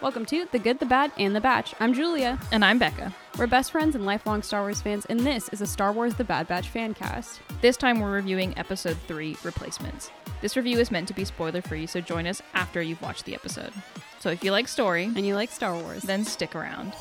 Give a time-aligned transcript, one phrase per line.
[0.00, 1.74] Welcome to The Good, the Bad, and the Batch.
[1.78, 2.38] I'm Julia.
[2.52, 3.14] And I'm Becca.
[3.38, 6.24] We're best friends and lifelong Star Wars fans, and this is a Star Wars The
[6.24, 7.40] Bad Batch fan cast.
[7.60, 10.10] This time we're reviewing episode 3 Replacements.
[10.40, 13.34] This review is meant to be spoiler free, so join us after you've watched the
[13.34, 13.72] episode.
[14.20, 16.02] So if you like story, And you like Star Wars.
[16.02, 16.94] then stick around.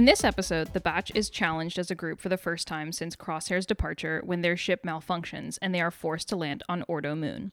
[0.00, 3.14] In this episode, the Batch is challenged as a group for the first time since
[3.14, 7.52] Crosshair's departure when their ship malfunctions and they are forced to land on Ordo Moon.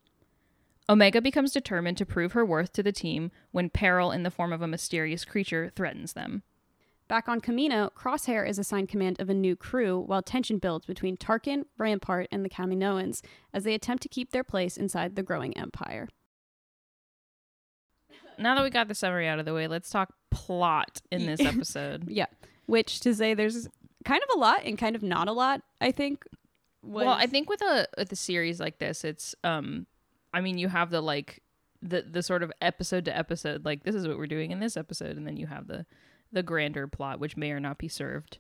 [0.88, 4.54] Omega becomes determined to prove her worth to the team when peril in the form
[4.54, 6.44] of a mysterious creature threatens them.
[7.10, 11.18] Back on Kamino, Crosshair is assigned command of a new crew while tension builds between
[11.18, 13.22] Tarkin, Rampart, and the Kaminoans
[13.54, 16.08] as they attempt to keep their place inside the growing empire.
[18.40, 21.40] Now that we got the summary out of the way, let's talk plot in this
[21.46, 22.10] episode.
[22.10, 22.28] Yeah.
[22.66, 23.68] Which to say there's
[24.06, 26.26] kind of a lot and kind of not a lot, I think.
[26.84, 27.06] Was...
[27.06, 29.88] Well, I think with a with a series like this, it's um
[30.34, 31.42] I mean, you have the like
[31.82, 34.78] the the sort of episode to episode like this is what we're doing in this
[34.78, 35.86] episode and then you have the
[36.32, 38.40] the grander plot which may or not be served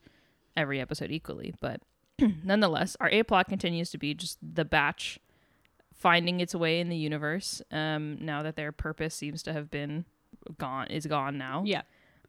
[0.55, 1.81] every episode equally, but
[2.43, 5.19] nonetheless, our A plot continues to be just the batch
[5.93, 10.05] finding its way in the universe um now that their purpose seems to have been
[10.57, 11.63] gone is gone now.
[11.65, 11.81] Yeah.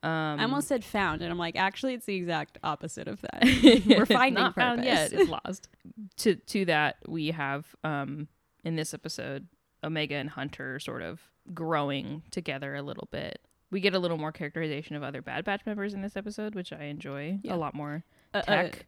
[0.02, 3.83] Um I almost said found, and I'm like, actually, it's the exact opposite of that.
[3.98, 5.12] We're finding not found yet.
[5.12, 5.69] It's lost.
[6.19, 8.28] to to that we have um
[8.64, 9.48] in this episode
[9.83, 11.20] Omega and Hunter sort of
[11.55, 13.41] growing together a little bit.
[13.70, 16.72] We get a little more characterization of other Bad Batch members in this episode, which
[16.72, 17.55] I enjoy Yeah.
[17.55, 18.05] a lot more.
[18.32, 18.82] Uh, uh, Tech uh,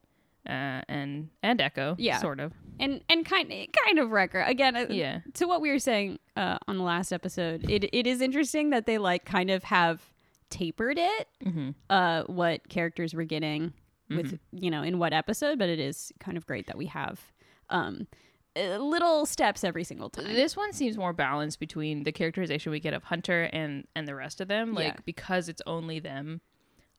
[0.47, 2.19] and and Echo, Yeah.
[2.19, 2.53] sort of.
[2.79, 3.49] and and kind
[3.85, 4.77] kind of Wrecker again.
[4.77, 8.21] uh, Yeah, To what we were saying uh, on the last episode, it it is
[8.21, 10.03] interesting that they like kind of have
[10.51, 11.29] tapered it.
[11.43, 13.73] hmm Uh, what characters we're getting
[14.09, 14.65] with Mm-hmm.
[14.65, 17.21] you know in what episode, but it is kind of great that we have
[17.69, 18.07] um
[18.57, 20.25] uh, little steps every single time.
[20.35, 24.15] This one seems more balanced between the characterization we get of Hunter and and the
[24.17, 25.01] rest of them, like Yeah.
[25.05, 26.41] because it's only them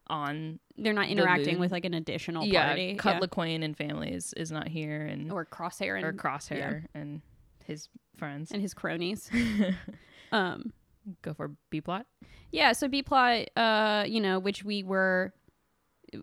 [0.07, 2.95] on They're not interacting with like an additional yeah, party.
[2.95, 3.45] Cut yeah.
[3.63, 7.22] And family is, is not here, and or Crosshair and or Crosshair and
[7.66, 8.51] his friends.
[8.51, 9.29] and his cronies.
[10.31, 10.73] um,
[11.22, 12.06] Go for B plot.
[12.51, 12.73] yeah.
[12.73, 15.34] So B plot, uh, you know, which we were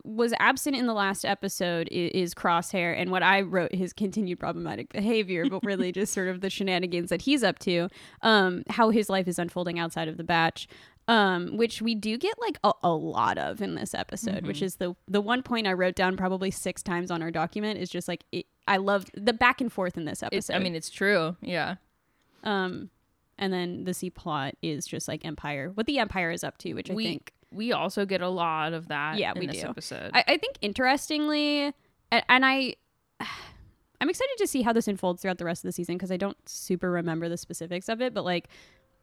[0.05, 4.39] was absent in the last episode is, is Crosshair, and what I wrote his continued
[4.39, 7.89] problematic behavior, but really just sort of the shenanigans that he's up to.
[8.23, 10.69] Um, how his life is unfolding outside of the batch.
[11.09, 14.77] Um, which we do get like a, a lot of in this episode, which is
[14.77, 18.09] the the one point I wrote down probably six times on our document is just
[18.09, 20.37] like it, I loved the back and forth in this episode.
[20.37, 21.35] It's, I mean, it's true.
[21.41, 21.77] Yeah.
[22.45, 22.91] Um,
[23.39, 26.75] and then the C plot is just like Empire, what the Empire is up to,
[26.75, 29.17] which I we think we also get a lot of that.
[29.17, 29.69] Yeah, in we this do.
[29.69, 30.11] episode.
[30.13, 31.73] I, I think interestingly,
[32.13, 32.75] and, and I.
[34.01, 36.17] I'm excited to see how this unfolds throughout the rest of the season because I
[36.17, 38.49] don't super remember the specifics of it, but like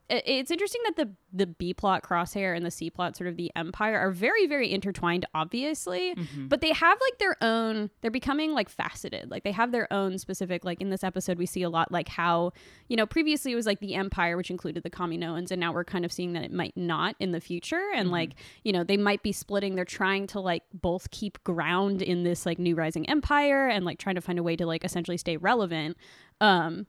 [0.10, 3.52] it's interesting that the the B plot crosshair and the C plot sort of the
[3.56, 6.48] empire are very very intertwined obviously Mm-hmm.
[6.48, 9.32] but they have like their own they're becoming like faceted.
[9.32, 12.08] Like they have their own specific like in this episode we see a lot like
[12.08, 12.52] how
[12.88, 15.84] you know previously it was like the empire which included the Kaminoans and now we're
[15.84, 18.98] kind of seeing that it might not in the future and like you know they
[18.98, 19.76] might be splitting.
[19.76, 23.98] They're trying to like both keep ground in this like new rising empire and like
[24.00, 25.98] trying to find a way to like essentially stay relevant
[26.42, 26.86] um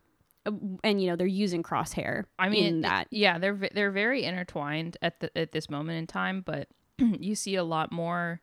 [0.85, 4.97] and you know they're using crosshair I mean, in that yeah, they're they're very intertwined
[5.03, 6.69] at the at this moment in time, but
[6.99, 8.41] you see a lot more,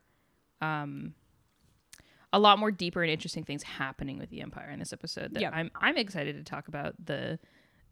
[0.60, 1.14] um,
[2.32, 5.34] a lot more deeper and interesting things happening with the Empire in this episode.
[5.34, 5.50] That Yeah.
[5.52, 7.38] I'm I'm excited to talk about the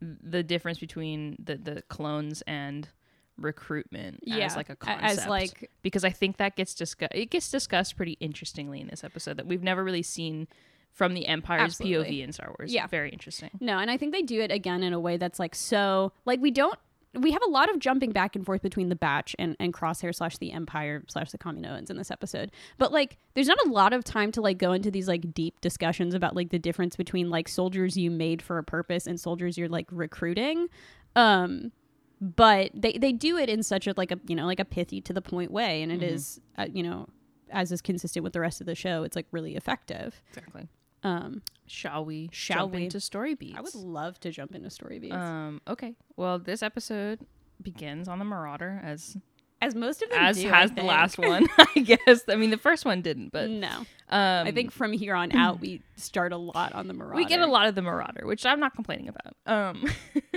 [0.01, 2.89] the difference between the the clones and
[3.37, 7.13] recruitment Yeah, as like a a- concept as, like- because I think that gets discussed
[7.15, 10.47] it gets discussed pretty interestingly in this episode that we've never really seen
[10.93, 12.17] from the Empire's Absolutely.
[12.17, 12.73] POV in Star Wars.
[12.73, 12.87] Yeah.
[12.87, 13.49] very interesting.
[13.59, 16.39] No, and I think they do it again in a way that's like so like
[16.39, 16.77] we don't
[17.15, 20.13] we have a lot of jumping back and forth between the batch and, and crosshair
[20.15, 23.93] slash the empire slash the Kaminoans in this episode but like there's not a lot
[23.93, 27.29] of time to like go into these like deep discussions about like the difference between
[27.29, 30.67] like soldiers you made for a purpose and soldiers you're like recruiting
[31.15, 31.71] um
[32.19, 34.99] but they they do it in such a like a you know like a pithy
[35.01, 37.07] to the point way and it is uh, you know
[37.51, 40.67] as is consistent with the rest of the show it's like really effective Exactly.
[41.03, 42.83] Um Shall we Shall jump we?
[42.83, 43.57] into story beats?
[43.57, 45.15] I would love to jump into story beats.
[45.15, 45.95] Um, okay.
[46.17, 47.19] Well, this episode
[47.61, 49.17] begins on the Marauder as
[49.61, 52.23] as most of them as do, has the last one, I guess.
[52.27, 53.87] I mean, the first one didn't, but no, um,
[54.47, 57.15] I think from here on out we start a lot on the Marauder.
[57.15, 59.35] we get a lot of the Marauder, which I'm not complaining about.
[59.45, 59.85] Um,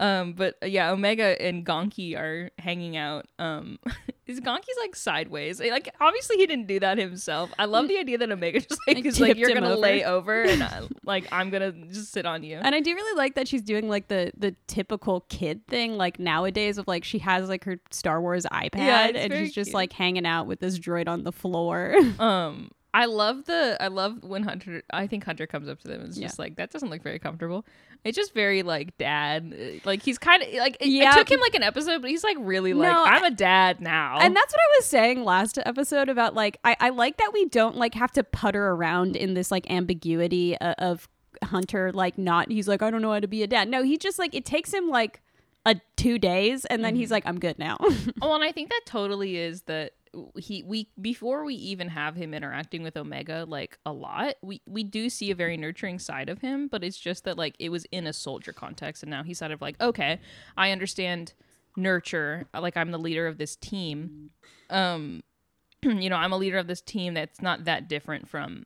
[0.00, 3.26] um, but uh, yeah, Omega and Gonky are hanging out.
[3.38, 3.78] Um,
[4.26, 5.60] is Gonky's like sideways?
[5.60, 7.52] Like obviously he didn't do that himself.
[7.58, 10.04] I love the idea that Omega just like Like, is like you're gonna over." lay
[10.04, 12.56] over and I, like I'm gonna just sit on you.
[12.56, 16.18] And I do really like that she's doing like the the typical kid thing, like
[16.18, 19.92] nowadays of like she has like her Star Wars iPad Yeah, and she's just like
[19.92, 21.94] hanging out with this droid on the floor.
[22.18, 24.82] Um, I love the I love when Hunter.
[24.92, 26.28] I think Hunter comes up to them and is Yeah.
[26.28, 27.66] just like that doesn't look very comfortable.
[28.04, 29.52] It's just very like dad.
[29.52, 31.10] uh, Like he's kind of like Yeah.
[31.12, 33.80] it took him like an episode, but he's like really like No, I'm a dad
[33.80, 34.18] now.
[34.20, 37.46] And that's what I was saying last episode about like I, I like that we
[37.46, 41.08] don't like have to putter around in this like ambiguity of, of
[41.42, 43.68] Hunter like not he's like I don't know how to be a dad.
[43.68, 45.20] No, he just like it takes him like
[45.66, 47.78] a two days and then he's like I'm good now.
[48.22, 49.94] well, and I think that totally is that
[50.38, 54.82] he we before we even have him interacting with Omega like a lot, we we
[54.84, 57.84] do see a very nurturing side of him, but it's just that like it was
[57.92, 60.20] in a soldier context, and now he's sort of like okay,
[60.56, 61.32] I understand
[61.76, 64.30] nurture, like I'm the leader of this team.
[64.70, 65.22] Um,
[65.82, 68.64] you know, I'm a leader of this team that's not that different from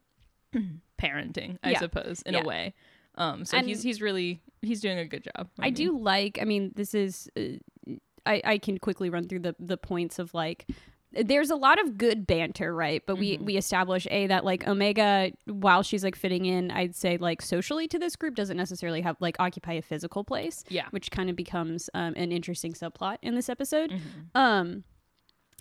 [1.00, 1.78] parenting, I Yeah.
[1.80, 2.40] suppose, in Yeah.
[2.42, 2.74] a way.
[3.14, 5.48] Um, so And- he's he's really he's doing a good job.
[5.58, 6.38] I do like.
[6.40, 7.28] I mean, this is.
[7.36, 7.94] Uh,
[8.26, 10.66] I I can quickly run through the the points of like.
[11.12, 13.02] There's a lot of good banter, right?
[13.06, 17.16] But we we establish a that like Omega, while she's like fitting in, I'd say
[17.16, 20.64] like socially to this group, doesn't necessarily have like occupy a physical place.
[20.68, 20.86] Yeah.
[20.90, 23.90] which kind of becomes um, an interesting subplot in this episode.
[23.90, 24.38] Mm-hmm.
[24.38, 24.84] Um,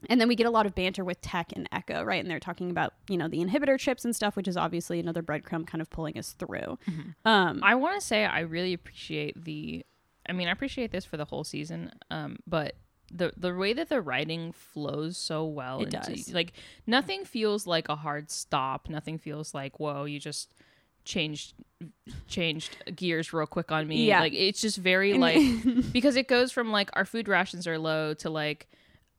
[0.09, 2.21] and then we get a lot of banter with Tech and Echo, right?
[2.21, 5.23] And they're talking about you know the inhibitor chips and stuff, which is obviously another
[5.23, 6.77] breadcrumb kind of pulling us through.
[7.25, 9.85] Um, I want to say I really appreciate the.
[10.29, 12.75] I mean, I appreciate this for the whole season, um, but
[13.11, 16.33] the the way that the writing flows so well, It into- does.
[16.33, 16.53] Like
[16.85, 18.89] nothing feels like a hard stop.
[18.89, 20.51] Nothing feels like whoa, you just
[21.05, 21.53] changed
[22.27, 24.05] changed gears real quick on me.
[24.05, 24.19] Yeah.
[24.19, 25.39] like it's just very like
[25.93, 28.67] because it goes from like our food rations are low to like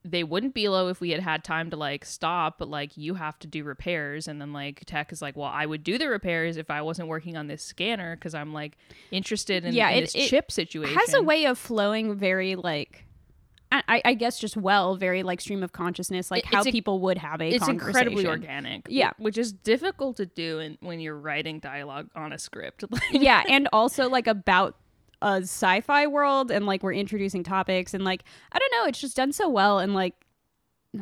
[0.05, 3.15] they wouldn't be low if we had had time to like stop but like you
[3.15, 6.09] have to do repairs and then like tech is like well i would do the
[6.09, 8.77] repairs if i wasn't working on this scanner because i'm like
[9.11, 12.15] interested in, Yeah, in it- this it chip situation It has a way of flowing
[12.15, 13.05] very like
[13.71, 16.73] I, I- I guess just well very like stream of consciousness like It- how a-
[16.73, 19.13] people would have a it's incredibly organic Yeah.
[19.19, 23.69] which is difficult to do in, when you're writing dialogue on a script yeah and
[23.73, 24.77] also like about
[25.21, 28.23] a sci-fi world and like we're introducing topics and like
[28.53, 30.15] i don't know it's just done so well and like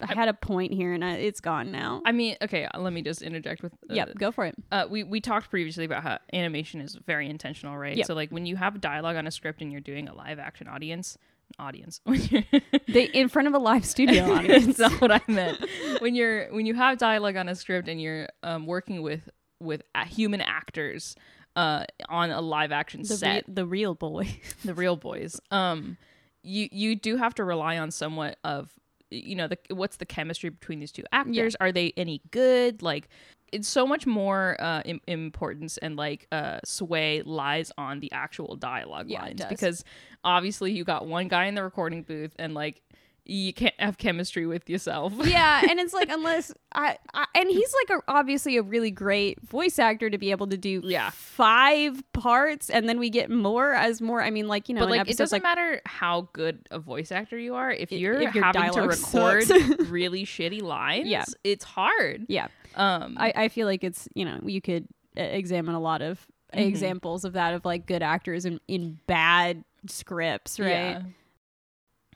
[0.00, 2.92] i had a point here and I, it's gone now i mean okay uh, let
[2.92, 6.02] me just interject with uh, yeah go for it uh, we we talked previously about
[6.02, 7.96] how animation is very intentional, right?
[7.96, 8.06] Yep.
[8.06, 10.68] So like when you have dialogue on a script and you're doing a live action
[10.68, 11.18] audience,
[11.58, 12.42] audience, when you're
[12.88, 15.64] they in front of a live studio audience That's what I meant.
[16.00, 19.28] when you're when you have dialogue on a script and you're um, working with
[19.60, 21.16] with a- human actors
[21.56, 24.28] uh, on a live action the, set, re- the real boy
[24.64, 25.96] the real boys, um,
[26.42, 28.70] you you do have to rely on somewhat of
[29.10, 31.56] you know the what's the chemistry between these two actors?
[31.60, 32.82] Are they any good?
[32.82, 33.08] Like
[33.52, 38.56] it's so much more uh, Im- importance and like uh, sway lies on the actual
[38.56, 39.84] dialogue Yeah, lines because
[40.24, 42.82] obviously you got one guy in the recording booth and like
[43.26, 45.12] you can't have chemistry with yourself.
[45.24, 49.40] yeah and it's like unless I, I and he's like a, obviously a really great
[49.42, 51.10] voice actor to be able to do Yeah.
[51.10, 54.90] five parts and then we get more as more i mean like you know but
[54.90, 58.32] like it doesn't like matter how good a voice actor you are if you're if
[58.34, 59.48] having to record
[59.88, 61.24] really shitty lines Yeah.
[61.44, 64.86] it's hard yeah um I, I feel like it's you know you could
[65.18, 66.66] uh, examine a lot of Mm-hmm.
[66.66, 71.02] examples of that of like good actors in in bad scripts right Yeah.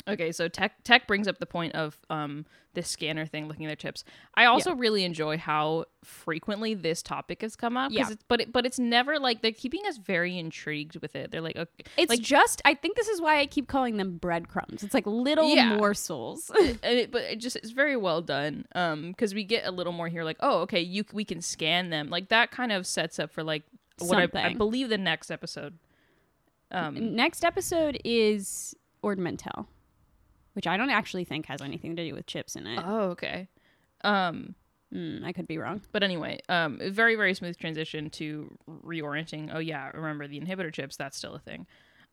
[0.07, 2.45] Okay, so tech tech brings up the point of um
[2.75, 4.05] this scanner thing, looking at their chips.
[4.35, 7.93] I also really enjoy how frequently this topic has come up.
[7.93, 8.09] Yeah.
[8.11, 11.31] it's, but it, but it's never like they're keeping us very intrigued with it.
[11.31, 14.17] They're like, okay, it's like just i think this is why i keep calling them
[14.19, 15.77] breadcrumbs it's like little Yeah.
[15.77, 18.67] morsels and it, but it just it's very well done.
[18.75, 21.91] Um, because we get a little more here, like, oh, okay, you we can scan
[21.91, 22.11] them.
[22.11, 23.63] Like that kind of sets up for like
[24.01, 25.79] what I, I believe the next episode.
[26.71, 29.69] Um, next episode is ord Mantell,
[30.55, 33.49] which i don't actually think has anything to do with chips in it oh, okay.
[34.03, 34.55] Um,
[34.93, 39.51] Mm, i could be wrong But anyway, um, very very smooth transition to reorienting.
[39.53, 40.97] Oh yeah, remember the inhibitor chips?
[40.97, 41.67] That's still a thing.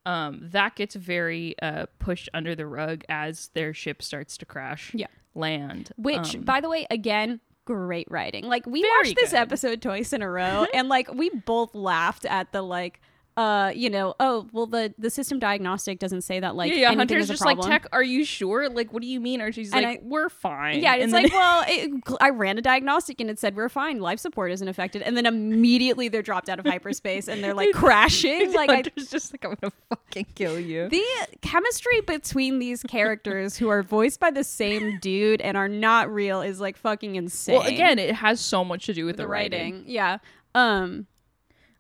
[0.04, 4.94] Um, that gets very uh, pushed under the rug as their ship starts to crash.
[4.96, 5.08] Yeah.
[5.36, 5.92] land.
[5.96, 8.46] Which, Um, by the way, again, great writing.
[8.46, 9.38] Like we watched this good.
[9.38, 13.00] episode twice in a row, and like we both laughed at the like
[13.42, 16.94] uh, you know, oh, well, the the system diagnostic doesn't say that like yeah, yeah.
[16.96, 17.60] Hunter's just like.
[17.62, 18.70] Tech, are you sure?
[18.70, 19.42] Like, what do you mean?
[19.42, 20.80] Or she's And like, I- we're fine.
[20.80, 24.00] Yeah, it's like, well, it, I ran a diagnostic and it said we're fine.
[24.00, 27.72] Life support isn't affected, and then immediately they're dropped out of hyperspace and they're like
[27.74, 28.54] crashing.
[28.54, 30.90] Like, I, Hunter's just like, I'm gonna fucking kill you.
[30.90, 31.04] the
[31.42, 36.42] chemistry between these characters who are voiced by the same dude and are not real
[36.42, 37.56] is like fucking insane.
[37.58, 40.18] well, again, it has so much to do with the the, writing, yeah.
[40.54, 41.08] Um,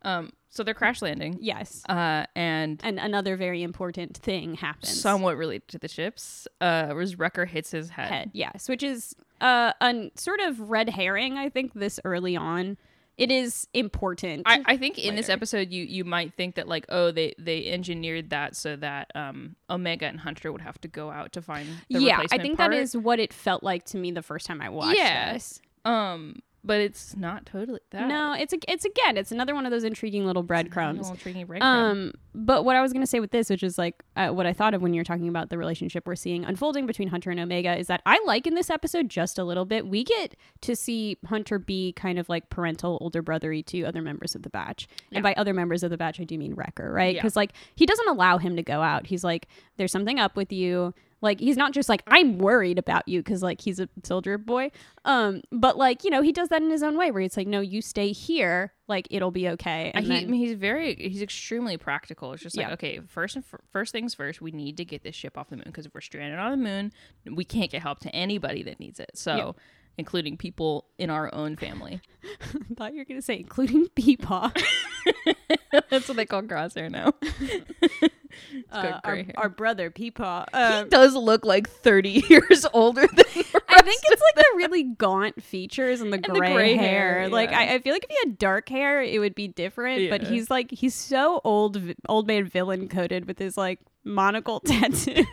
[0.03, 1.37] Um, so they're crash landing.
[1.41, 4.99] yes, Uh, and and another very important thing happens.
[5.01, 8.09] somewhat related to the ships, uh, was Wrecker hits his head.
[8.09, 8.31] head.
[8.33, 11.37] Yes, which is uh, a sort of red herring.
[11.37, 12.77] I think this early on,
[13.17, 14.43] it is important.
[14.45, 17.67] I, I think in this episode you you might think that like oh they they
[17.67, 21.67] engineered that so that um Omega and Hunter would have to go out to find
[21.89, 22.71] the yeah, I think part.
[22.71, 25.33] that is what it felt like to me the first time I watched Yeah.
[25.33, 25.61] this.
[25.85, 29.71] um but it's not totally that No, it's a, it's again, it's another one of
[29.71, 30.99] those intriguing little breadcrumbs.
[30.99, 31.61] little intriguing breadcrumb.
[31.61, 34.53] Um, but what I was gonna say with this, which is like uh, what I
[34.53, 37.77] thought of when you're talking about the relationship we're seeing unfolding between Hunter and Omega,
[37.77, 39.87] is that I like in this episode just a little bit.
[39.87, 44.35] We get to see Hunter be kind of like parental older brothery to other members
[44.35, 47.15] of the batch, and by other members of the batch, I do mean Wrecker, right?
[47.15, 47.21] Yeah.
[47.21, 49.07] Because like he doesn't allow him to go out.
[49.07, 53.07] He's like, "There's something up with you." Like he's not just like I'm worried about
[53.07, 54.71] you because like he's a soldier boy,
[55.05, 55.41] um.
[55.51, 57.59] But like you know he does that in his own way where it's like no
[57.61, 59.91] you stay here like it'll be okay.
[59.93, 62.33] And he, then, he's very he's extremely practical.
[62.33, 62.73] It's just like Yeah.
[62.73, 65.57] okay, first and fir- first things first, we need to get this ship off the
[65.57, 66.91] moon because if we're stranded on the moon,
[67.31, 69.11] we can't get help to anybody that needs it.
[69.13, 69.51] So, Yeah.
[69.99, 72.01] including people in our own family.
[72.71, 74.51] I thought you were gonna say including Peepaw.
[75.89, 77.13] That's what they call Crosshair now.
[78.71, 79.33] uh, our, gray hair.
[79.37, 80.45] our brother Peepaw.
[80.51, 83.15] he Um, does look like thirty years older than.
[83.15, 87.19] the I think it's like the really gaunt features and the the gray, gray hair.
[87.21, 87.59] hair, Like yeah.
[87.59, 90.09] I, I feel like if he had dark hair, it would be different.
[90.09, 95.23] But he's like he's so old, old man villain coded with his like monocle tattoo.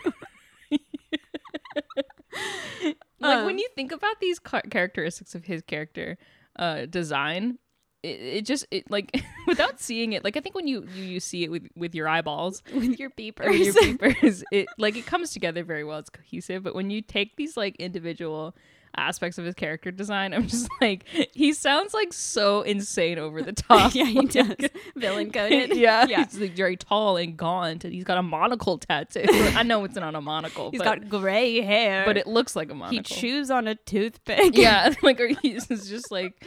[3.21, 6.18] like Um, when you think about these characteristics of his character
[6.57, 7.59] uh design
[8.02, 11.21] it, it just it like without seeing it like i think when you you, you
[11.21, 13.76] see it with with your eyeballs with your or your beepers.
[13.99, 17.57] papers it like it comes together very well it's cohesive but when you take these
[17.57, 18.55] like individual
[18.97, 23.52] aspects of his character design i'm just like he sounds like so insane over the
[23.52, 24.57] top yeah, he does.
[24.97, 25.76] villain coded.
[25.76, 26.25] yeah, yeah.
[26.25, 29.25] he's like very tall and gaunt, and he's got a monocle tattoo.
[29.28, 32.05] I know it's not a monocle, He's but, got gray hair.
[32.07, 32.97] but it looks like a monocle.
[32.97, 34.57] he chews on a toothpick.
[34.57, 36.45] yeah, like or he's just like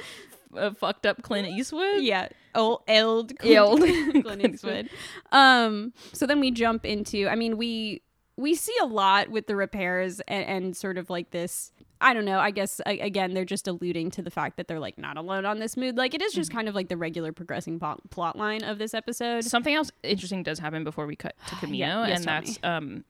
[0.56, 2.02] a fucked up Clint Eastwood.
[2.02, 3.80] yeah old old Eld.
[3.82, 4.90] Clint Clint Eastwood.
[5.32, 7.28] Um, so then we jump into.
[7.28, 8.02] I mean, we
[8.38, 11.72] we see a lot with the repairs and, and sort of like this.
[12.04, 12.40] I don't know.
[12.40, 15.46] I guess a- again, they're just alluding to the fact that they're like not alone
[15.46, 15.98] on this mood.
[15.98, 16.58] Like it is just Mm-hmm.
[16.58, 19.44] kind of like the regular progressing plot, plot line of this episode.
[19.44, 23.06] Something else interesting does happen before we cut to Kamino, Yeah, yes, and that's um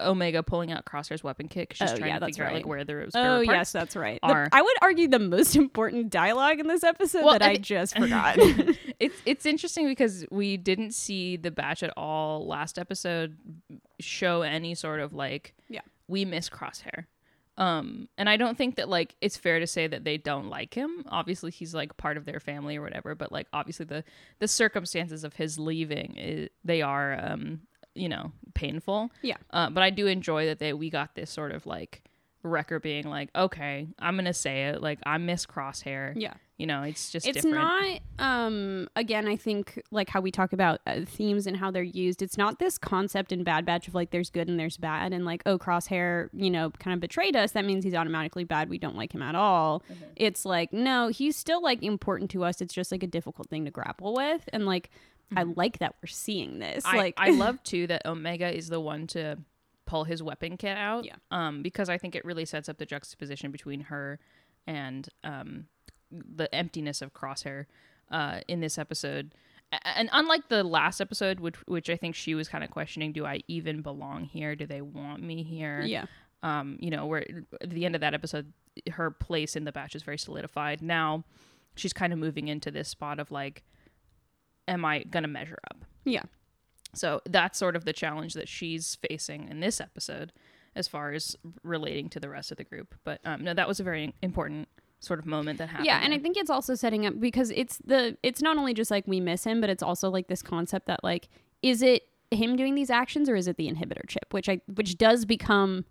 [0.00, 1.68] Omega pulling out Crosshair's weapon kit.
[1.70, 4.20] 'cause She's Oh, trying yeah, to figure out like where the Oh yes, that's right.
[4.22, 7.56] The- I would argue the most important dialogue in this episode Well, that I I
[7.56, 8.36] just forgot.
[9.00, 13.36] it's it's interesting because we didn't see the batch at all last episode
[14.00, 15.80] show any sort of like Yeah.
[16.08, 17.06] we miss crosshair
[17.56, 20.74] um and i don't think that like it's fair to say that they don't like
[20.74, 24.02] him obviously he's like part of their family or whatever but like obviously the
[24.40, 27.60] the circumstances of his leaving i they are um
[27.94, 29.10] you know painful.
[29.22, 29.36] Yeah.
[29.50, 32.02] uh, but i do enjoy that they we got this sort of like
[32.42, 34.82] Wrecker being like okay i'm gonna say it.
[34.82, 36.12] Like i miss crosshair.
[36.14, 36.34] Yeah.
[36.58, 37.54] you know it's just it's different.
[37.56, 41.82] not um again i think like how we talk about uh, themes and how they're
[41.82, 45.12] used it's not this concept in bad batch of like there's good and there's bad
[45.14, 47.52] and like oh crosshair you know kind of betrayed us.
[47.52, 48.68] That means he's automatically bad.
[48.68, 49.82] We don't like him at all.
[49.90, 50.04] Mm-hmm.
[50.16, 52.60] it's like no he's still like important to us.
[52.60, 54.46] It's just like a difficult thing to grapple with.
[54.52, 54.90] And like
[55.36, 56.96] i like that we're seeing this Mm-hmm.
[56.96, 59.38] I, like I love too that Omega is the one to
[59.86, 61.04] pull his weapon kit out.
[61.04, 61.16] Yeah.
[61.30, 64.18] Um, because I think it really sets up the juxtaposition between her
[64.66, 65.66] and um
[66.10, 67.66] the emptiness of Crosshair
[68.10, 69.34] uh in this episode.
[69.84, 73.26] And unlike the last episode, which which I think she was kind of questioning, do
[73.26, 74.56] I even belong here?
[74.56, 75.82] Do they want me here?
[75.82, 76.06] yeah
[76.44, 77.24] um, you know, where
[77.62, 78.52] at the end of that episode,
[78.92, 80.82] her place in the batch is very solidified.
[80.82, 81.24] Now
[81.74, 83.64] she's kind of moving into this spot of like,
[84.68, 85.84] am I gonna measure up?
[86.04, 86.22] yeah
[86.94, 90.32] So that's sort of the challenge that she's facing in this episode,
[90.76, 92.94] as far as relating to the rest of the group.
[93.04, 94.68] But um, no, that was a very important
[95.00, 95.84] sort of moment that happened.
[95.86, 98.90] yeah and i think it's also setting up because it's the it's not only just
[98.90, 101.28] like we miss him but it's also like this concept that like
[101.62, 104.96] is it him doing these actions or is it the inhibitor chip which i which
[104.96, 105.84] does become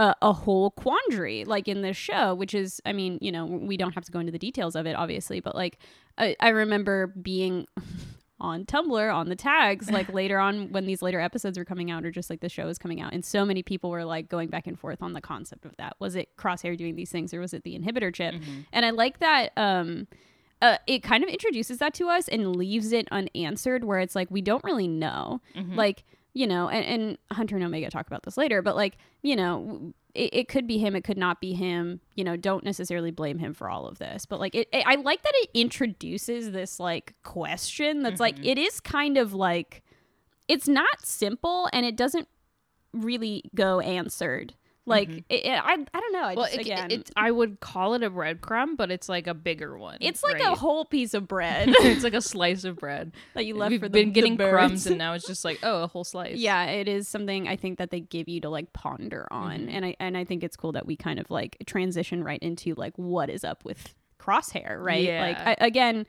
[0.00, 3.76] a, a whole quandary like in this show which is i mean you know we
[3.76, 5.78] don't have to go into the details of it obviously but like
[6.16, 7.66] i, I remember being
[8.42, 12.06] on Tumblr on the tags like later on when these later episodes were coming out
[12.06, 14.48] or just like the show is coming out and so many people were like going
[14.48, 17.40] back and forth on the concept of that was it crosshair doing these things or
[17.40, 18.60] was it the inhibitor chip Mm-hmm.
[18.72, 20.06] and I like that um
[20.62, 24.30] uh, it kind of introduces that to us and leaves it unanswered where it's like
[24.30, 25.74] we don't really know Mm-hmm.
[25.74, 29.34] like you know and, and hunter and omega talk about this later but like you
[29.34, 33.10] know it, it could be him it could not be him you know don't necessarily
[33.10, 36.52] blame him for all of this but like it, it i like that it introduces
[36.52, 38.46] this like question that's like mm-hmm.
[38.46, 39.82] it is kind of like
[40.48, 42.28] it's not simple and it doesn't
[42.92, 44.54] really go answered
[44.90, 47.60] like it, it- I, I don't know I well, just, it, again it, I would
[47.60, 49.98] call it a breadcrumb, but it's like a bigger one.
[50.00, 53.12] it's like a whole piece of bread it's like a slice of bread.
[53.34, 54.50] that you left We've for the, been the getting birds.
[54.52, 56.36] crumbs, and now it's just like oh, a whole slice.
[56.36, 59.68] yeah it is something i think that they give you to like ponder on Mm-hmm.
[59.70, 62.74] and i and i think it's cool that we kind of like transition right into
[62.74, 66.06] like what is up with crosshair right like I, again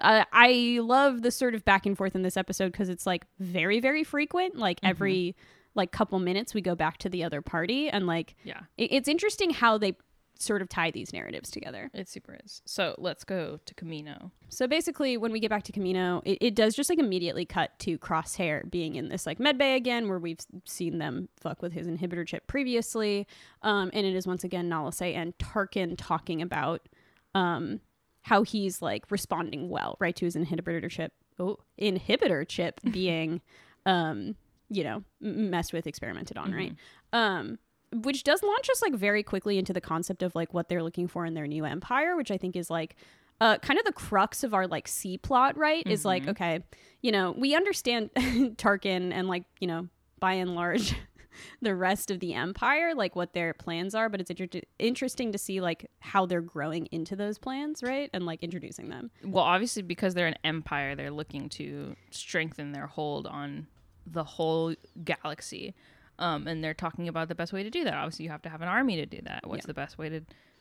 [0.00, 3.24] uh, I love the sort of back and forth in this episode because it's like
[3.38, 4.56] very, very frequent.
[4.58, 4.86] Like Mm-hmm.
[4.90, 5.36] every
[5.74, 9.08] like couple minutes, we go back to the other party, and like yeah, it- it's
[9.08, 9.96] interesting how they
[10.36, 11.88] sort of tie these narratives together.
[11.94, 12.60] it super is.
[12.66, 14.32] So let's go to Kamino.
[14.48, 17.78] So basically, when we get back to Kamino, it, it does just like immediately cut
[17.80, 21.72] to Crosshair being in this like med bay again, where we've seen them fuck with
[21.72, 23.28] his inhibitor chip previously.
[23.62, 26.88] Um, and it is once again Nala Se and Tarkin talking about
[27.36, 27.80] um,
[28.22, 31.12] how he's like responding well, right, to his inhibitor chip.
[31.38, 33.40] Oh, inhibitor chip being,
[33.86, 34.34] um,
[34.70, 36.74] you know, m- messed with, experimented on, right?
[37.12, 37.58] Um,
[37.92, 41.06] which does launch us like very quickly into the concept of like what they're looking
[41.06, 42.96] for in their new empire, which I think is like
[43.40, 45.86] uh, kind of the crux of our like C plot, right?
[45.86, 46.60] Is like, okay,
[47.02, 50.94] you know, we understand Tarkin and like, you know, by and large,
[51.62, 55.38] the rest of the empire, like what their plans are, but it's inter- interesting to
[55.38, 58.08] see like how they're growing into those plans, right?
[58.12, 59.10] And like introducing them.
[59.24, 63.66] Well, obviously, because they're an empire, they're looking to strengthen their hold on
[64.06, 65.74] the whole galaxy.
[66.18, 67.94] Um, and they're talking about the best way to do that.
[67.94, 69.46] Obviously, you have to have an army to do that.
[69.46, 69.68] What's Yeah.
[69.68, 70.20] the best way to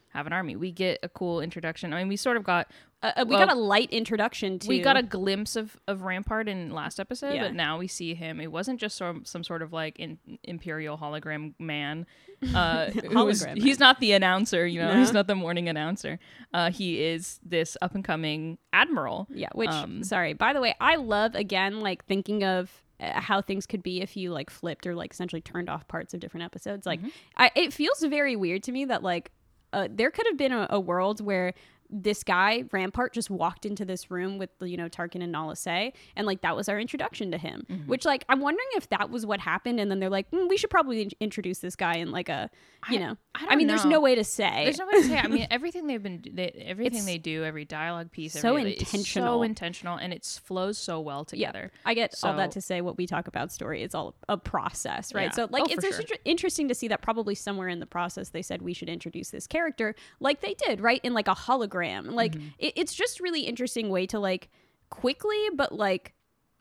[0.09, 0.55] have an army?
[0.55, 1.93] We get a cool introduction.
[1.93, 2.71] I mean, we sort of got
[3.03, 6.03] Uh, uh, we Well, got a light introduction to we got a glimpse of, of
[6.03, 7.43] Rampart in last episode, Yeah.
[7.43, 8.39] but now we see him.
[8.39, 12.05] It wasn't just some, some sort of like in, imperial hologram man.
[12.55, 14.93] Uh, who was- Hologram he's not the announcer, you know.
[14.93, 14.99] No.
[14.99, 16.17] He's not the morning announcer.
[16.53, 19.27] Uh, he is this up and coming admiral.
[19.29, 20.31] Yeah, which Um, sorry.
[20.33, 22.82] By the way, I love again like thinking of
[23.15, 26.19] how things could be if you like flipped or like essentially turned off parts of
[26.19, 26.85] different episodes.
[26.85, 26.99] Like,
[27.37, 29.31] I, it feels very weird to me that like
[29.73, 31.53] uh, there could have been a, a world where
[31.95, 35.93] this guy Rampart just walked into this room with you know Tarkin and Nala Se,
[36.15, 37.65] and like that was our introduction to him.
[37.85, 40.57] Which like I'm wondering if that was what happened, and then they're like, "Mm, we
[40.57, 42.49] should probably in- introduce this guy in like a
[42.89, 43.17] you I- know.
[43.35, 44.65] I I, mean, there's no way to say.
[44.65, 45.17] There's no way to say.
[45.17, 48.73] I mean, everything they've been, they, everything It's they do, every dialogue piece, so every,
[48.77, 49.39] intentional.
[49.39, 51.71] so intentional, and it flows so well together.
[51.83, 55.15] I get all that to say what we talk about story It's all a process,
[55.15, 55.23] right?
[55.25, 55.31] Yeah.
[55.31, 55.99] So like Oh, it's sure.
[55.99, 59.31] inter- interesting to see that probably somewhere in the process they said we should introduce
[59.31, 61.01] this character like they did, right?
[61.03, 61.82] In like a hologram.
[61.83, 62.47] Like Mm-hmm.
[62.59, 64.49] it, it's just really interesting way to like
[64.89, 66.13] quickly but like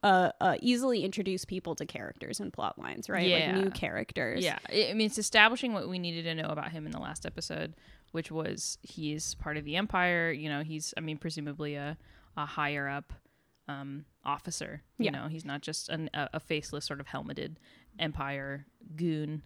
[0.02, 3.28] uh, uh easily introduce people to characters and plot lines, right?
[3.28, 3.52] Yeah.
[3.54, 4.42] Like new characters.
[4.44, 6.98] Yeah, I I mean, it's establishing what we needed to know about him in the
[6.98, 7.74] last episode,
[8.11, 10.32] which was he's part of the Empire.
[10.32, 11.96] You know, he's, I mean, presumably a,
[12.37, 13.12] a higher up
[13.68, 14.82] um, officer.
[14.98, 15.11] You Yeah.
[15.12, 17.58] know, he's not just an, a, a faceless sort of helmeted
[17.98, 19.42] Empire goon.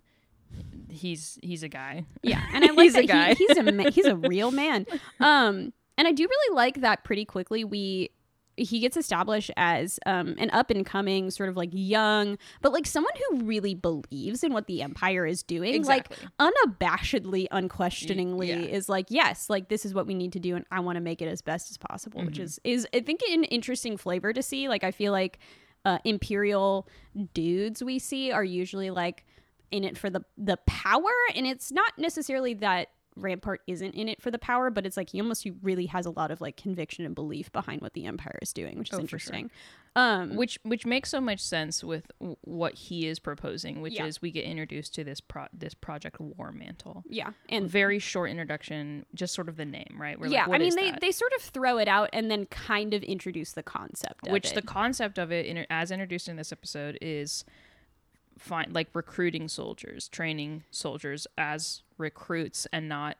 [0.90, 2.04] He's he's a guy.
[2.22, 3.34] Yeah, and I like He's a that he- guy.
[3.34, 4.86] he's a ma- he's a real man.
[5.20, 7.04] Um, and I do really like that.
[7.04, 8.10] Pretty quickly, we
[8.58, 12.86] he gets established as um an up and coming sort of like young, but like
[12.86, 15.74] someone who really believes in what the empire is doing.
[15.74, 16.16] Exactly.
[16.38, 18.56] Like unabashedly, unquestioningly, yeah.
[18.60, 21.02] is like yes, like this is what we need to do, and I want to
[21.02, 22.24] make it as best as possible.
[22.24, 24.68] Which is is I think an interesting flavor to see.
[24.68, 25.38] Like I feel like
[25.84, 26.88] uh, imperial
[27.34, 29.24] dudes we see are usually like
[29.70, 34.20] in it for the the power and it's not necessarily that Rampart isn't in it
[34.20, 37.06] for the power but it's like he almost really has a lot of like conviction
[37.06, 39.34] and belief behind what the empire is doing which is Oh, for sure.
[39.34, 39.50] interesting
[39.96, 44.04] um which which makes so much sense with w- what he is proposing, which Yeah.
[44.04, 47.02] is we get introduced to this pro- this project War Mantle.
[47.08, 50.20] yeah and Very short introduction, just sort of the name, right?
[50.20, 51.00] We're yeah like, what i mean they that?
[51.00, 54.52] they sort of throw it out and then kind of introduce the concept of which
[54.52, 57.46] the concept of it, in, as introduced in this episode, is
[58.38, 63.16] fine, like recruiting soldiers, training soldiers as recruits, and not,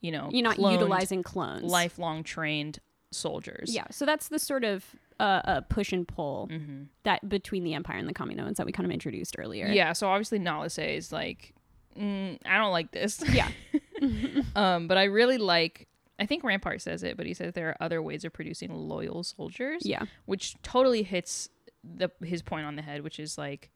[0.00, 2.78] you know, you're not cloned, utilizing clones lifelong trained
[3.10, 3.74] soldiers.
[3.74, 4.84] yeah so that's the sort of
[5.18, 8.72] uh, uh push and pull hmm that between the empire and the Kaminoans that we
[8.72, 9.94] kind of introduced earlier Yeah.
[9.94, 11.54] So obviously, Nala Se is like,
[11.98, 13.22] mm, I don't like this.
[13.32, 13.48] yeah
[14.56, 15.88] um, but I really like
[16.20, 19.22] I think Rampart says it, but he says there are other ways of producing loyal
[19.22, 19.82] soldiers.
[19.86, 20.02] Yeah.
[20.26, 21.48] which totally hits
[21.82, 23.70] the his point on the head, which is like,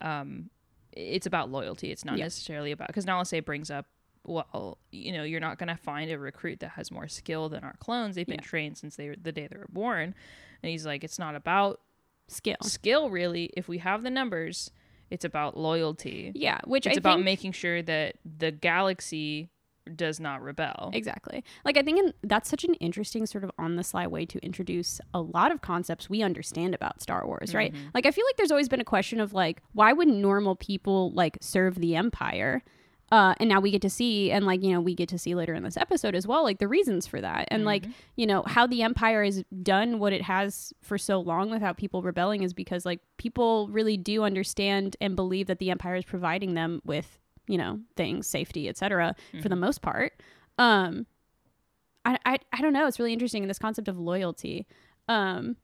[0.00, 0.50] um,
[0.92, 1.90] it's about loyalty.
[1.90, 2.24] It's not Yeah.
[2.24, 3.86] necessarily about because Nala Se brings up,
[4.24, 7.76] well, you know, you're not gonna find a recruit that has more skill than our
[7.78, 8.16] clones.
[8.16, 8.46] They've been Yeah.
[8.46, 10.14] trained since they were the day they were born,
[10.62, 11.80] and he's like, it's not about
[12.28, 12.56] Skill.
[12.62, 13.50] skill really.
[13.56, 14.70] If we have the numbers,
[15.10, 16.32] it's about loyalty.
[16.34, 19.48] Yeah, which It's I about making sure that the galaxy
[19.96, 20.90] does not rebel.
[20.92, 21.42] Exactly.
[21.64, 24.38] Like I think in, that's such an interesting sort of on the sly way to
[24.44, 27.72] introduce a lot of concepts we understand about Star Wars, right?
[27.72, 27.88] Mm-hmm.
[27.94, 31.12] Like I feel like there's always been a question of like why would normal people
[31.12, 32.62] like serve the empire?
[33.12, 35.34] Uh, and now we get to see, and like you know, we get to see
[35.34, 37.90] later in this episode as well, like the reasons for that, and like Mm-hmm.
[38.14, 42.02] you know how the empire has done what it has for so long without people
[42.02, 46.54] rebelling is because like people really do understand and believe that the empire is providing
[46.54, 47.18] them with
[47.50, 49.14] you know things, safety, etc.
[49.42, 50.12] For the most part,
[50.58, 51.06] um,
[52.04, 52.86] I, I I don't know.
[52.86, 54.66] It's really interesting in this concept of loyalty.
[55.08, 55.56] Um,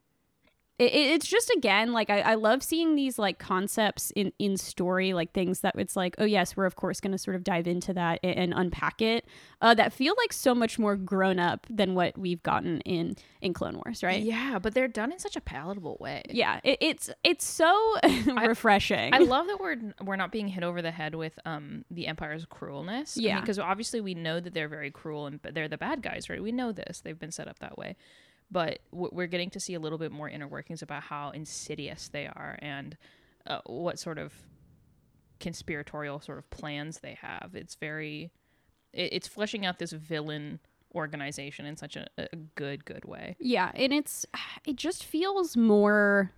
[0.78, 4.56] it, it- it's just again like I, I love seeing these like concepts in in
[4.56, 7.44] story like things that it's like oh yes we're of course going to sort of
[7.44, 9.26] dive into that and, and unpack it
[9.62, 13.52] uh, that feel like so much more grown up than what we've gotten in in
[13.54, 16.22] Clone Wars right Yeah, but they're done in such a palatable way.
[16.30, 17.96] yeah it, it's it's so
[18.36, 22.06] refreshing I love that we're we're not being hit over the head with um the
[22.06, 23.14] Empire's cruelness.
[23.16, 23.40] Yeah.
[23.40, 26.42] because obviously we know that they're very cruel and they're the bad guys, right?
[26.42, 27.96] We know this; they've been set up that way.
[28.50, 32.08] But w- we're getting to see a little bit more inner workings about how insidious
[32.08, 32.96] they are and
[33.46, 34.32] uh, what sort of
[35.40, 37.50] conspiratorial sort of plans they have.
[37.54, 38.30] It's very,
[38.92, 40.60] it, it's fleshing out this villain
[40.94, 43.36] organization in such a, a good, good way.
[43.38, 44.24] Yeah, and it's
[44.66, 46.32] it just feels more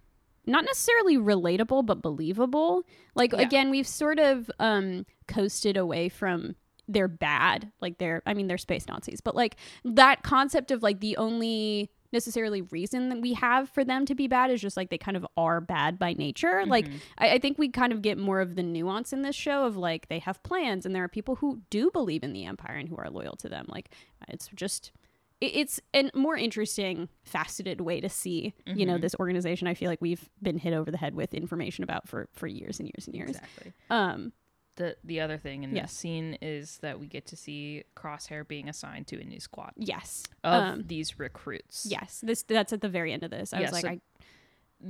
[0.47, 2.83] not necessarily relatable but believable.
[3.15, 3.41] Like Yeah.
[3.43, 6.57] again, we've sort of um coasted away from
[6.89, 11.01] they're bad, like they're I mean they're space Nazis, but like that concept of like
[11.01, 14.91] the only necessarily reason that we have for them to be bad is just like
[14.91, 16.65] they kind of are bad by nature.
[16.67, 19.67] Like I, I think we kind of get more of the nuance in this show
[19.67, 22.77] of like they have plans and there are people who do believe in the empire
[22.77, 23.67] and who are loyal to them.
[23.69, 23.91] Like
[24.29, 24.93] it's just
[25.41, 29.89] it- it's a more interesting faceted way to see you know this organization i feel
[29.89, 33.07] like we've been hit over the head with information about for for years and years
[33.07, 33.73] and years Exactly.
[33.91, 34.33] um
[34.79, 35.83] The the other thing in Yeah.
[35.83, 39.73] this scene is that we get to see Crosshair being assigned to a new squad
[39.77, 41.87] yes of um these recruits.
[41.91, 44.01] yes this that's at the very end of this i Yeah, was like so i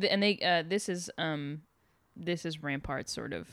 [0.00, 1.62] Th- and they uh, this is um
[2.14, 3.48] this is Rampart's sort of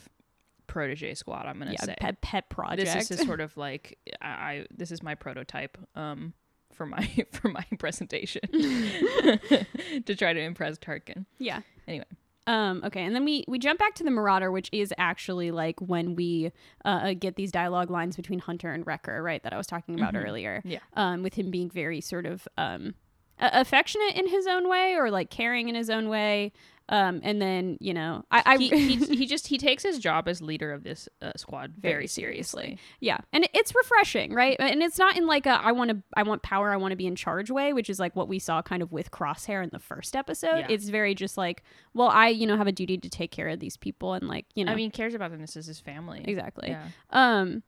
[0.66, 1.46] protege squad.
[1.46, 4.90] I'm gonna yeah say pet pet project this is sort of like I, I this
[4.90, 6.34] is my prototype um
[6.72, 11.24] for my for my presentation to try to impress Tarkin.
[11.38, 12.04] yeah Anyway.
[12.46, 15.80] Um, okay, and then we we jump back to the Marauder, which is actually like
[15.80, 16.52] when we
[16.84, 19.42] uh, uh, get these dialogue lines between Hunter and Wrecker, right?
[19.42, 20.62] That I was talking about earlier.
[20.64, 20.78] Yeah.
[20.94, 22.94] Um, with him being very sort of um,
[23.38, 26.52] affectionate in his own way, or like caring in his own way.
[26.88, 30.28] Um, and then you know, I, I He, he, he just he takes his job
[30.28, 32.78] as leader of this uh, squad very, Very seriously.
[33.00, 34.56] Yeah, and it's refreshing, right?
[34.58, 36.96] And it's not in like a I want to I want power, I want to
[36.96, 39.70] be in charge way, which is like what we saw kind of with Crosshair in
[39.72, 40.58] the first episode.
[40.58, 40.66] Yeah.
[40.70, 41.62] It's very just like,
[41.94, 44.46] well, I you know have a duty to take care of these people, and like
[44.54, 45.40] you know, I mean, cares about them.
[45.40, 46.22] This is his family.
[46.24, 46.68] exactly.
[46.70, 46.86] Yeah.
[47.10, 47.62] Um,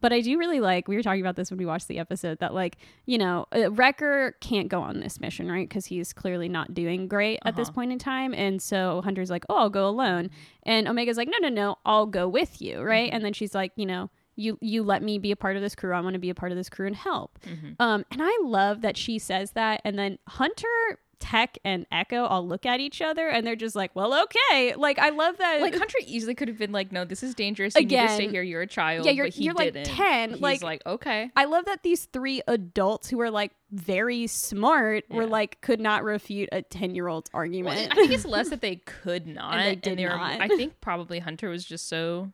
[0.00, 2.38] but I do really like we were talking about this when we watched the episode
[2.38, 6.74] that like you know Wrecker can't go on this mission right because he's clearly not
[6.74, 7.74] doing great at this Uh-huh.
[7.74, 10.30] point in time, and so Hunter's like, oh, I'll go alone,
[10.64, 13.10] and Omega's like, no, no, no, I'll go with you, right?
[13.12, 14.10] And then she's like, you know.
[14.40, 15.92] You, you let me be a part of this crew.
[15.92, 17.40] I want to be a part of this crew and help.
[17.80, 19.80] Um, and I love that she says that.
[19.84, 23.94] And then Hunter, Tech, and Echo all look at each other and they're just like,
[23.94, 24.74] well, okay.
[24.76, 25.60] Like, I love that.
[25.60, 27.74] Like Hunter easily could have been like, "No, this is dangerous.
[27.74, 28.42] You need to stay here.
[28.42, 29.86] You're a child." yeah, you're- you're, like, didn't.
[29.94, 34.26] 10, He's like- like, okay, I love that these three adults who are like very
[34.26, 37.76] smart were like could not refute a 10 year old's argument.
[37.76, 40.40] Well, I think it's less that they could not, and they did were- not.
[40.40, 42.32] I think probably Hunter was just so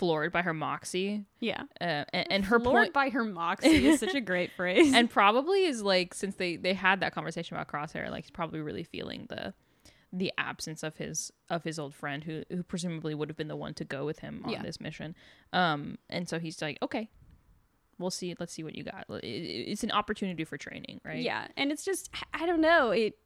[0.00, 1.62] floored by her moxie yeah.
[1.80, 4.92] uh, and, and her Floored point, by her moxie is such a great phrase.
[4.92, 8.60] and probably is like since they they had that conversation about Crosshair, like he's probably
[8.60, 9.54] really feeling the
[10.12, 13.54] the absence of his of his old friend who who presumably would have been the
[13.56, 14.62] one to go with him on Yeah.
[14.62, 15.14] this mission.
[15.52, 17.08] Um, and so he's like, okay.
[17.98, 18.34] We'll see.
[18.40, 19.04] Let's see what you got.
[19.10, 21.20] It- it- It's an opportunity for training, right?
[21.22, 23.18] Yeah, and it's just I don't know it.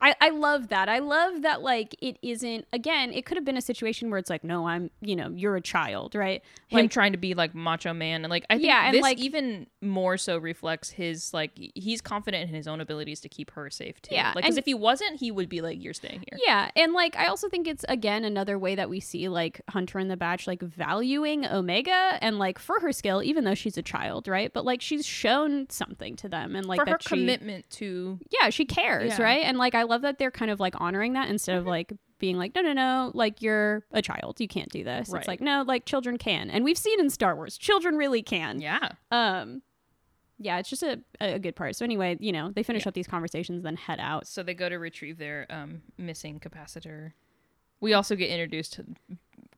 [0.00, 0.88] I, I love that.
[0.88, 4.30] I love that like it isn't again, it could have been a situation where it's
[4.30, 6.42] like, no, I'm you know, you're a child, right?
[6.68, 9.02] him Like trying to be like macho man and like I think Yeah, and, this
[9.02, 13.50] like- even more so reflects his like he's confident in his own abilities to keep
[13.52, 14.14] her safe too.
[14.14, 16.92] Yeah, like because if he wasn't, he would be like, "You're staying here." Yeah, and
[16.92, 20.16] like I also think it's again another way that we see like Hunter and the
[20.16, 24.52] Batch like valuing Omega and like for her skill, even though she's a child, right?
[24.52, 28.18] But like she's shown something to them and like For that her she, commitment to
[28.30, 29.22] yeah, she cares, Yeah.
[29.24, 29.42] right?
[29.44, 32.36] And like I love that they're kind of like honoring that instead of like being
[32.36, 35.08] like, no, no, no, like you're a child, you can't do this.
[35.08, 35.20] Right.
[35.20, 38.60] It's like no, like children can, and we've seen in Star Wars, children really can.
[38.60, 39.62] yeah, Um,
[40.40, 41.74] yeah, it's just a, a good part.
[41.76, 42.88] So anyway, you know, they finish Yeah.
[42.90, 44.26] up these conversations, then head out.
[44.26, 47.12] so they go to retrieve their um missing capacitor.
[47.80, 48.80] We also get introduced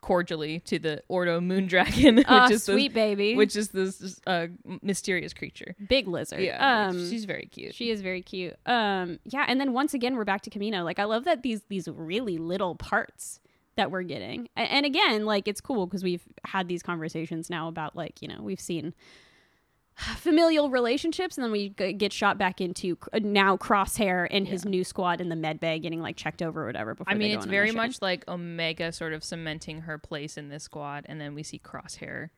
[0.01, 4.47] cordially to the Ordo Moondragon, which Ah, is sweet baby, which is this uh,
[4.83, 5.75] mysterious creature.
[5.89, 6.41] big lizard.
[6.41, 7.75] Yeah, um, she's very cute.
[7.75, 8.57] She is very cute.
[8.67, 10.85] Um, yeah, and then once again we're back to Kamino.
[10.85, 13.41] Like I love that these these really little parts
[13.77, 17.69] that we're getting, A- and, again, like it's cool because we've had these conversations now
[17.69, 18.95] about like you know we've seen
[20.17, 24.71] familial relationships, and then we get shot back into uh, now Crosshair and his Yeah.
[24.71, 26.95] new squad in the med bay getting like checked over or whatever.
[26.95, 30.65] Before I mean, it's very much like Omega sort of cementing her place in this
[30.65, 32.31] squad, and then we see Crosshair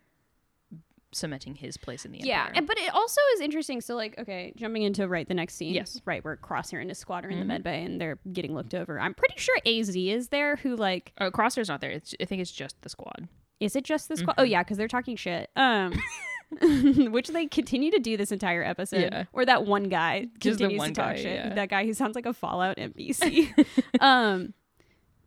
[1.14, 2.53] cementing his place in the Yeah, Empire.
[2.57, 3.83] and, but it also is interesting.
[3.83, 5.75] So, like, okay, jumping into right the next scene.
[5.75, 6.01] Yes.
[6.07, 7.40] right where Crosshair and his squad are in Mhm.
[7.40, 8.98] the med bay and they're getting looked over.
[8.98, 10.57] I'm pretty sure Az is there.
[10.57, 11.90] Who like Uh, Crosshair's not there.
[11.90, 13.29] It's, I think it's just the squad.
[13.61, 14.33] Is it just the squad?
[14.33, 14.40] Mm-hmm.
[14.40, 15.51] Oh yeah, because they're talking shit.
[15.55, 15.92] Um,
[17.12, 19.02] which they continue to do this entire episode.
[19.12, 19.24] Yeah.
[19.32, 21.24] Or that one guy Just the continues one to talk guy, shit.
[21.34, 21.54] yeah.
[21.54, 23.48] That guy who sounds like a Fallout NPC.
[24.00, 24.54] um,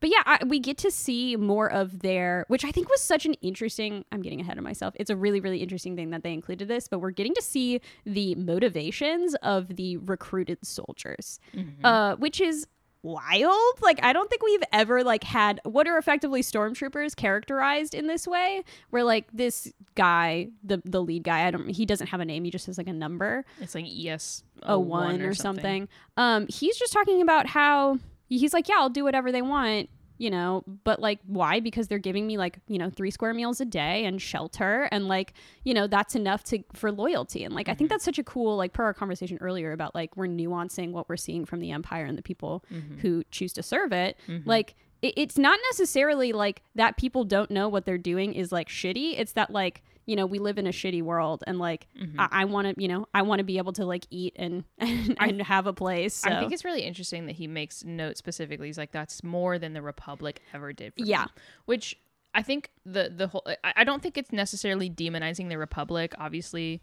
[0.01, 3.25] but yeah, I, we get to see more of their, which I think was such
[3.25, 4.05] an interesting.
[4.11, 4.93] I'm getting ahead of myself.
[4.99, 7.81] It's a really, really interesting thing that they included this, but we're getting to see
[8.05, 11.85] the motivations of the recruited soldiers, Mm-hmm.
[11.85, 12.67] uh, which is
[13.05, 13.81] wild.
[13.81, 18.27] Like I don't think we've ever like had what are effectively stormtroopers characterized in this
[18.27, 22.25] way, where like this guy, the the lead guy, I don't, he doesn't have a
[22.25, 22.43] name.
[22.43, 25.87] He just has like a number It's like ES a one or something.
[26.17, 30.29] Um, he's just talking about how he's like, yeah, I'll do whatever they want, you
[30.29, 31.59] know, but like, why?
[31.59, 35.07] Because they're giving me like, you know, three square meals a day and shelter, and
[35.07, 37.43] like, you know, that's enough to for loyalty.
[37.43, 37.95] And like, I think mm-hmm.
[37.95, 41.17] that's such a cool, like, per our conversation earlier about like we're nuancing what we're
[41.17, 42.99] seeing from the empire and the people mm-hmm.
[42.99, 44.17] who choose to serve it.
[44.27, 44.49] Mm-hmm.
[44.49, 48.69] Like, it, it's not necessarily like that people don't know what they're doing is like
[48.69, 49.19] shitty.
[49.19, 52.19] It's that like you know we live in a shitty world and like mm-hmm.
[52.19, 54.63] I, I want to you know I want to be able to like eat and
[54.77, 56.13] and, and have a place.
[56.15, 56.29] So.
[56.29, 58.67] I think it's really interesting that he makes note specifically.
[58.67, 61.25] He's like, "That's more than the Republic ever did." For me." Yeah.
[61.65, 61.97] which
[62.33, 63.43] I think the the whole.
[63.63, 66.13] I, I don't think it's necessarily demonizing the Republic.
[66.19, 66.81] Obviously,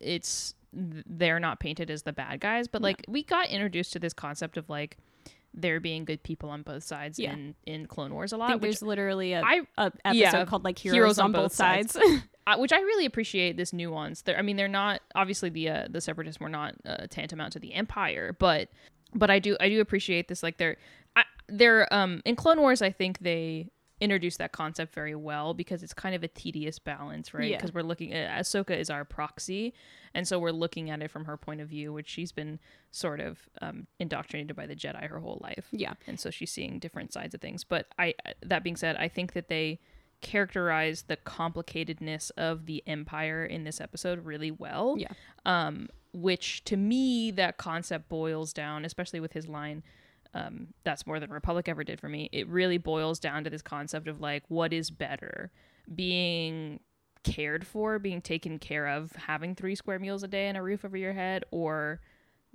[0.00, 4.12] it's they're not painted as the bad guys, but like we got introduced to this
[4.12, 4.98] concept of like
[5.56, 7.32] there being good people on both sides Yeah.
[7.32, 10.44] in in Clone Wars a lot, think which there's literally a, I a episode yeah,
[10.44, 11.96] called like Heroes, on, both sides.
[12.46, 14.22] uh, which I really appreciate this nuance.
[14.22, 17.58] They're, I mean, they're not obviously the uh, the separatists were not uh, tantamount to
[17.58, 18.68] the Empire, but
[19.14, 20.42] but I do I do appreciate this.
[20.42, 20.76] Like they're
[21.16, 25.82] I, they're um in Clone Wars, I think they introduced that concept very well because
[25.82, 27.50] it's kind of a tedious balance, right?
[27.50, 27.56] Yeah.
[27.56, 29.72] Because we're looking at Ahsoka is our proxy,
[30.14, 32.58] and so we're looking at it from her point of view, which she's been
[32.90, 35.66] sort of um, indoctrinated by the Jedi her whole life.
[35.70, 37.64] Yeah, and so she's seeing different sides of things.
[37.64, 39.80] But i that being said i think that they
[40.20, 44.96] characterize the complicatedness of the empire in this episode really well.
[44.98, 45.12] Yeah,
[45.44, 49.82] um which to me that concept boils down especially with his line
[50.34, 53.62] um, that's more than republic ever did for me it really boils down to this
[53.62, 55.50] concept of like what is better
[55.94, 56.80] being
[57.22, 60.84] cared for being taken care of having three square meals a day and a roof
[60.84, 62.00] over your head or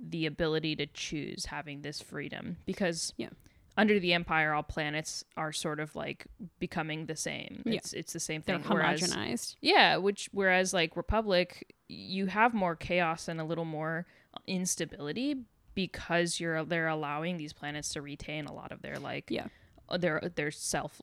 [0.00, 3.28] the ability to choose having this freedom because Yeah.
[3.76, 6.26] under the empire all planets are sort of like
[6.58, 7.74] becoming the same Yeah.
[7.74, 8.56] it's it's the same thing.
[8.56, 9.56] they're thing whereas homogenized.
[9.60, 14.06] yeah, which whereas like Republic, you have more chaos and a little more
[14.46, 15.36] instability
[15.74, 19.46] because you're they're allowing these planets to retain a lot of their like Yeah.
[19.88, 21.00] uh, their their self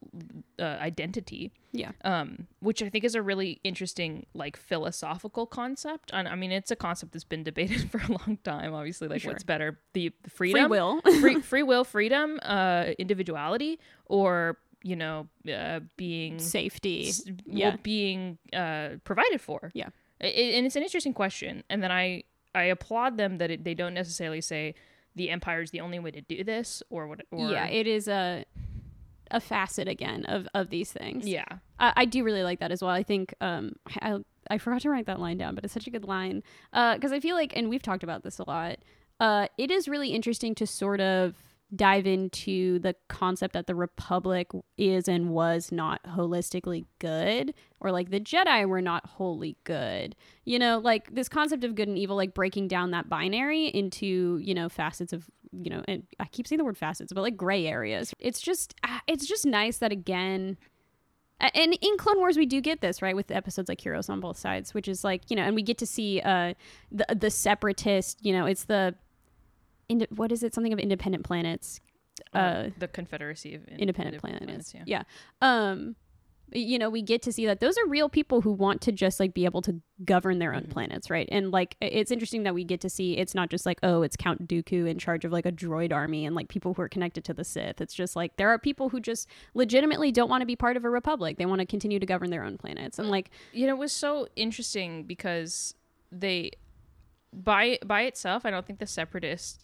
[0.59, 1.51] uh, identity.
[1.71, 1.91] Yeah.
[2.03, 6.09] Um, which I think is a really interesting like philosophical concept.
[6.13, 8.73] And I mean, it's a concept that's been debated for a long time.
[8.73, 9.31] Obviously, like Sure.
[9.31, 11.01] what's better, the the Free will.
[11.21, 17.09] free, free will, freedom, uh, individuality, or you know, uh, being Safety.
[17.09, 17.75] s- Yeah.
[17.83, 19.71] being uh, provided for.
[19.73, 19.89] Yeah.
[20.21, 21.63] I- I- and it's an interesting question.
[21.69, 22.23] And then I
[22.55, 24.75] I applaud them that it, they don't necessarily say
[25.15, 27.21] the empire is the only way to do this or what.
[27.31, 28.45] Or, yeah, it is a
[29.31, 31.27] a facet again of of these things.
[31.27, 31.45] yeah.
[31.79, 32.91] I, I do really like that as well.
[32.91, 34.17] I think um I
[34.49, 37.19] I forgot to write that line down, but it's such a good line because I
[37.19, 38.79] feel like, and we've talked about this a lot.
[39.19, 41.35] uh, it is really interesting to sort of
[41.75, 48.09] dive into the concept that the Republic is and was not holistically good, or like
[48.09, 50.15] the Jedi were not wholly good.
[50.45, 54.39] You know, like this concept of good and evil, like breaking down that binary into,
[54.41, 57.37] you know, facets of, you know, and I keep saying the word facets, but like
[57.37, 58.13] gray areas.
[58.19, 60.57] It's just, ah, it's just nice that again,
[61.39, 64.37] and in Clone Wars we do get this right with episodes like Heroes on both
[64.37, 66.53] sides, which is like you know, and we get to see uh
[66.91, 68.95] the the separatist, you know, it's the
[69.89, 71.79] ind- what is it something of independent planets,
[72.33, 74.83] uh, the Confederacy of In- independent planets, yeah.
[74.85, 75.03] yeah.
[75.41, 75.95] Um,
[76.51, 79.19] you know, we get to see that those are real people who want to just
[79.19, 80.69] like be able to govern their own Mhm.
[80.71, 81.29] planets, right?
[81.31, 84.15] And like it's interesting that we get to see it's not just like oh, it's
[84.17, 87.23] Count Dooku in charge of like a droid army and like people who are connected
[87.25, 87.79] to the Sith.
[87.81, 90.83] It's just like there are people who just legitimately don't want to be part of
[90.85, 91.37] a republic.
[91.37, 92.97] They want to continue to govern their own planets.
[92.97, 95.75] And like you know it was so interesting because
[96.11, 96.49] they
[97.31, 99.63] by by itself i don't think the separatists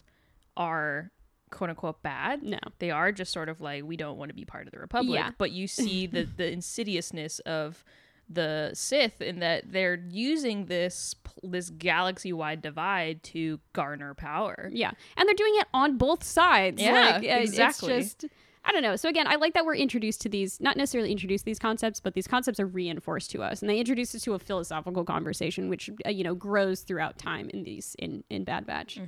[0.56, 1.10] are
[1.50, 4.44] quote unquote bad no, they are just sort of like we don't want to be
[4.44, 5.30] part of the republic Yeah.
[5.38, 7.84] but you see the the insidiousness of
[8.28, 11.14] the sith in that they're using this
[11.44, 16.82] this galaxy wide divide to garner power yeah, and they're doing it on both sides.
[16.82, 17.92] Yeah, like, uh, exactly.
[17.94, 18.24] It's just
[18.64, 18.96] I don't know.
[18.96, 22.00] So again, I like that we're introduced to these, not necessarily introduced to these concepts,
[22.00, 25.68] but these concepts are reinforced to us, and they introduce us to a philosophical conversation,
[25.68, 28.98] which uh, you know grows throughout time in these in in Bad Batch.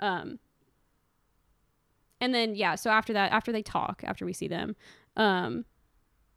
[0.00, 0.38] Um,
[2.22, 4.74] and then yeah, so after that, after they talk, after we see them,
[5.16, 5.64] um,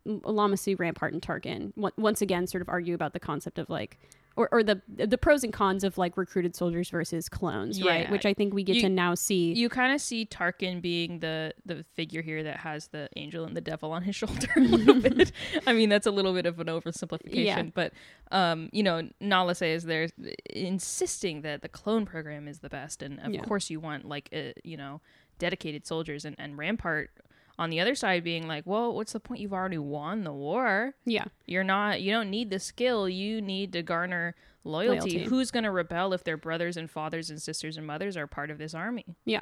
[0.05, 3.97] Lama Su, Rampart, and Tarkin once again sort of argue about the concept of like.
[4.37, 8.11] Or, or the the pros and cons of like recruited soldiers versus clones, right?
[8.11, 9.53] Which I think we get You- to now see.
[9.53, 13.55] you kind of see Tarkin being the the figure here that has the angel and
[13.55, 15.31] the devil on his shoulder a little bit.
[15.65, 17.61] I mean, that's a little bit of an oversimplification, Yeah.
[17.73, 17.93] but
[18.29, 20.11] um, you know, Nala Se there's
[20.49, 23.41] insisting that the clone program is the best, and of Yeah.
[23.41, 24.99] course you want like uh, you know
[25.39, 27.11] dedicated soldiers, and and Rampart
[27.57, 29.39] on the other side being like, well, what's the point?
[29.39, 30.93] You've already won the war.
[31.05, 32.01] yeah, You're not.
[32.01, 33.07] You don't need the skill.
[33.07, 34.35] You need to garner.
[34.65, 35.11] Loyalty.
[35.11, 35.23] Loyalty.
[35.29, 38.49] Who's going to rebel if their brothers and fathers and sisters and mothers are part
[38.51, 39.05] of this army?
[39.23, 39.41] Yeah.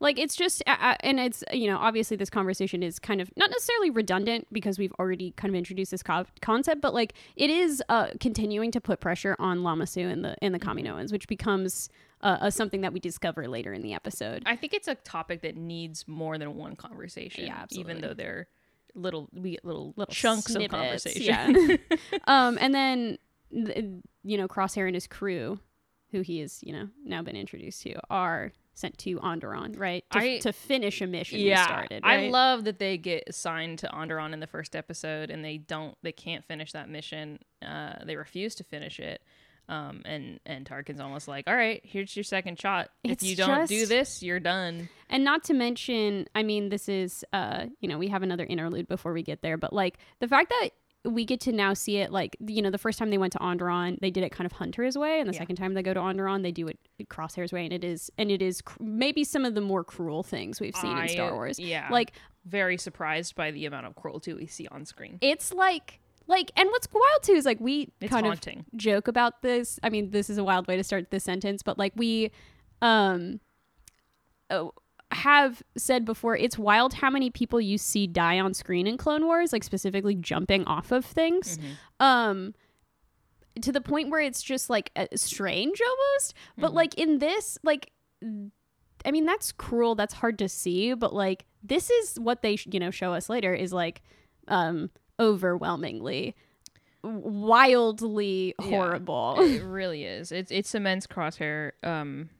[0.00, 3.50] Like it's just, uh, and it's, you know, obviously this conversation is kind of not
[3.50, 7.82] necessarily redundant because we've already kind of introduced this co- concept, but like it is
[7.88, 11.88] uh, continuing to put pressure on Lama Su and the, and the Kaminoans, which becomes
[12.22, 14.42] uh, uh, something that we discover later in the episode.
[14.46, 17.46] I think it's a topic that needs more than one conversation.
[17.46, 18.46] Yeah, Even though they're
[18.94, 21.78] little, we get little, Little chunks of conversation.
[21.80, 21.96] Yeah.
[22.26, 23.18] um, and then,
[23.50, 25.58] you know, Crosshair and his crew,
[26.10, 30.04] who he has, you know, now been introduced to, are sent to Onderon, right?
[30.12, 32.02] To, I- to finish a mission we yeah, started.
[32.04, 35.96] I love that they get assigned to Onderon in the first episode, and they don't,
[36.02, 37.38] they can't finish that mission.
[37.66, 39.22] Uh, they refuse to finish it.
[39.68, 42.90] Um, and and Tarkin's almost like, all right, here's your second shot.
[43.04, 44.88] It's if you don't do this, you're done.
[45.08, 48.88] And not to mention, I mean, this is, uh, you know, we have another interlude
[48.88, 50.70] before we get there, but like the fact that
[51.10, 53.38] we get to now see it, like, you know, the first time they went to
[53.40, 55.38] Onderon, they did it kind of Hunter's way, and the Yeah.
[55.40, 58.30] second time they go to Onderon, they do it Crosshair's way, and it is, and
[58.30, 61.32] it is cr- maybe some of the more cruel things we've seen I- in Star
[61.34, 61.58] Wars.
[61.58, 62.12] Yeah, Like,
[62.44, 65.18] very surprised by the amount of cruelty we see on screen.
[65.20, 68.60] it's like, like, and what's wild too is like we It's kind haunting.
[68.60, 69.78] of joke about this.
[69.82, 72.30] I mean, this is a wild way to start this sentence, but like we,
[72.80, 73.40] um,
[74.50, 74.72] oh,
[75.10, 79.24] have said before, it's wild how many people you see die on screen in Clone
[79.26, 81.58] Wars, like specifically jumping off of things.
[81.58, 82.04] Mhm.
[82.04, 82.54] Um,
[83.60, 86.34] to the point where it's just like uh, strange almost.
[86.56, 86.74] But Mhm.
[86.74, 87.92] like in this, like,
[89.04, 89.94] I mean, that's cruel.
[89.94, 90.94] That's hard to see.
[90.94, 94.00] But like, this is what they, sh- you know, show us later is like,
[94.48, 96.34] um, overwhelmingly,
[97.02, 98.66] wildly Yeah.
[98.68, 99.36] horrible.
[99.40, 100.32] it really is.
[100.32, 102.30] It it cements Crosshair um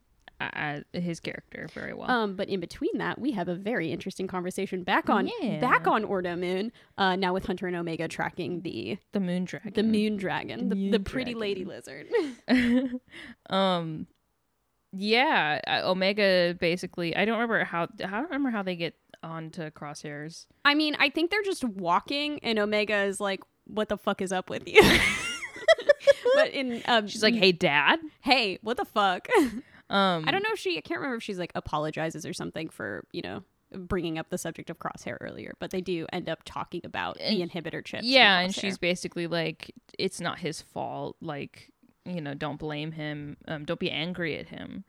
[0.40, 2.10] a- a- his character very well.
[2.10, 5.60] Um, but in between that, we have a very interesting conversation back on Yeah.
[5.60, 6.72] back on Ordo Moon.
[6.98, 9.72] Uh, now with Hunter and Omega tracking the the Moon Dragon.
[9.74, 11.40] the Moon Dragon, the, Moon the pretty Dragon.
[11.40, 12.06] lady lizard.
[13.50, 14.06] um
[14.94, 19.70] yeah, uh, Omega basically I don't remember how I don't remember how they get onto
[19.70, 20.46] Crosshairs.
[20.64, 24.32] I mean, I think they're just walking, and Omega is like, "What the fuck is
[24.32, 24.82] up with you?"
[26.34, 29.28] but in um, She's like, "Hey dad." "Hey, what the fuck?"
[29.90, 30.78] Um I don't know if she.
[30.78, 33.42] I can't remember if she's like apologizes or something for you know
[33.74, 37.42] bringing up the subject of Crosshair earlier, but they do end up talking about the
[37.46, 38.04] inhibitor chips.
[38.04, 41.68] Yeah, and she's basically like it's not his fault like
[42.06, 43.36] you know, don't blame him.
[43.46, 44.84] Um don't be angry at him.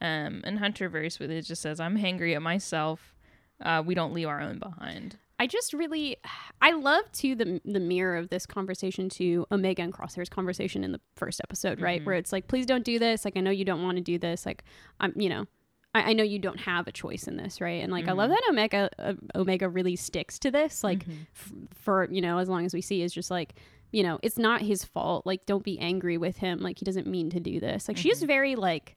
[0.00, 3.13] Um and Hunter very sweetly just says, "I'm angry at myself.
[3.60, 6.16] Uh we don't leave our own behind." I just really,
[6.62, 10.92] I love to the the mirror of this conversation to Omega and Crosshair's conversation in
[10.92, 12.00] the first episode, right?
[12.00, 12.06] Mhm.
[12.06, 13.24] Where it's like, please don't do this.
[13.24, 14.46] Like, I know you don't want to do this.
[14.46, 14.62] Like,
[15.00, 15.46] I'm, you know,
[15.92, 17.82] I, I know you don't have a choice in this, right?
[17.82, 18.34] And like, I love Mhm.
[18.34, 21.26] that Omega uh, Omega really sticks to this, like, Mhm.
[21.34, 23.54] f- for you know, as long as we see is just like.
[23.92, 25.24] You know, it's not his fault.
[25.24, 26.58] Like, don't be angry with him.
[26.58, 27.86] Like, he doesn't mean to do this.
[27.86, 28.26] Like, she's Mhm.
[28.26, 28.96] very like,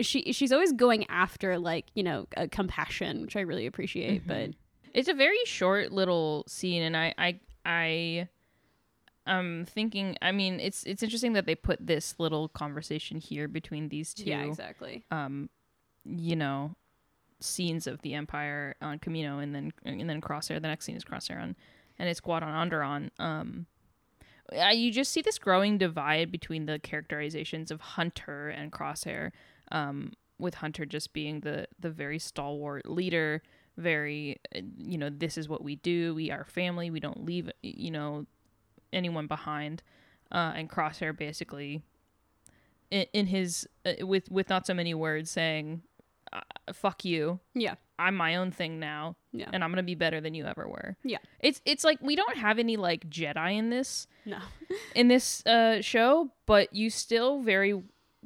[0.00, 4.26] she she's always going after like you know uh, compassion, which I really appreciate.
[4.26, 4.54] But Mhm.
[4.94, 8.28] it's a very short little scene, and I I I
[9.26, 10.16] am thinking.
[10.22, 14.24] I mean, it's it's interesting that they put this little conversation here between these two.
[14.24, 15.04] yeah, exactly.
[15.10, 15.48] um,
[16.04, 16.74] you know,
[17.40, 20.60] scenes of the Empire on Kamino, and then and then Crosshair.
[20.60, 21.56] The next scene is Crosshair on,
[21.98, 23.10] and it's Squad on Onderon.
[23.18, 23.66] Um,
[24.56, 29.32] uh, you just see this growing divide between the characterizations of Hunter and Crosshair.
[29.72, 33.42] Um, with Hunter just being the the very stalwart leader,
[33.76, 34.36] very
[34.78, 36.14] you know this is what we do.
[36.14, 36.90] We are family.
[36.90, 38.26] We don't leave you know
[38.92, 39.82] anyone behind.
[40.30, 41.82] Uh, and Crosshair basically
[42.90, 45.82] in, in his uh, with with not so many words saying
[46.32, 46.40] uh,
[46.74, 47.74] fuck you Yeah.
[47.98, 49.48] i'm my own thing now Yeah.
[49.52, 51.16] and i'm gonna be better than you ever were Yeah.
[51.40, 54.38] it's it's like we don't have any like jedi in this No.
[54.94, 57.82] in this uh show but you still very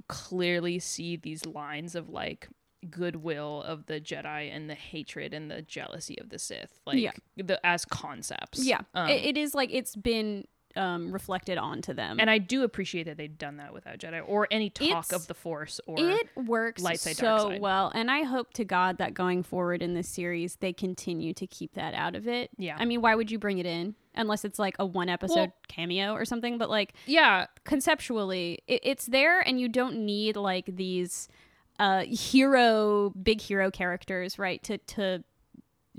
[0.09, 2.48] clearly see these lines of like
[2.90, 7.12] goodwill of the jedi and the hatred and the jealousy of the sith like Yeah.
[7.36, 8.80] the as concepts Yeah.
[8.94, 12.18] um, it, it is like it's been um, reflected onto them.
[12.18, 15.26] and i do appreciate that they've done that without jedi or any talk It's- of
[15.28, 17.61] the force or it works light side, so side.
[17.61, 17.92] well.
[17.94, 21.74] And I hope to God that going forward in this series, they continue to keep
[21.74, 22.50] that out of it.
[22.57, 23.94] yeah I mean, why would you bring it in?
[24.15, 26.59] Unless it's like a one episode Well- cameo or something.
[26.59, 31.29] But like yeah conceptually, it, it's there and you don't need like these
[31.79, 34.63] uh, hero, big hero characters, right?
[34.65, 35.25] To, to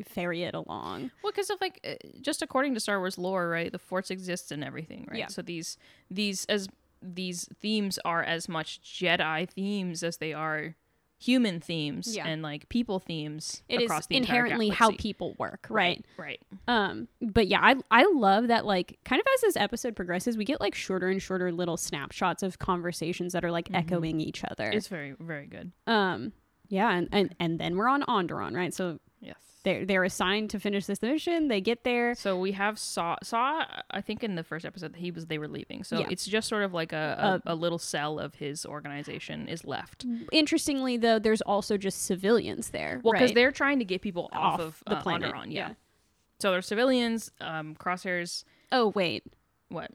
[0.06, 1.12] ferry it along.
[1.24, 3.72] Well, because of like, uh, just according to Star Wars lore, right?
[3.72, 5.20] The Force exists in everything, right?
[5.20, 5.28] Yeah.
[5.28, 5.78] So these
[6.10, 6.68] these as
[7.02, 10.76] these themes are as much Jedi themes as they are
[11.24, 12.28] human themes Yeah.
[12.28, 16.04] and like people themes It is inherently how people work, right?
[16.18, 16.42] Right.
[16.68, 20.44] Um, but yeah, I I love that like kind of as this episode progresses, we
[20.46, 23.76] get like shorter and shorter little snapshots of conversations that are like Mhm.
[23.78, 24.70] echoing each other.
[24.70, 25.72] It's very very good.
[25.88, 26.34] um,
[26.70, 28.74] yeah, and, and and then we're on Onderon, right?
[28.74, 29.36] So Yes.
[29.64, 31.48] they're they're assigned to finish this mission.
[31.48, 32.14] They get there.
[32.16, 35.38] So we have saw Saw I think in the first episode that he was they
[35.38, 35.84] were leaving.
[35.84, 36.08] So Yeah.
[36.12, 40.06] it's just sort of like a, a, a little cell of his organization is left.
[40.32, 43.00] Interestingly, though, there's also just civilians there.
[43.04, 43.36] Well, because right?
[43.36, 45.70] they're trying to get people off, Off of the uh, planet, Onderon, yeah.
[45.70, 45.74] yeah.
[46.40, 47.32] So they're civilians.
[47.40, 49.24] Um, Crosshairs Oh wait,
[49.70, 49.92] What?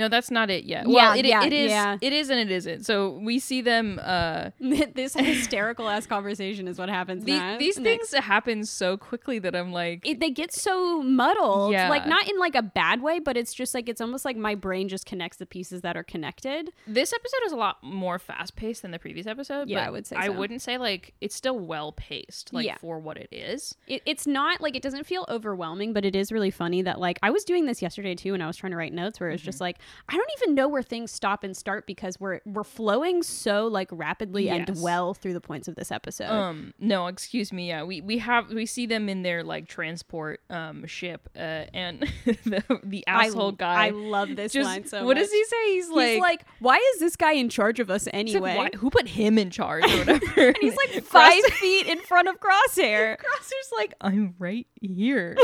[0.00, 0.88] No, that's not it yet.
[0.88, 1.70] Yeah, well, it, yeah, it is.
[1.70, 1.96] yeah.
[2.00, 2.84] It is and it isn't.
[2.86, 4.00] So we see them.
[4.02, 7.24] Uh, this hysterical ass conversation is what happens.
[7.24, 7.58] these next.
[7.58, 8.10] these Next.
[8.10, 11.88] things happen so quickly that I'm like, it, they get so muddled Yeah.
[11.88, 14.54] like not in like a bad way but it's just like it's almost like my
[14.54, 18.56] brain just connects the pieces that are connected this episode is a lot more fast
[18.56, 19.68] paced than the previous episode.
[19.68, 22.76] Yeah, but I would say I wouldn't say like it's still well paced, like Yeah.
[22.78, 23.74] for what it is.
[23.86, 27.18] it, it's not like it doesn't feel overwhelming but it is really funny that like
[27.22, 29.40] i was doing this yesterday too and i was trying to write notes where it's
[29.42, 29.46] Mm-hmm.
[29.46, 29.78] just like
[30.08, 33.88] i don't even know where things stop and start because we're we're flowing so like
[33.92, 34.68] rapidly Yes.
[34.68, 37.68] and well through the points of this episode Um, no, excuse me.
[37.68, 41.40] Yeah, we we have we see them in their like transport um ship, uh,
[41.74, 43.86] and the the asshole I, guy.
[43.86, 45.24] i love this just line so what much.
[45.24, 45.72] does he say?
[45.74, 48.70] He's, he's like, like, why is this guy in charge of us like, anyway "Why-
[48.76, 50.48] who put him in charge or whatever?
[50.48, 55.36] and he's like five feet in front of crosshair Crosshair's like, I'm right here.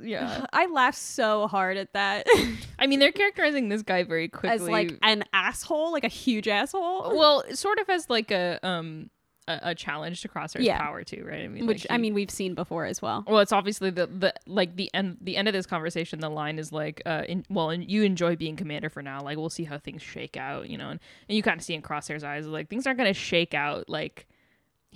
[0.00, 0.46] Yeah.
[0.52, 2.26] I laughed so hard at that.
[2.78, 4.50] I mean, they're characterizing this guy very quickly.
[4.56, 7.16] as like an asshole, like a huge asshole.
[7.16, 9.10] well, sort of as like a um
[9.48, 10.78] a, a challenge to Crosshair's Yeah.
[10.78, 11.44] power too, right?
[11.44, 13.24] I mean, Which like, I mean we've seen before as well.
[13.26, 16.18] Well, it's obviously the the like the end the end of this conversation.
[16.18, 19.22] The line is like, uh, in, well, and you enjoy being commander for now.
[19.22, 20.90] Like, we'll see how things shake out, you know.
[20.90, 23.88] And, and you kind of see in Crosshair's eyes, like things aren't gonna shake out.
[23.88, 24.26] Like,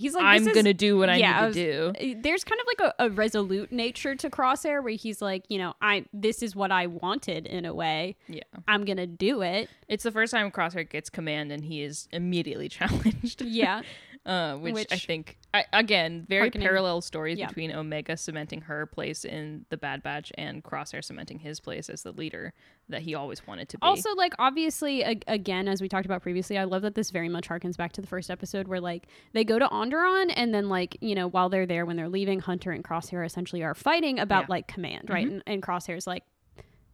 [0.01, 2.11] He's like I'm this is- gonna do what I yeah, need was- to do.
[2.11, 5.57] uh, There's kind of like a, a resolute nature to Crosshair where he's like, you
[5.59, 8.15] know, I this is what I wanted in a way.
[8.27, 9.69] Yeah, I'm gonna do it.
[9.87, 13.41] it's the first time Crosshair gets command, and he is immediately challenged.
[13.43, 13.83] Yeah.
[14.25, 17.47] Uh, which, I think I, again very parallel stories yeah.
[17.47, 22.03] between Omega cementing her place in the Bad Batch and Crosshair cementing his place as
[22.03, 22.53] the leader
[22.89, 23.81] that he always wanted to be.
[23.81, 27.29] Also, like obviously, ag- again, as we talked about previously, I love that this very
[27.29, 30.69] much harkens back to the first episode where like they go to Onderon, and then
[30.69, 34.19] like you know while they're there, when they're leaving, Hunter and Crosshair essentially are fighting
[34.19, 34.47] about Yeah.
[34.49, 35.27] like command, right?
[35.27, 36.23] And, and Crosshair's like,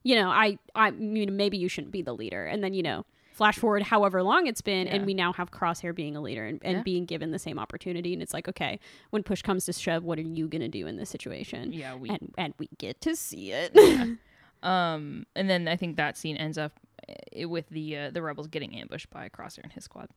[0.04, 3.06] you know, I, I, mean maybe you shouldn't be the leader, and then you know,
[3.38, 4.96] flash forward however long it's been, Yeah.
[4.96, 6.84] and we now have Crosshair being a leader and, and Yeah.
[6.84, 8.12] being given the same opportunity.
[8.14, 8.80] And it's like, okay,
[9.12, 11.72] when push comes to shove, what are you gonna do in this situation?
[11.72, 13.74] Yeah, we and and we get to see it.
[14.64, 16.72] Um, and then I think that scene ends up
[17.08, 20.10] eh, with the uh, the rebels getting ambushed by Crosshair and his squad.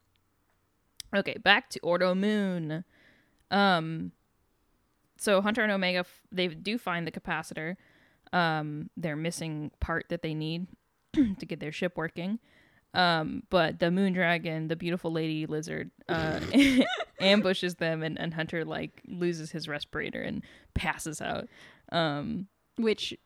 [1.14, 2.83] Okay, back to Ordo Moon.
[3.51, 4.12] Um,
[5.18, 7.77] so Hunter and Omega f- they do find the capacitor.
[8.33, 10.68] Um, their missing part that they need
[11.12, 12.39] to get their ship working.
[12.93, 16.41] Um, but the moon dragon, the beautiful lady lizard, uh,
[17.20, 20.43] ambushes them, and, and Hunter like loses his respirator and
[20.74, 21.49] passes out.
[21.93, 23.16] Um, Which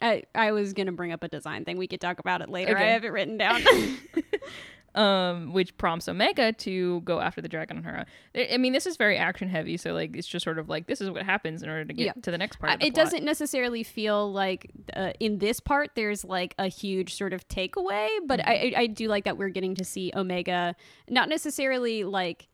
[0.00, 1.76] I I was gonna bring up a design thing.
[1.76, 2.76] We could talk about it later.
[2.76, 3.62] I have it written down.
[4.94, 8.46] um, which prompts Omega to go after the dragon on her own.
[8.52, 11.00] I mean, this is very action heavy, so like it's just sort of like this
[11.00, 12.12] is what happens in order to get Yeah.
[12.22, 12.74] to the next part.
[12.74, 13.04] Of the it plot.
[13.04, 18.08] doesn't necessarily feel like uh, in this part there's like a huge sort of takeaway,
[18.26, 20.76] but I, I I do like that we're getting to see Omega
[21.08, 22.48] not necessarily like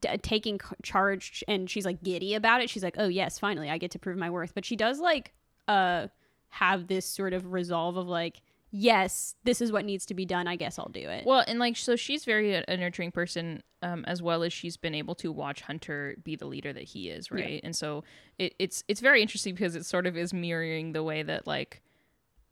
[0.00, 2.70] d- taking c- charge and she's like giddy about it.
[2.70, 4.54] She's like, oh yes, finally I get to prove my worth.
[4.54, 5.32] But she does like
[5.68, 6.08] uh
[6.48, 8.40] have this sort of resolve of like,
[8.74, 10.48] yes, this is what needs to be done.
[10.48, 11.24] I guess I'll do it.
[11.24, 14.76] Well, and like so, she's very a, a nurturing person, um, as well as she's
[14.76, 17.60] been able to watch Hunter be the leader that he is, right?
[17.62, 18.02] And so
[18.38, 21.82] it, it's it's very interesting because it sort of is mirroring the way that like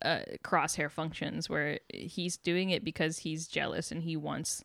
[0.04, 4.64] uh, Crosshair functions, where he's doing it because he's jealous and he wants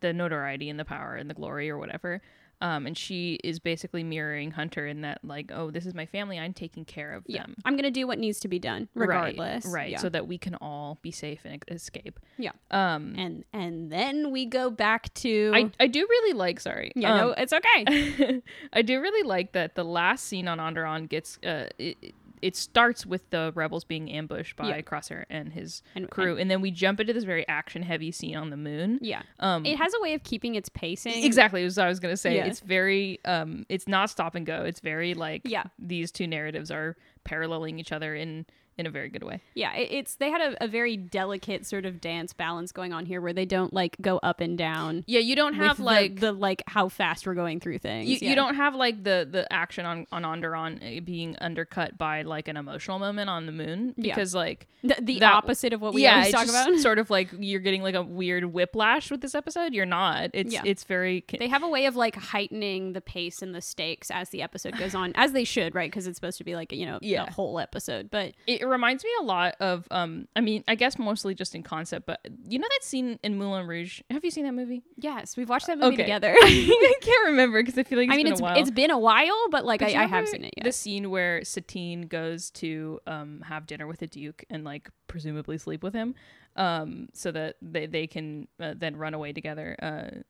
[0.00, 2.20] the notoriety and the power and the glory or whatever.
[2.60, 6.38] Um, and she is basically mirroring Hunter in that, like, oh, this is my family.
[6.38, 7.54] I'm taking care of yeah, them.
[7.64, 9.64] I'm gonna do what needs to be done regardless.
[9.66, 9.90] right?
[9.90, 9.98] Yeah.
[9.98, 12.18] So that we can all be safe and escape.
[12.36, 12.50] yeah.
[12.70, 16.92] Um, And and then we go back to I, I do really like sorry.
[16.96, 18.42] yeah, um, no, it's okay.
[18.72, 23.06] I do really like that the last scene on Onderon gets uh it, it- starts
[23.06, 24.80] with the rebels being ambushed by Yeah.
[24.82, 28.36] Crosshair and his And- crew, and, then we jump into this very action heavy scene
[28.36, 28.98] on the moon.
[29.02, 29.22] Yeah.
[29.38, 31.24] Um, It has a way of keeping its pacing.
[31.24, 32.36] exactly was what I was gonna say.
[32.36, 32.46] Yeah.
[32.46, 34.64] It's very um, it's not stop and go.
[34.64, 35.64] It's very like Yeah.
[35.78, 38.46] these two narratives are paralleling each other in
[38.78, 39.40] in a very good way.
[39.54, 43.20] Yeah, it's they had a, a very delicate sort of dance balance going on here
[43.20, 45.04] where they don't like go up and down.
[45.06, 48.08] Yeah, you don't have like the, the like how fast we're going through things.
[48.08, 48.30] you, yeah.
[48.30, 52.48] you don't have like the the action on on Onderon uh, being undercut by like
[52.48, 54.14] an emotional moment on the moon Yeah.
[54.14, 56.78] because like the, the that- opposite of what we yeah, always talk about.
[56.78, 59.74] sort of like you're getting like a weird whiplash with this episode.
[59.74, 60.30] You're not.
[60.34, 60.62] It's Yeah.
[60.64, 64.28] it's very They have a way of like heightening the pace and the stakes as
[64.30, 65.90] the episode goes on, as they should, right?
[65.90, 67.24] Because it's supposed to be like you know Yeah.
[67.24, 68.10] a whole episode.
[68.10, 71.62] But it reminds me a lot of um I mean, I guess mostly just in
[71.62, 74.00] concept, but you know that scene in Moulin Rouge?
[74.10, 74.82] Have you seen that movie?
[74.96, 76.02] yes, we've watched that movie Okay.
[76.04, 76.34] together.
[76.40, 78.58] I can't remember because I feel like it's I mean, been it's a while.
[78.58, 80.54] it's been a while, but like But I, I have seen it.
[80.56, 80.64] Yeah.
[80.64, 85.58] The scene where Satine goes to um, have dinner with the Duke and like presumably
[85.58, 86.14] sleep with him,
[86.56, 89.76] um, so that they they can uh, then run away together.
[89.80, 90.20] Uh,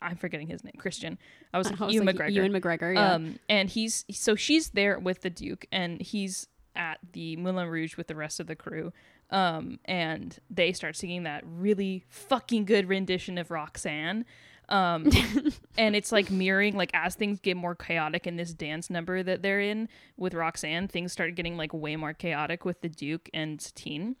[0.00, 1.18] I'm forgetting his name, Christian.
[1.54, 2.32] I was, I like, was Ewan like, McGregor.
[2.32, 2.94] Ewan McGregor.
[2.94, 3.14] Yeah.
[3.14, 7.96] Um, and he's so she's there with the Duke, and he's at the Moulin Rouge
[7.96, 8.92] with the rest of the crew.
[9.30, 14.24] Um, and they start singing that really fucking good rendition of Roxanne.
[14.68, 15.10] Um,
[15.78, 19.42] and it's like mirroring, like as things get more chaotic in this dance number that
[19.42, 23.60] they're in with Roxanne, things start getting like way more chaotic with the Duke and
[23.60, 24.16] Satine.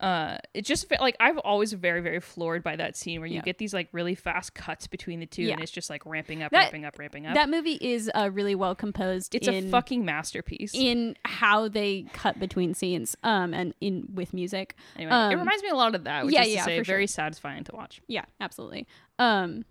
[0.00, 3.42] Uh, it just like I've always very very floored by that scene where you Yeah.
[3.42, 5.54] get these like really fast cuts between the two, Yeah.
[5.54, 7.34] and it's just like ramping up, That- ramping up, ramping up.
[7.34, 9.34] that movie is uh, really well composed.
[9.34, 10.72] It's in, a fucking masterpiece.
[10.72, 15.64] in how they cut between scenes um and in with music anyway, um, it reminds
[15.64, 16.94] me a lot of that, which yeah, is yeah, say, for sure.
[16.94, 18.00] very satisfying to watch.
[18.06, 18.86] yeah absolutely
[19.18, 19.64] um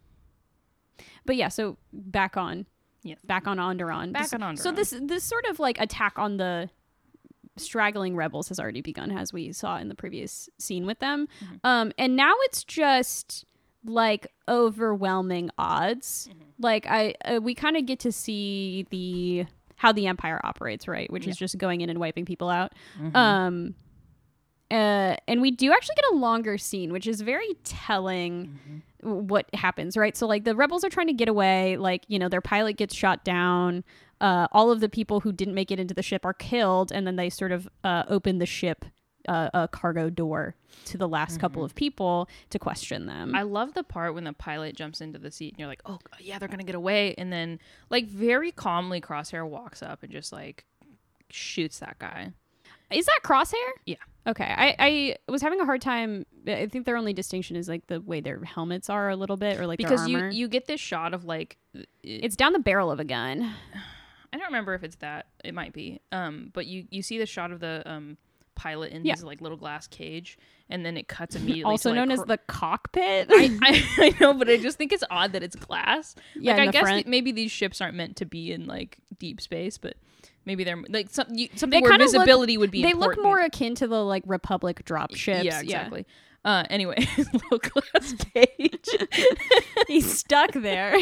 [1.26, 2.66] but yeah so back on
[3.04, 3.20] Yes.
[3.24, 6.70] back on Onderon Back This- on so this this sort of like attack on the
[7.60, 11.56] straggling rebels has already begun as we saw in the previous scene with them Mm-hmm.
[11.64, 13.46] um and now it's just
[13.86, 16.42] like overwhelming odds Mm-hmm.
[16.60, 19.46] like i uh, we kind of get to see the
[19.76, 21.32] how the empire operates right which is Yeah.
[21.34, 21.38] Mm-hmm.
[21.40, 22.74] just going in and wiping people out
[23.14, 23.76] um
[24.70, 28.60] uh, and we do actually get a longer scene, which is very telling
[29.02, 30.18] w- what happens, right?
[30.18, 31.78] So, like, the rebels are trying to get away.
[31.78, 33.86] Like, you know, their pilot gets shot down.
[34.20, 37.06] Uh, all of the people who didn't make it into the ship are killed, and
[37.06, 38.86] then they sort of uh, open the ship
[39.28, 40.56] uh, a cargo door
[40.86, 43.36] to the last couple of people to question them.
[43.36, 46.00] I love the part when the pilot jumps into the seat and you're like, oh,
[46.20, 47.14] yeah, they're going to get away.
[47.18, 47.60] And then,
[47.90, 50.66] like, very calmly, Crosshair walks up and just, like,
[51.30, 52.32] shoots that guy.
[52.90, 53.70] Is that Crosshair?
[53.86, 53.96] Yeah.
[54.26, 54.46] Okay.
[54.46, 56.26] I, I was having a hard time.
[56.48, 59.60] I think their only distinction is like the way their helmets are a little bit,
[59.60, 61.58] or like Because their you, you get this shot of, like,
[62.02, 63.52] it's down the barrel of a gun.
[64.34, 65.28] I don't remember if it's that.
[65.44, 66.00] It might be.
[66.12, 68.18] Um, but you, you see the shot of the um,
[68.56, 69.14] pilot in Yeah.
[69.14, 70.38] his like little glass cage,
[70.70, 71.64] and then it cuts immediately.
[71.64, 73.28] also to, like, known as the cockpit.
[73.32, 76.16] I, I, I know, but I just think it's odd that it's glass.
[76.36, 79.40] Yeah, like I guess that maybe these ships aren't meant to be in like deep
[79.42, 79.96] space, but
[80.46, 82.82] maybe they're like some you, They something where kinda look- visibility would be.
[82.84, 83.18] they important.
[83.20, 85.44] look more akin to the like Republic drop ships.
[85.46, 86.06] Yeah, exactly.
[86.46, 88.88] Uh, anyway, little glass cage.
[89.88, 90.96] He's stuck there.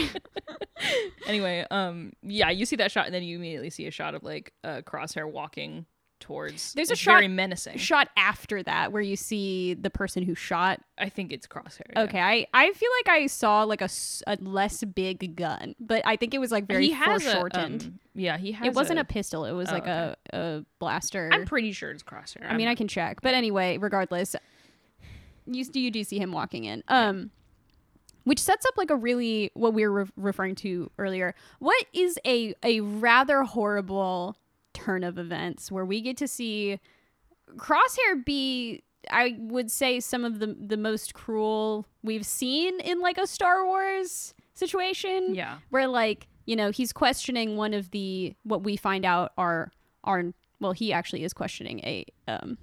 [1.27, 4.23] anyway, um, yeah, you see that shot, and then you immediately see a shot of
[4.23, 5.86] like uh, Crosshair walking
[6.19, 6.73] towards.
[6.73, 7.77] There's a shot- very menacing.
[7.77, 10.81] Shot after that, where you see the person who shot.
[10.97, 11.81] I think it's Crosshair.
[11.93, 12.01] yeah.
[12.03, 16.01] Okay, I, I feel like I saw like a, s- a less big gun, but
[16.05, 17.81] I think it was like very he has foreshortened.
[17.83, 18.65] A, um, yeah, he has.
[18.65, 19.03] it wasn't a.
[19.03, 21.29] a, pistol; it was Oh, like a, a blaster.
[21.31, 22.49] I'm pretty sure it's Crosshair.
[22.49, 24.36] I mean, I can check, but anyway, regardless,
[25.45, 27.31] you do you do see him walking in, um,
[28.23, 31.35] which sets up like a really what we were re- referring to earlier.
[31.59, 34.35] What is a a rather horrible
[34.73, 36.79] turn of events where we get to see
[37.57, 43.17] Crosshair be, I would say, some of the the most cruel we've seen in like
[43.17, 45.57] a Star Wars situation Yeah.
[45.69, 49.71] where like you know he's questioning one of the what we find out are
[50.03, 50.23] are
[50.59, 52.57] well he actually is questioning a um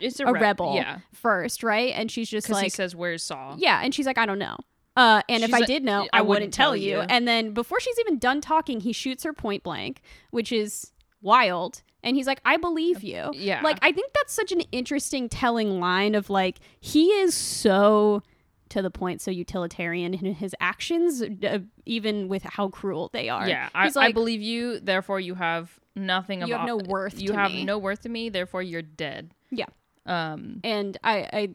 [0.00, 0.98] It's a, a re- rebel Yeah.
[1.12, 4.18] first right and she's just Because he like says, "Where's Saw?" yeah and she's like
[4.18, 4.56] i don't know
[4.96, 6.96] uh, and if She's I like, did know, "I I, wouldn't wouldn't tell tell you.
[6.96, 10.00] you." And then before she's even done talking, he shoots her point blank,
[10.32, 10.90] which is
[11.22, 11.82] wild.
[12.02, 13.60] And he's like, "I believe you." Yeah.
[13.62, 18.24] Like I think that's such an interesting telling line of like he is so
[18.70, 23.48] to the point, so utilitarian in his actions, uh, even with how cruel they are.
[23.48, 24.80] Yeah, I, He's I like, believe you.
[24.80, 26.40] Therefore, you have nothing.
[26.40, 27.64] You have about, no worth You have me.
[27.64, 28.28] no worth to me.
[28.28, 29.32] Therefore, you're dead.
[29.50, 29.66] Yeah.
[30.06, 30.60] Um.
[30.64, 31.48] and I, I,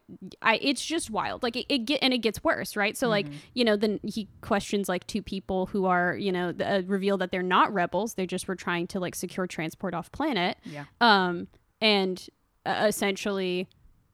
[0.43, 1.41] I, it's just wild.
[1.41, 2.95] Like it, it get and it gets worse, right?
[2.95, 3.36] So like Mm-hmm.
[3.55, 7.18] you know, then he questions like two people who are you know the, uh, reveal
[7.18, 8.14] that they're not rebels.
[8.14, 10.57] They just were trying to like secure transport off planet.
[10.66, 10.86] Yeah.
[11.01, 11.47] Um,
[11.82, 12.24] and
[12.66, 13.68] uh, essentially.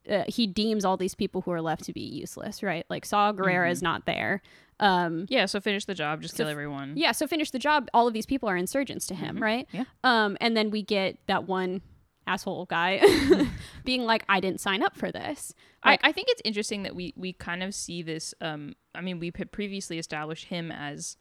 [0.10, 2.86] Uh, he deems all these people who are left to be useless, right?
[2.90, 3.72] Like Saw Gerrera Mm-hmm.
[3.72, 4.42] is not there.
[4.80, 5.46] Um, Yeah.
[5.46, 6.22] So finish the job.
[6.22, 6.94] Just So kill everyone.
[6.96, 7.88] yeah, so finish the job.
[7.94, 9.68] All of these people are insurgents to him, right?
[9.68, 9.78] Mm-hmm.
[9.78, 9.84] Yeah.
[10.04, 11.82] Um, and then we get that one
[12.28, 13.02] asshole guy
[13.86, 15.54] being like, "I didn't sign up for this."
[15.86, 18.34] Like, I, I think it's interesting that we we kind of see this.
[18.42, 18.76] Um.
[18.96, 21.16] I mean, we had previously established him as,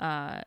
[0.00, 0.42] uh,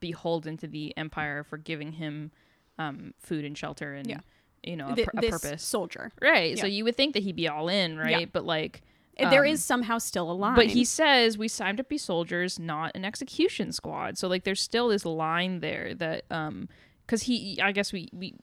[0.00, 2.30] beholden to the empire for giving him,
[2.78, 4.20] um, food and shelter and Yeah.
[4.62, 5.62] You know a, pur- a purpose.
[5.62, 6.12] soldier.
[6.20, 6.58] Right.
[6.58, 8.20] So you would think that he'd be all in, right?
[8.20, 8.26] Yeah.
[8.32, 8.82] But like.
[9.18, 10.54] there um, is somehow still a line.
[10.54, 14.16] But he says we signed up to be soldiers, not an execution squad.
[14.16, 16.68] So like there's still this line there that um
[17.06, 18.36] cuz he I guess we we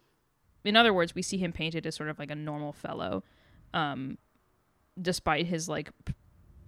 [0.63, 3.23] in other words we see him painted as sort of like a normal fellow
[3.73, 4.17] um
[5.01, 6.13] despite his like p-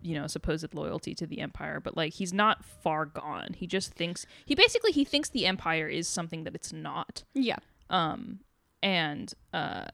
[0.01, 3.93] you know supposed loyalty to the empire but like he's not far gone he just
[3.93, 7.57] thinks he basically he thinks the empire is something that it's not yeah,
[7.89, 8.39] um
[8.83, 9.85] and uh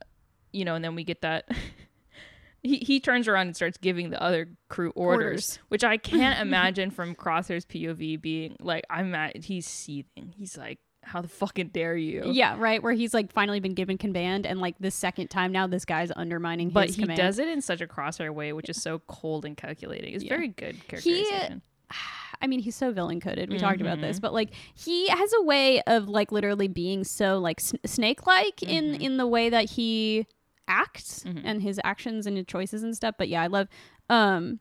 [0.51, 1.47] you know and then we get that
[2.63, 5.59] he, he turns around and starts giving the other crew orders, Orders.
[5.69, 10.79] which i can't imagine from crosshair's pov being like i'm at he's seething he's like
[11.03, 12.81] how the fucking dare you yeah, right.
[12.81, 16.11] Where he's like finally been given command, and like the second time now, this guy's
[16.15, 17.19] undermining but he command.
[17.19, 20.29] does it in such a crosshair way which is so cold and calculating it's Yeah.
[20.29, 21.61] very good characterization
[22.41, 23.49] I mean, he's so villain coded.
[23.49, 24.07] We talked about Mm-hmm.
[24.07, 28.27] this, but like he has a way of like literally being so like s- snake
[28.27, 29.01] like in Mm-hmm.
[29.01, 30.27] in the way that he
[30.67, 33.15] acts and his actions and his choices and stuff.
[33.17, 33.67] But yeah, I love
[34.09, 34.59] um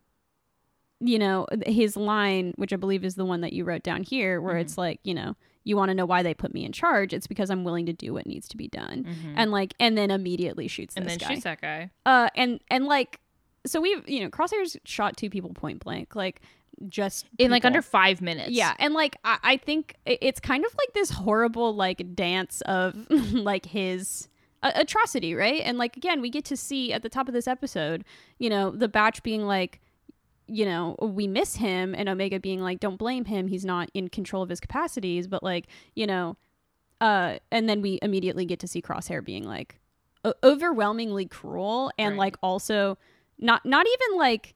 [1.01, 4.41] you know his line which i believe is the one that you wrote down here
[4.41, 7.13] where it's like you know you want to know why they put me in charge
[7.13, 9.05] it's because i'm willing to do what needs to be done
[9.37, 12.87] and like and then immediately shoots and then guy shoots that guy uh and and
[12.87, 13.19] like
[13.67, 16.41] so we've you know crosshairs shot two people point blank like
[16.89, 18.51] just in like under five minutes.
[18.51, 23.07] Yeah and like I, I think it's kind of like this horrible like dance of
[23.11, 24.29] like his
[24.63, 25.61] atrocity right?
[25.65, 28.05] And like again we get to see at the top of this episode
[28.39, 29.81] you know the batch being like
[30.47, 33.49] you know we miss him and omega being like don't blame him.
[33.49, 36.37] He's not in control of his capacities but like you know
[37.01, 39.81] uh and then we immediately get to see crosshair being like
[40.25, 42.19] o- overwhelmingly cruel and Right.
[42.19, 42.97] like also
[43.39, 44.55] not not even like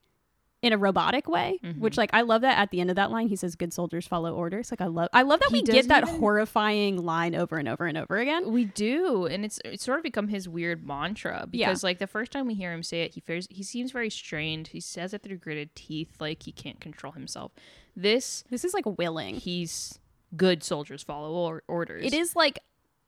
[0.61, 1.79] in a robotic way Mm-hmm.
[1.79, 4.05] which like i love that at the end of that line he says good soldiers
[4.05, 7.33] follow orders like i love i love that He we get that even- horrifying line
[7.33, 10.49] over and over and over again We do, and it's it's sort of become his
[10.49, 11.67] weird mantra Yeah.
[11.69, 14.09] because like the first time we hear him say it, he fears he seems very
[14.09, 14.67] strained.
[14.69, 17.51] He says it through gritted teeth, like he can't control himself.
[17.95, 19.99] This this is like willing he's
[20.35, 22.05] good soldiers follow or- orders.
[22.05, 22.59] it is like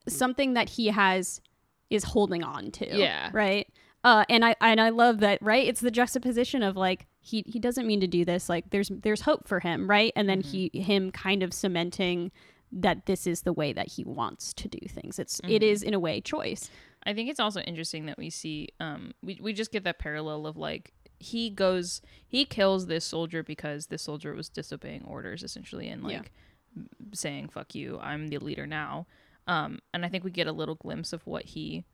[0.07, 1.41] something that he has
[1.89, 3.29] is holding on to Yeah.
[3.33, 3.67] right
[4.03, 7.59] uh and i and i love that right it's the juxtaposition of like he he
[7.59, 10.11] doesn't mean to do this like there's there's hope for him right?
[10.15, 12.31] And then he him kind of cementing
[12.71, 15.19] that this is the way that he wants to do things.
[15.19, 16.69] It's it is in a way choice.
[17.05, 20.45] I think it's also interesting that we see um we we just get that parallel
[20.47, 25.87] of like he goes he kills this soldier because this soldier was disobeying orders essentially
[25.87, 26.31] and like
[26.75, 26.83] Yeah.
[27.13, 29.05] saying fuck you i'm the leader now.
[29.47, 31.85] Um and i think we get a little glimpse of what he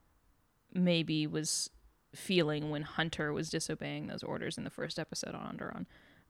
[0.74, 1.70] maybe was
[2.16, 5.86] feeling when hunter was disobeying those orders in the first episode on Onderon.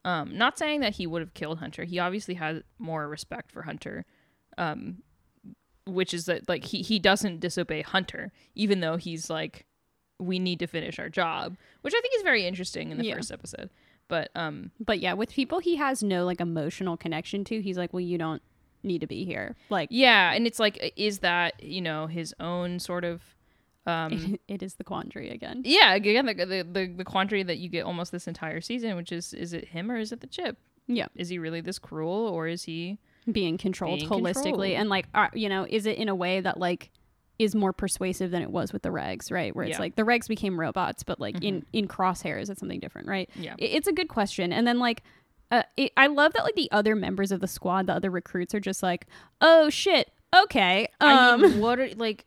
[0.06, 3.62] um not saying that he would have killed hunter he obviously has more respect for
[3.64, 4.06] hunter
[4.58, 4.98] um
[5.86, 9.66] which is that like he he doesn't disobey hunter even though he's like
[10.20, 13.16] we need to finish our job which i think is very interesting in the Yeah.
[13.16, 13.70] first episode
[14.10, 17.92] but um But yeah, with people he has no like emotional connection to, he's like,
[17.92, 18.42] well, you don't
[18.82, 19.58] need to be here.
[19.70, 23.22] Like, yeah and it's like is that you know his own sort of
[23.88, 25.62] um it is the quandary again.
[25.66, 29.12] yeah again the, the the the quandary that you get almost this entire season which
[29.12, 30.58] is is it him or is it the chip
[30.88, 31.08] Yeah.
[31.16, 33.00] is he really this cruel or is he
[33.32, 34.34] Being controlled Being holistically.
[34.44, 34.64] controlled.
[34.80, 36.92] And like, uh, you know, is it in a way that like
[37.40, 39.54] is more persuasive than it was with the regs, right?
[39.56, 39.76] Where it's Yeah.
[39.76, 39.82] Mm-hmm.
[39.84, 43.30] like the regs became robots, but like in, in crosshairs, it's something different, right?
[43.36, 44.52] yeah It- it's a good question.
[44.54, 45.04] And then like,
[45.52, 48.56] uh, it, I love that like the other members of the squad, the other recruits
[48.56, 49.06] are just like,
[49.40, 52.26] oh shit, okay, I um, mean, what are like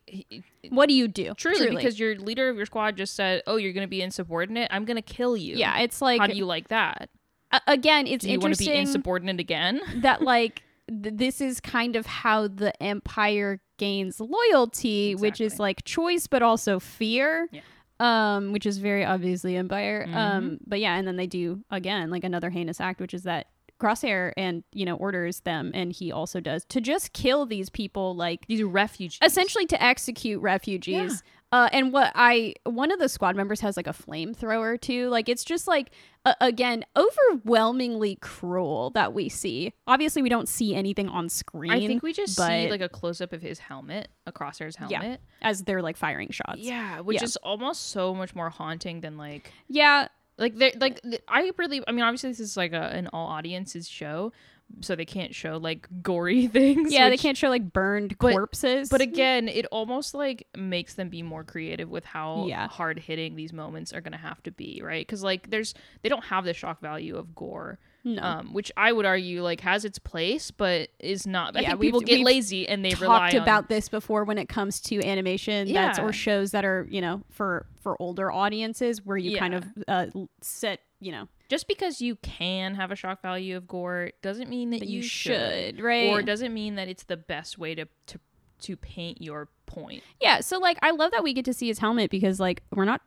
[0.69, 1.33] what do you do?
[1.35, 4.67] truly, because your leader of your squad just said, "Oh, you're going to be insubordinate.
[4.71, 7.09] I'm going to kill you." yeah, it's like How do you like that?
[7.51, 9.81] a- again, it's Do you want to be insubordinate again?
[9.97, 15.83] that like th- this is kind of how the empire gains loyalty, which is like
[15.83, 17.47] choice but also fear.
[17.51, 17.61] Yeah.
[17.99, 20.07] Um, which is very obviously Empire.
[20.07, 20.17] Mm-hmm.
[20.17, 23.45] Um, but yeah, and then they do again like another heinous act, which is that
[23.81, 28.15] Crosshair and you know orders them, and he also does to just kill these people,
[28.15, 29.19] like These refugees.
[29.23, 31.23] essentially to execute refugees.
[31.53, 35.09] Uh, and what I one of the squad members has like a flamethrower too.
[35.09, 35.91] Like it's just like
[36.23, 39.73] uh, again overwhelmingly cruel that we see.
[39.87, 41.71] Obviously, we don't see anything on screen.
[41.71, 45.01] I think we just see like a close up of his helmet, a crosshair's Yeah.
[45.01, 45.21] helmet.
[45.41, 46.59] as they're like firing shots.
[46.59, 47.23] Yeah, which Yeah.
[47.25, 50.07] is almost so much more haunting than like yeah,
[50.41, 53.87] like they like I really I mean obviously this is like a, an all audiences
[53.87, 54.33] show,
[54.81, 56.91] so they can't show like gory things.
[56.91, 57.09] yeah.
[57.09, 58.89] They can't show like burned But- corpses.
[58.89, 62.67] But again, it almost like makes them be more creative with how Yeah.
[62.67, 65.05] hard hitting these moments are going to have to be, right?
[65.05, 68.21] Because like there's they don't have the shock value of gore, no.
[68.21, 71.55] um, which I would argue like has its place, but is not.
[71.55, 74.37] I Yeah, think people get lazy and they rely talked on about this before when
[74.37, 76.05] it comes to animation that's Yeah.
[76.05, 80.07] or shows that are you know for for older audiences where you kind of uh,
[80.41, 84.69] set you know just because you can have a shock value of gore doesn't mean
[84.69, 87.75] that, that you, you should, should right or doesn't mean that it's the best way
[87.75, 88.19] to to
[88.59, 90.03] to paint your point.
[90.21, 92.85] Yeah, so like I love that we get to see his helmet because like we're
[92.85, 93.01] not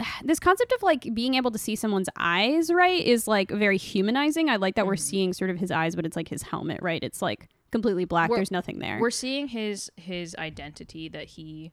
[0.24, 4.48] this concept of like being able to see someone's eyes, right, is like very humanizing.
[4.48, 5.02] I like that we're Mm-hmm.
[5.02, 7.02] seeing sort of his eyes, but it's like his helmet, right?
[7.02, 8.30] It's like completely black.
[8.30, 8.98] We're- There's nothing there.
[9.00, 11.72] We're seeing his his identity that he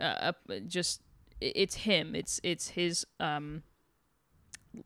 [0.00, 0.32] uh,
[0.66, 1.02] just
[1.40, 2.14] it's him.
[2.14, 3.62] It's it's his um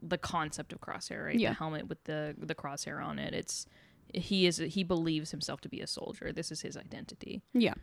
[0.03, 1.39] the concept of crosshair, right?
[1.39, 1.51] Yeah.
[1.51, 3.35] The helmet with the the crosshair on it.
[3.35, 3.66] It's
[4.14, 6.33] he is he believes himself to be a soldier.
[6.33, 7.43] This is his identity.
[7.55, 7.74] Yeah.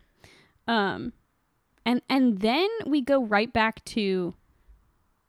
[0.68, 1.12] Um
[1.84, 4.34] and and then we go right back to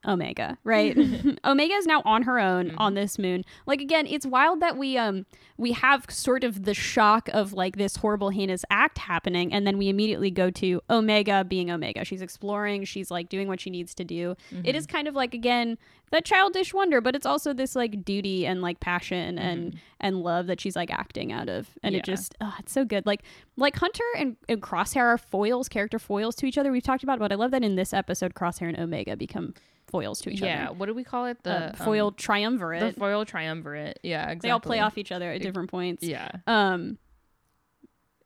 [0.06, 0.96] Omega, right?
[1.44, 2.78] Omega is now on her own Mm-hmm.
[2.78, 3.44] on this moon.
[3.66, 5.26] Like again, it's wild that we um
[5.56, 9.78] we have sort of the shock of like this horrible heinous act happening and then
[9.78, 12.04] we immediately go to Omega being Omega.
[12.04, 14.36] She's exploring, she's like doing what she needs to do.
[14.52, 14.66] Mm-hmm.
[14.66, 15.78] It is kind of like again
[16.10, 20.46] that childish wonder, but it's also this like duty and like passion and and love
[20.48, 21.68] that she's like acting out of.
[21.82, 22.12] And it Mm-hmm.
[22.12, 23.06] Just oh, it's so good.
[23.06, 23.22] Like
[23.56, 26.72] like Hunter and, and Crosshair are foils, character foils to each other.
[26.72, 29.54] We've talked about, it, but I love that in this episode, Crosshair and Omega become
[29.92, 30.46] foils to each yeah.
[30.46, 30.62] other.
[30.64, 31.40] Yeah, what do we call it?
[31.44, 32.94] The Uh, um, foil triumvirate.
[32.94, 34.00] the foil triumvirate.
[34.02, 34.48] Yeah, exactly.
[34.48, 36.02] They all play off each other at different points.
[36.02, 36.30] Yeah.
[36.48, 36.98] Um.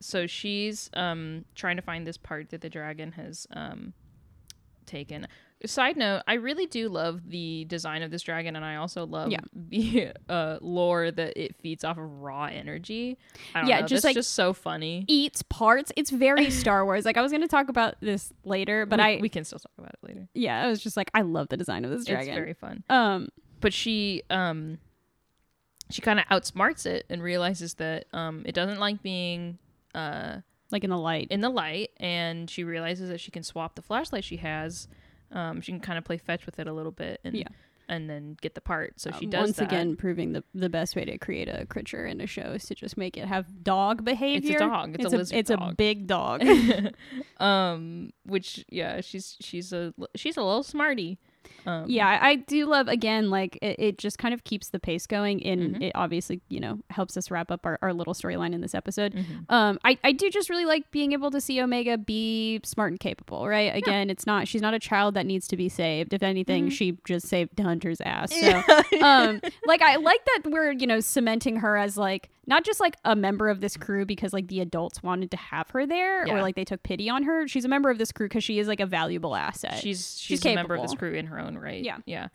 [0.00, 3.92] so she's um trying to find this part that the dragon has um
[4.86, 5.26] taken
[5.64, 9.30] side note i really do love the design of this dragon and i also love
[9.32, 9.40] Yeah.
[9.54, 13.16] the uh lore that it feeds off of raw energy
[13.54, 15.90] Yeah, know, just like- just so funny Eats parts.
[15.96, 17.04] It's very Star Wars.
[17.04, 19.58] Like I was going to talk about this later, but we, I we can still
[19.58, 22.04] talk about it later yeah, I was just like I love the design of this
[22.04, 22.28] dragon.
[22.28, 23.28] it's very fun um.
[23.60, 24.78] but she um
[25.90, 29.58] she kind of outsmarts it and realizes that um it doesn't like being
[29.94, 30.38] uh
[30.70, 31.28] Like in the light.
[31.30, 34.88] in the light and she realizes that she can swap the flashlight she has
[35.32, 37.48] um she can kind of play fetch with it a little bit and Yeah.
[37.88, 39.66] and then get the part so she Um, does once that.
[39.66, 42.74] again proving the the best way to create a creature in a show is to
[42.74, 44.58] just make it have dog behavior.
[44.58, 44.96] dog.
[44.96, 46.42] It's a lizard It's a big dog.
[47.38, 51.18] um which yeah she's she's a she's a little smarty
[51.66, 55.06] Um, yeah, I, do love again, like it, it just kind of keeps the pace
[55.06, 55.82] going, and Mhm.
[55.82, 59.14] it obviously you know helps us wrap up our, our little storyline in this episode.
[59.14, 59.44] mhm.
[59.50, 63.00] Um, I, I do just really like being able to see Omega be smart and
[63.00, 63.74] capable, right?
[63.74, 66.12] Again, it's not she's not a child that needs to be saved.
[66.12, 66.72] If anything, Mhm.
[66.72, 68.32] she just saved Hunter's ass.
[68.32, 68.62] So
[69.02, 72.96] um like I like that we're, you know, cementing her as like not just like
[73.04, 76.40] a member of this crew because like the adults wanted to have her there or
[76.42, 77.48] like they took pity on her.
[77.48, 79.74] She's a member of this crew because she is like a valuable asset.
[79.74, 81.82] she's she's she's, a member of this crew in her own right.
[81.82, 81.98] Yeah.
[82.06, 82.28] yeah.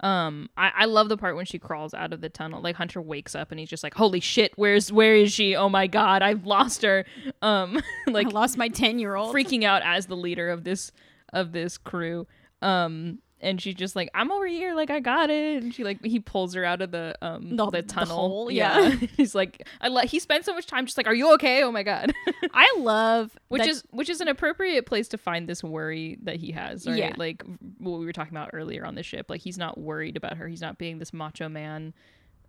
[0.00, 2.62] Um, I, I love the part when she crawls out of the tunnel.
[2.62, 5.56] Like Hunter wakes up and he's just like, "Holy shit, where's where is she?
[5.56, 7.04] Oh my god, I've lost her."
[7.42, 9.34] Um, like I lost my ten year old.
[9.34, 10.92] freaking out as the leader of this
[11.32, 12.26] of this crew.
[12.62, 16.04] Um, and she's just like, "I'm over here, like I got it." And she like
[16.04, 18.16] he pulls her out of the um The- the, the tunnel.
[18.16, 18.90] hole, yeah.
[19.16, 21.70] he's like, I let he spent so much time just like, "Are you okay?" Oh
[21.72, 22.12] my god.
[22.54, 26.36] I love which that- is which is an appropriate place to find this worry that
[26.36, 27.12] he has right Yeah.
[27.16, 27.42] like
[27.78, 30.48] what we were talking about earlier on the ship like he's not worried about her
[30.48, 31.94] he's not being this macho man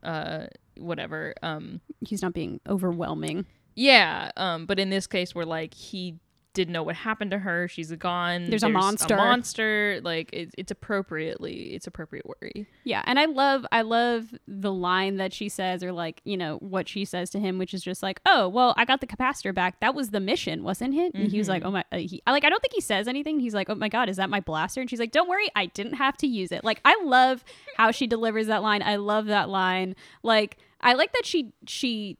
[0.03, 0.45] uh
[0.77, 3.45] whatever um he's not being overwhelming.
[3.75, 6.15] yeah um but in this case we're like he
[6.59, 9.13] didn't know what happened to her she's gone There's a monster.
[9.13, 14.33] A monster like it, it's appropriately it's appropriate worry Yeah, and I love I love
[14.47, 17.73] the line that she says or like, you know, what she says to him which
[17.73, 19.79] is just like, "Oh, well, I got the capacitor back.
[19.79, 22.31] That was the mission, wasn't it?" And he was like, "Oh my uh, he, I-
[22.31, 23.39] like I don't think he says anything.
[23.39, 25.65] He's like, "Oh my god, is that my blaster?" And she's like, "Don't worry, I
[25.67, 27.43] didn't have to use it." Like I love
[27.77, 28.81] how she delivers that line.
[28.83, 29.95] I love that line.
[30.23, 32.17] Like I like that she she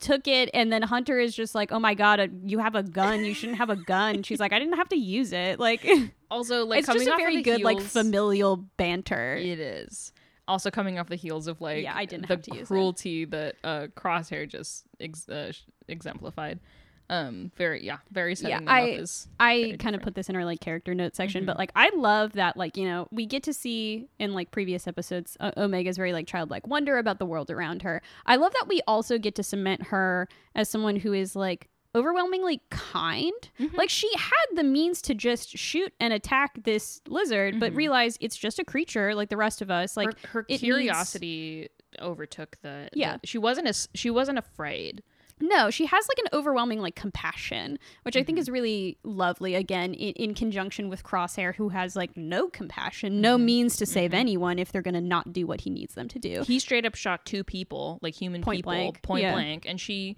[0.00, 2.82] took it and then hunter is just like oh my god uh, you have a
[2.82, 3.24] gun.
[3.24, 4.22] You shouldn't have a gun.
[4.22, 5.58] She's like i didn't have to use it.
[5.66, 5.86] Like
[6.30, 9.34] also like it's coming just a very good like heels- familial banter.
[9.36, 10.12] It is.
[10.48, 13.56] Also coming off the heels of like Yeah, I didn't the have to cruelty that
[13.64, 15.52] uh, Crosshair just ex- uh,
[15.88, 16.60] exemplified.
[17.08, 20.44] Um, very yeah, very setting Yeah, I- as I kind of put this in our
[20.44, 21.46] like character note section, Mhm.
[21.46, 24.86] but like I love that like you know we get to see in like previous
[24.88, 28.02] episodes uh, Omega's very like childlike wonder about the world around her.
[28.26, 32.60] I love that we also get to cement her as someone who is like overwhelmingly
[32.70, 33.32] kind.
[33.58, 33.74] Mhm.
[33.76, 37.76] Like she had the means to just shoot and attack this lizard, but Mhm.
[37.76, 39.96] realized it's just a creature like the rest of us.
[39.96, 41.68] Like her, her it needs- curiosity
[42.00, 43.16] overtook the Yeah.
[43.18, 45.02] the- she wasn't as she wasn't afraid.
[45.40, 49.54] No, she has like an overwhelming like compassion, which I think is really lovely.
[49.54, 53.42] Again, in, in conjunction with Crosshair, who has like no compassion, no Mhm.
[53.42, 54.14] means to save Mhm.
[54.14, 56.42] anyone if they're gonna not do what he needs them to do.
[56.46, 59.32] He straight up shot two people, like human Point people, blank, point yeah.
[59.34, 60.16] blank, and she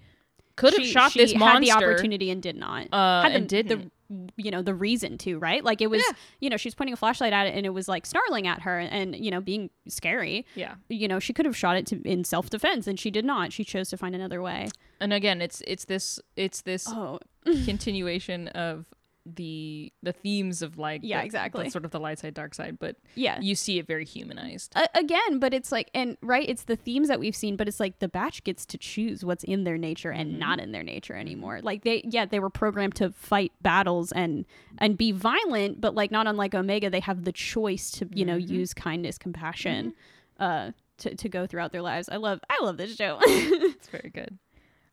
[0.55, 1.53] could have shot she this monster.
[1.53, 2.87] Had the opportunity and did not.
[2.93, 3.81] uh, had the, and didn't.
[3.83, 3.91] the
[4.37, 5.63] you know the reason to right?
[5.63, 6.15] Like it was Yeah.
[6.39, 8.79] you know she's pointing a flashlight at it and it was like snarling at her
[8.79, 10.45] and you know being scary.
[10.55, 10.75] Yeah.
[10.89, 13.53] you know she could have shot it to, in self-defense and she did not.
[13.53, 14.69] She chose to find another way.
[14.99, 17.19] And again, it's it's this it's this oh.
[17.65, 18.85] continuation of
[19.35, 21.65] the the themes of like Yeah, the- exactly.
[21.65, 23.39] the sort of the light side dark side but yeah.
[23.39, 24.73] you see it very humanized.
[24.75, 27.79] A- again but it's like and right it's the themes that we've seen but it's
[27.79, 30.37] like the batch gets to choose what's in their nature and Mhm.
[30.39, 31.59] not in their nature anymore.
[31.61, 34.45] Like they yeah they were programmed to fight battles and
[34.77, 38.37] and be violent but like not unlike omega they have the choice to you know
[38.37, 38.49] Mhm.
[38.49, 39.93] use kindness compassion
[40.39, 42.09] uh to, to go throughout their lives.
[42.09, 43.19] I love i love this show.
[43.23, 44.37] It's very good.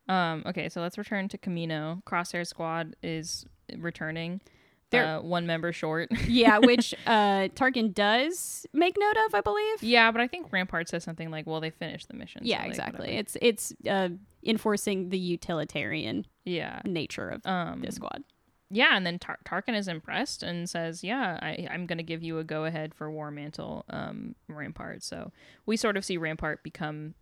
[0.07, 2.01] Um okay so let's return to Kamino.
[2.05, 3.45] Crosshair squad is
[3.77, 4.41] returning
[4.89, 6.09] They're- uh, one member short.
[6.27, 9.81] Yeah which uh tarkin does make note of i believe.
[9.83, 12.59] Yeah but i think rampart says something like well they finished the mission so, yeah
[12.61, 12.99] like, exactly.
[13.07, 13.19] Whatever.
[13.19, 14.09] it's it's uh
[14.45, 16.81] enforcing the utilitarian yeah.
[16.85, 18.23] nature of um this squad.
[18.69, 22.39] yeah and then Tar- tarkin is impressed and says yeah I, i'm gonna give you
[22.39, 25.03] a go ahead for war mantle um rampart.
[25.03, 25.31] So
[25.65, 27.13] we sort of see rampart become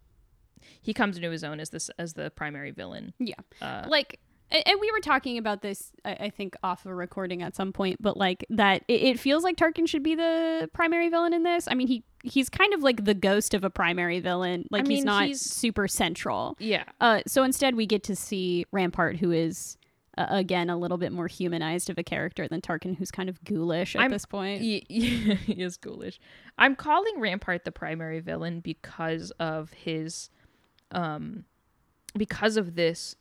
[0.81, 3.13] he comes into his own as this as the primary villain.
[3.19, 3.35] Yeah.
[3.61, 4.19] Uh like
[4.51, 8.01] and we were talking about this I, I think off a recording at some point
[8.01, 11.67] but like that it, feels like tarkin should be the primary villain in this.
[11.69, 14.65] I mean he he's kind of like the ghost of a primary villain.
[14.71, 16.55] Like he's mean, not he's- super central.
[16.59, 16.83] Yeah.
[17.01, 19.77] Uh so instead we get to see rampart who is
[20.17, 23.43] uh, again a little bit more humanized of a character than tarkin who's kind of
[23.43, 24.61] ghoulish at I'm- this point.
[24.61, 26.19] He, he is ghoulish.
[26.57, 30.29] I'm calling Rampart the primary villain because of his,
[30.91, 31.43] um,
[32.17, 33.17] because of this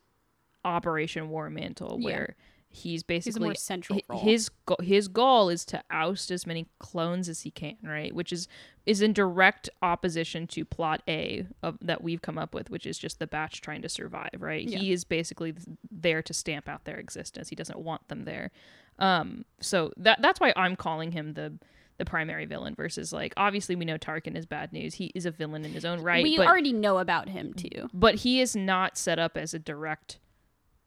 [0.65, 2.05] Operation War Mantle, Yeah.
[2.05, 2.37] where
[2.69, 4.21] he's he's basically more central hi- role.
[4.21, 8.13] his go- his goal is to oust as many clones as he can, right?
[8.15, 8.49] Which is
[8.85, 12.99] is in direct opposition to plot A of that we've come up with, which is
[12.99, 14.69] just the batch trying to survive, right?
[14.69, 14.79] Yeah.
[14.79, 15.55] He is basically
[15.91, 17.49] there to stamp out their existence.
[17.49, 18.51] He doesn't want them there.
[18.99, 21.57] Um, so that that's why I'm calling him the
[21.97, 24.95] the primary villain versus like obviously we know Tarkin is bad news.
[24.95, 27.89] He is a villain in his own right, we but already know about him too
[27.95, 30.19] but he is not set up as a direct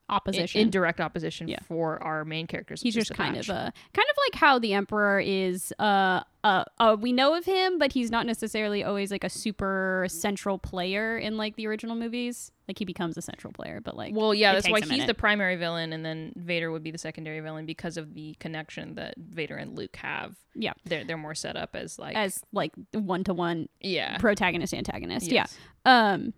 [0.09, 0.61] opposition.
[0.61, 1.59] in direct opposition Yeah.
[1.67, 2.81] for our main characters.
[2.81, 6.95] He's just kind of a kind of like how the emperor is uh uh, uh
[6.99, 11.35] we know of him but he's not necessarily always like a super central player in
[11.35, 14.69] like the original movies like he becomes a central player but like Well, yeah, that's
[14.69, 18.13] why he's the primary villain, and then Vader would be the secondary villain because of
[18.13, 20.35] the connection that Vader and Luke have.
[20.55, 20.73] Yeah.
[20.85, 25.29] they're they're more set up as like as like one to one yeah, protagonist antagonist
[25.31, 25.57] Yes.
[25.85, 26.33] yeah um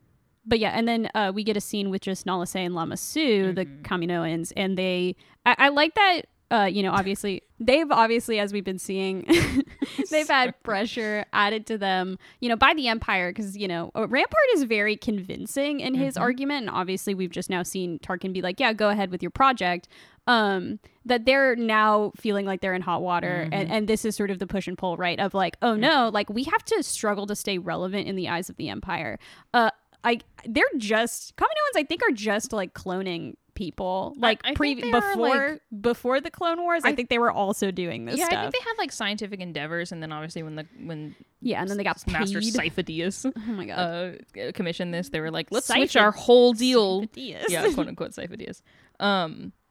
[0.45, 2.97] but yeah and then uh we get a scene with just Nala Se and Lama
[2.97, 3.81] Su the Mhm.
[3.83, 5.15] Kaminoans and they
[5.45, 6.21] I, I like that
[6.51, 9.23] uh, you know, obviously, they've obviously, as we've been seeing,
[10.09, 14.07] they've had pressure added to them, you know, by the Empire, because you know, uh,
[14.07, 16.21] Rampart is very convincing in his Mhm.
[16.21, 19.29] argument, and obviously, we've just now seen Tarkin be like, "Yeah, go ahead with your
[19.29, 19.87] project."
[20.25, 24.31] Um, that they're now feeling like they're in hot water, and and this is sort
[24.31, 25.19] of the push and pull, right?
[25.19, 28.49] Of like, oh no, like we have to struggle to stay relevant in the eyes
[28.49, 29.19] of the Empire.
[29.53, 29.69] Uh,
[30.03, 34.93] I they're just Kaminoans, I think, are just like cloning people like I pre think
[34.95, 38.17] are, before like- before the clone wars i, I- think they were also doing this
[38.17, 38.27] yeah.
[38.27, 41.69] I think they had like scientific endeavors, and then obviously when the when yeah and
[41.69, 42.01] then they got.
[42.07, 43.77] Master Sifo-Dyas oh my god
[44.37, 47.01] uh commissioned this, they were like, let's switch our whole deal.
[47.01, 47.45] Sifo-Dyas.
[47.49, 48.61] yeah, quote unquote Sifo-Dyas.
[48.99, 49.51] Um.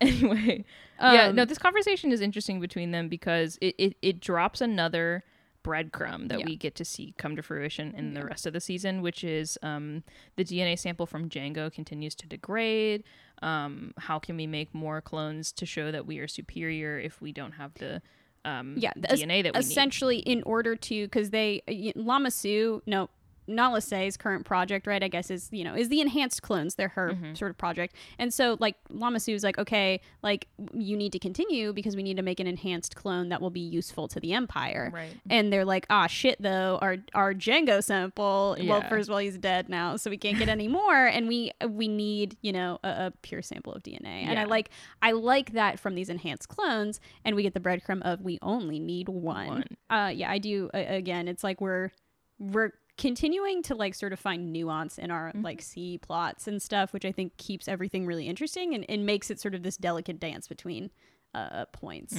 [0.00, 0.64] Anyway,
[1.00, 5.22] yeah, Um, no, this conversation is interesting between them because it, it, it drops another
[5.64, 6.44] breadcrumb that Yeah.
[6.46, 8.20] we get to see come to fruition in Yeah.
[8.20, 10.04] the rest of the season, which is um,
[10.36, 13.02] the DNA sample from Jango continues to degrade.
[13.42, 17.32] Um, how can we make more clones to show that we are superior if we
[17.32, 18.00] don't have the
[18.44, 19.66] um, Yeah, the- DNA that we need?
[19.66, 21.62] essentially in order to because they
[21.96, 23.08] Lama Su no
[23.46, 26.88] Nala Se's current project right I guess is you know is the enhanced clones they're
[26.88, 27.34] her Mm-hmm.
[27.34, 31.72] sort of project and so like Lama Su's like okay like you need to continue
[31.72, 34.90] because we need to make an enhanced clone that will be useful to the empire
[34.92, 35.14] Right.
[35.28, 39.36] and they're like ah shit though our our Jango sample well first of all he's
[39.38, 42.88] dead now so we can't get any more and we we need you know a,
[42.88, 44.70] a pure sample of DNA and I like
[45.02, 48.78] I like that from these enhanced clones and we get the breadcrumb of we only
[48.78, 49.46] need one.
[49.46, 49.64] One.
[49.90, 51.90] Uh yeah, I do uh, again it's like we're
[52.38, 56.92] we're continuing to like sort of find nuance in our like C plots and stuff
[56.92, 60.20] which I think keeps everything really interesting and, and makes it sort of this delicate
[60.20, 60.90] dance between
[61.34, 62.14] uh points.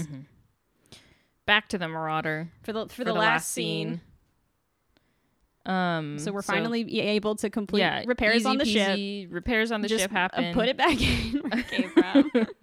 [1.46, 4.02] Back to the Marauder For the for, for the, last scene,
[5.66, 9.30] Um, so we're finally able to complete yeah, repairs on the ship.
[9.32, 10.54] Repairs on the Just, ship uh, happen.
[10.54, 11.90] put it back in where it came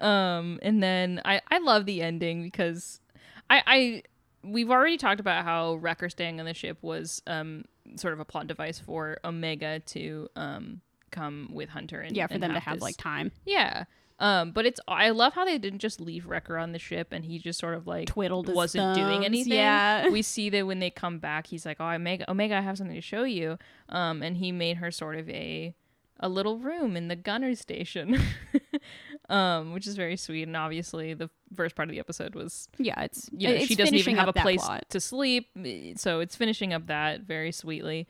[0.00, 0.06] from.
[0.06, 3.00] um and then i i love the ending because
[3.48, 4.02] i i
[4.50, 7.64] we've already talked about how wrecker staying on the ship was um
[7.96, 10.80] sort of a plot device for omega to um
[11.10, 13.32] come with hunter and yeah, for and them to have this- like time.
[13.46, 13.84] yeah.
[14.20, 17.24] Um but it's i love how they didn't just leave wrecker on the ship and
[17.24, 19.52] he just sort of like Twiddled his wasn't doing anything.
[19.52, 20.08] yeah.
[20.08, 22.96] we see that when they come back he's like oh omega omega i have something
[22.96, 23.58] to show you.
[23.88, 25.72] Um and he made her sort of a
[26.20, 28.20] a little room in the gunner station
[29.28, 33.00] um which is very sweet and obviously the first part of the episode was Yeah,
[33.02, 34.84] it's you know it's she doesn't even have a place plot.
[34.90, 35.48] to sleep
[35.96, 38.06] so it's finishing up that very sweetly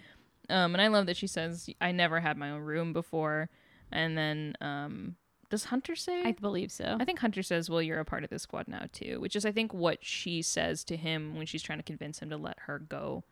[0.49, 3.49] um and i love that she says i never had my own room before
[3.91, 5.16] and then um
[5.51, 6.99] does hunter say I believe so.
[7.01, 9.47] I think Hunter says, "Well, you're a part of this squad now too," which is,
[9.47, 12.59] I think, what she says to him when she's trying to convince him to let
[12.66, 13.25] her go.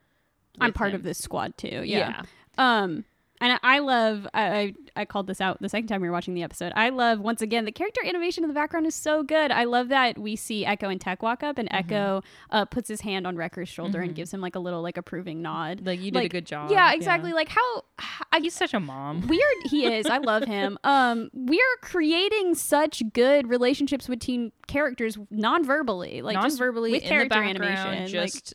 [0.58, 0.96] I'm part him.
[0.96, 1.82] of this squad too.
[1.84, 1.84] Yeah.
[1.84, 2.22] Yeah.
[2.56, 3.04] Um,
[3.40, 4.26] and I love.
[4.34, 6.72] I, I called this out the second time we were watching the episode.
[6.74, 9.50] I love once again the character animation in the background is so good.
[9.50, 11.92] I love that we see Echo and Tech walk up, and Mm-hmm.
[11.92, 14.96] Echo uh, puts his hand on Wrecker's shoulder and gives him like a little like
[14.96, 15.84] approving nod.
[15.84, 16.70] like you did a good job.
[16.70, 17.32] Yeah, exactly.
[17.32, 17.82] Like how
[18.32, 19.26] I He's such a mom.
[19.26, 20.06] weird he is.
[20.06, 20.78] I love him.
[20.84, 27.28] Um, we're creating such good relationships between characters non-verbally, like just Non-verbally with in character
[27.28, 27.58] the background,
[27.96, 28.20] animation.
[28.20, 28.54] like, Just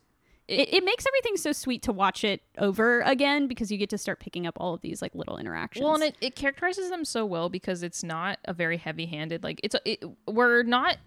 [0.52, 3.98] it, it makes everything so sweet to watch it over again because you get to
[3.98, 5.84] start picking up all of these like little interactions.
[5.84, 9.44] well, and it, it characterizes them so well because it's not a very heavy-handed.
[9.44, 10.98] Like it's a, it, we're not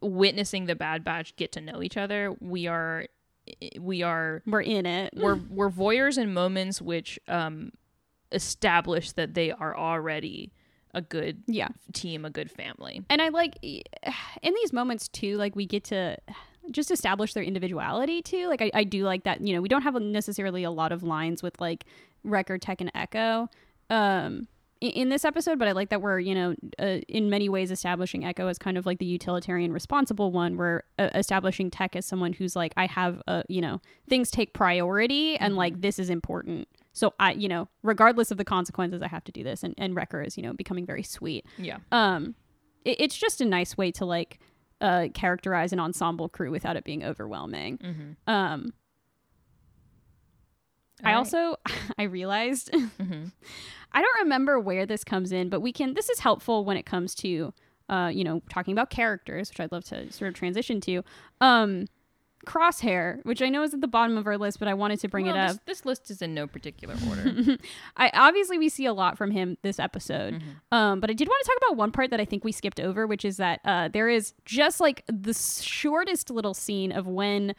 [0.00, 2.34] witnessing the Bad Batch get to know each other.
[2.40, 3.06] We are
[3.78, 5.12] we are we're in it.
[5.16, 7.72] we're we're voyeurs in moments which um
[8.32, 10.52] establish that they are already
[10.94, 13.02] a good yeah, team, a good family.
[13.10, 15.36] and I like in these moments too.
[15.36, 16.16] Like we get to
[16.70, 18.48] just establish their individuality too.
[18.48, 19.40] Like I, I do like that.
[19.40, 21.84] You know, we don't have necessarily a lot of lines with like
[22.24, 23.48] Wrecker Tech and Echo.
[23.90, 24.48] Um,
[24.80, 28.24] in this episode, but I like that we're, you know, uh, in many ways establishing
[28.24, 30.56] Echo as kind of like the utilitarian, responsible one.
[30.56, 34.52] We're uh, establishing Tech as someone who's like, I have, a, you know, things take
[34.52, 36.68] priority and like this is important.
[36.92, 39.62] So I, you know, regardless of the consequences, I have to do this.
[39.62, 41.46] And, and Wrecker is, you know, becoming very sweet.
[41.56, 41.78] Yeah.
[41.90, 42.34] Um,
[42.84, 44.40] it, it's just a nice way to like
[44.80, 47.78] uh, characterize an ensemble crew without it being overwhelming.
[47.78, 48.30] Mm-hmm.
[48.30, 48.72] Um,
[51.04, 51.56] I also
[51.98, 53.26] I realized Mm-hmm.
[53.92, 55.94] I don't remember where this comes in, but we can.
[55.94, 57.54] This is helpful when it comes to,
[57.88, 61.02] uh, you know, talking about characters, which I'd love to sort of transition to.
[61.40, 61.86] Um,
[62.46, 65.08] Crosshair, which I know is at the bottom of our list, but I wanted to
[65.08, 65.50] bring Well, it up.
[65.66, 67.58] This, this list is in no particular order.
[67.96, 70.42] I obviously we see a lot from him this episode,
[70.72, 72.80] um, but I did want to talk about one part that I think we skipped
[72.80, 77.54] over, which is that uh, there is just like the shortest little scene of when.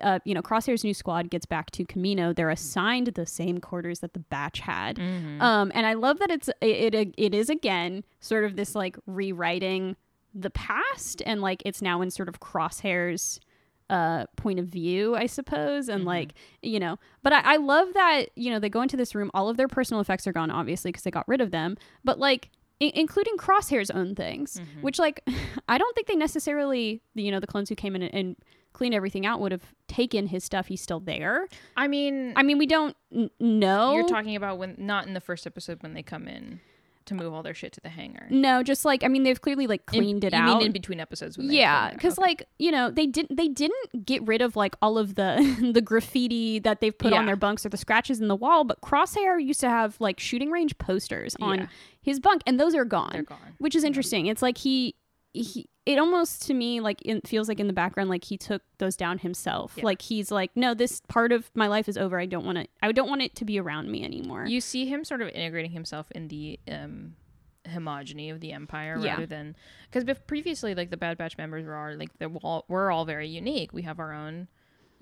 [0.00, 2.32] Uh, you know, Crosshair's new squad gets back to Kamino.
[2.36, 6.48] They're assigned the same quarters that the batch had, um, and I love that it's
[6.60, 9.96] it, it it is again sort of this like rewriting
[10.32, 13.40] the past, and like it's now in sort of Crosshair's
[13.92, 16.32] uh point of view i suppose and like
[16.62, 19.48] you know but I, I love that you know they go into this room all
[19.48, 22.50] of their personal effects are gone obviously because they got rid of them but like
[22.80, 25.22] I- including crosshair's own things which like
[25.68, 28.36] i don't think they necessarily you know the clones who came in and, and
[28.72, 31.46] cleaned everything out would have taken his stuff he's still there.
[31.76, 33.92] I mean, i mean we don't n- know.
[33.94, 36.58] You're talking about when not in the first episode when they come in
[37.06, 38.26] to move all their shit to the hangar.
[38.30, 40.72] no just like i mean they've clearly like In- cleaned it you out mean in
[40.72, 41.36] between episodes?
[41.38, 42.22] Yeah because Okay.
[42.28, 45.80] like you know they didn't they didn't get rid of like all of the the
[45.80, 49.42] graffiti that they've put on their bunks or the scratches in the wall but crosshair
[49.42, 51.66] used to have like shooting range posters on Yeah.
[52.00, 53.38] his bunk and those are gone, they're gone.
[53.58, 53.88] which is mm-hmm.
[53.88, 54.94] interesting it's like he
[55.34, 58.62] he it almost to me like it feels like in the background like he took
[58.78, 59.84] those down himself Yeah.
[59.84, 62.66] like he's like no this part of my life is over i don't want to
[62.82, 65.72] i don't want it to be around me anymore You see him sort of integrating
[65.72, 67.14] himself in the um,
[67.66, 69.12] homogeny of the empire Yeah.
[69.14, 69.56] rather than
[69.90, 73.28] because previously, like the Bad Batch members were all, like they're all, we're all very
[73.28, 73.72] unique.
[73.72, 74.48] We have our own,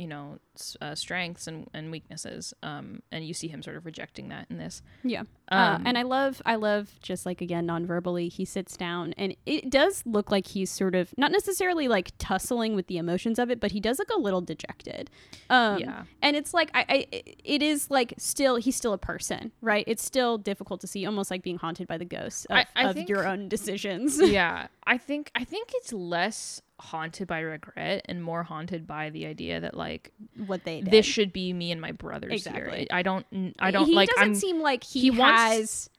[0.01, 0.39] you know,
[0.81, 2.55] uh, strengths and, and weaknesses.
[2.63, 4.81] Um, and you see him sort of rejecting that in this.
[5.05, 5.25] Yeah.
[5.53, 9.37] uh, Um, and I love, I love just like again, non-verbally, he sits down and
[9.45, 13.51] it does look like he's sort of not necessarily like tussling with the emotions of
[13.51, 15.11] it, but he does look a little dejected.
[15.51, 16.05] Um, Yeah.
[16.23, 17.07] And it's like, I, I,
[17.45, 19.85] it is like still, he's still a person, right?
[19.87, 22.89] It's still difficult to see, almost like being haunted by the ghosts of, I- I
[22.89, 24.19] of think- your own decisions.
[24.19, 29.27] yeah, I think I think it's less haunted by regret and more haunted by the
[29.27, 30.13] idea that like
[30.47, 30.91] what they did.
[30.91, 32.79] this should be me and my brothers Exactly.
[32.81, 32.87] here.
[32.91, 33.27] I don't
[33.59, 35.91] I don't he like doesn't I'm seem like he, he wants- has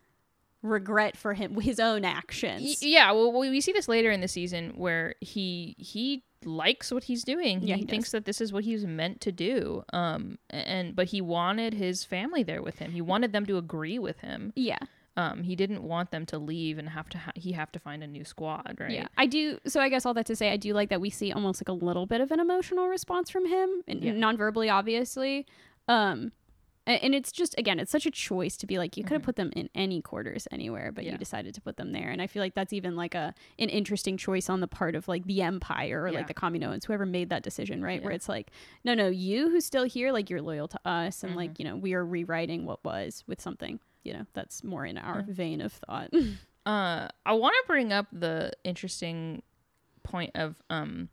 [0.63, 2.84] regret for him, his own actions.
[2.84, 7.03] Yeah well we we see this later in the season where he he likes what
[7.03, 10.39] he's doing Yeah, he, he thinks that this is what he's meant to do um
[10.49, 14.19] and but he wanted his family there with him he wanted them to agree with
[14.19, 14.79] him yeah.
[15.22, 18.03] Um he didn't want them to leave and have to ha- he have to find
[18.03, 19.59] a new squad right Yeah, I do.
[19.67, 21.69] So I guess all that to say, I do like that we see almost like
[21.69, 24.13] a little bit of an emotional response from him, and Yeah.
[24.13, 25.45] non-verbally, obviously.
[25.88, 26.32] Um,
[26.88, 29.36] and it's just again, it's such a choice to be like you could have put
[29.36, 31.05] them in any quarters anywhere, but Mm-hmm.
[31.09, 31.11] Yeah.
[31.13, 33.69] you decided to put them there, and I feel like that's even like a an
[33.69, 36.17] interesting choice on the part of like the empire or Yeah.
[36.19, 38.01] like the Kaminoans, whoever made that decision, right?
[38.03, 38.49] Where it's like,
[38.84, 41.38] no, no, you who's still here, like you're loyal to us, and Mm-hmm.
[41.41, 44.97] like you know we are rewriting what was with something, you know, that's more in
[44.97, 45.32] our Mm-hmm.
[45.34, 46.12] vein of thought.
[46.64, 49.41] Uh, I want to bring up the interesting
[50.04, 51.10] point of um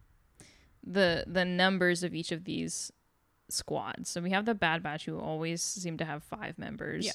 [0.87, 2.93] the the numbers of each of these
[3.49, 4.11] squads.
[4.11, 7.07] So we have the Bad Batch who always seem to have five members.
[7.07, 7.13] Yeah.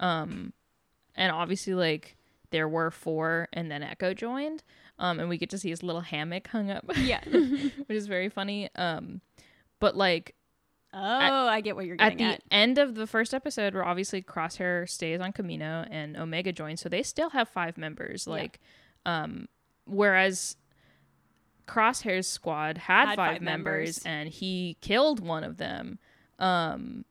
[0.00, 0.54] Um,
[1.14, 2.16] and obviously like
[2.52, 4.62] there were four, and then Echo joined.
[4.98, 7.22] Um, and we get to see his little hammock hung up, yeah.
[7.24, 8.70] which is very funny.
[8.76, 9.20] Um,
[9.78, 10.36] but like
[10.96, 12.60] Oh, I get what you're getting at getting the at.
[12.62, 16.88] end of the first episode where obviously crosshair stays on Kamino and omega joins so
[16.88, 18.32] they still have five members Yeah.
[18.34, 18.60] like
[19.04, 19.48] um
[19.86, 20.56] whereas
[21.66, 24.06] crosshair's squad had, Had five, five members, members.
[24.06, 25.98] and he killed one of them
[26.38, 27.04] um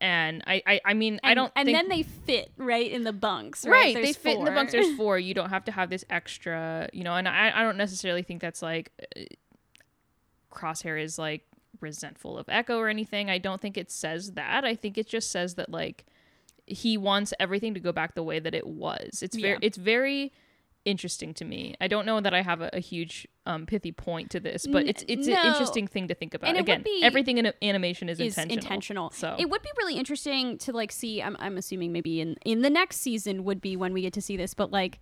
[0.00, 3.12] and i i, I mean i don't And think then they fit right in the
[3.12, 3.94] bunks, right?
[3.94, 6.88] right, they fit in the bunks there's four you don't have to have this extra
[6.92, 9.20] you know and i i don't necessarily think that's like uh,
[10.52, 11.44] crosshair is like
[11.80, 15.30] resentful of echo or anything i don't think it says that i think it just
[15.30, 16.04] says that like
[16.66, 19.58] he wants everything to go back the way that it was it's very Yeah.
[19.62, 20.32] it's very
[20.86, 24.30] interesting to me i don't know that i have a, a huge um pithy point
[24.30, 25.34] to this but it's it's no.
[25.38, 29.10] an interesting thing to think about again be- everything in animation is, is intentional intentional.
[29.10, 31.22] so It would be really interesting to like see.
[31.22, 34.22] I'm, I'm assuming maybe in in the next season would be when we get to
[34.22, 35.00] see this, but like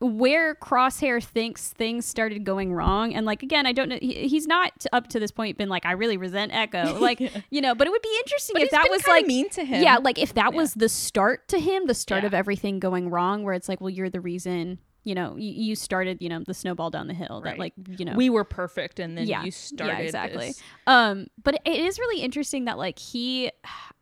[0.00, 3.98] where Crosshair thinks things started going wrong, and like again, I don't know.
[4.00, 7.20] He, he's not up to this point been like I really resent Echo, like
[7.50, 7.74] you know.
[7.74, 10.18] But it would be interesting but if that was like mean to him Yeah, like
[10.18, 12.28] if that was the start to him, the start Yeah.
[12.28, 14.78] of everything going wrong, where it's like, well, you're the reason.
[15.06, 16.18] You know, you, you started.
[16.22, 17.42] You know, the snowball down the hill.
[17.42, 19.44] That like you know we were perfect and then Yeah.
[19.44, 20.46] you started yeah, exactly.
[20.48, 20.62] this.
[20.86, 23.50] Um, but it is really interesting that like he,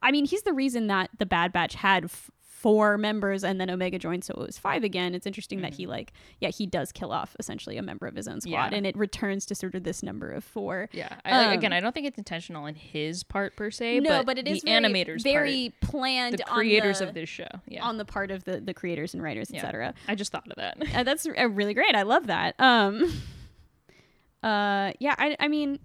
[0.01, 2.31] I mean, he's the reason that the Bad Batch had f-
[2.63, 5.15] four members and then Omega joined, so it was five again.
[5.15, 8.29] It's interesting that he like yeah he does kill off essentially a member of his
[8.29, 8.73] own squad, Mm-hmm.
[8.73, 8.77] Yeah.
[8.79, 10.89] and it returns to sort of this number of four.
[10.93, 11.09] Yeah.
[11.25, 14.01] I, like, Um, again, I don't think it's intentional in his part per se.
[14.01, 16.39] no, but, but it the very, animators very part, planned.
[16.39, 17.49] the creators on the, of this show.
[17.67, 17.85] Yeah.
[17.85, 19.59] on the part of the the creators and writers, Yeah.
[19.59, 19.95] etc.
[20.09, 20.77] I just thought of that.
[20.95, 21.95] Uh, that's uh, really great.
[21.97, 22.55] I love that.
[22.61, 23.05] Um,
[24.43, 25.79] uh, yeah, I, I mean,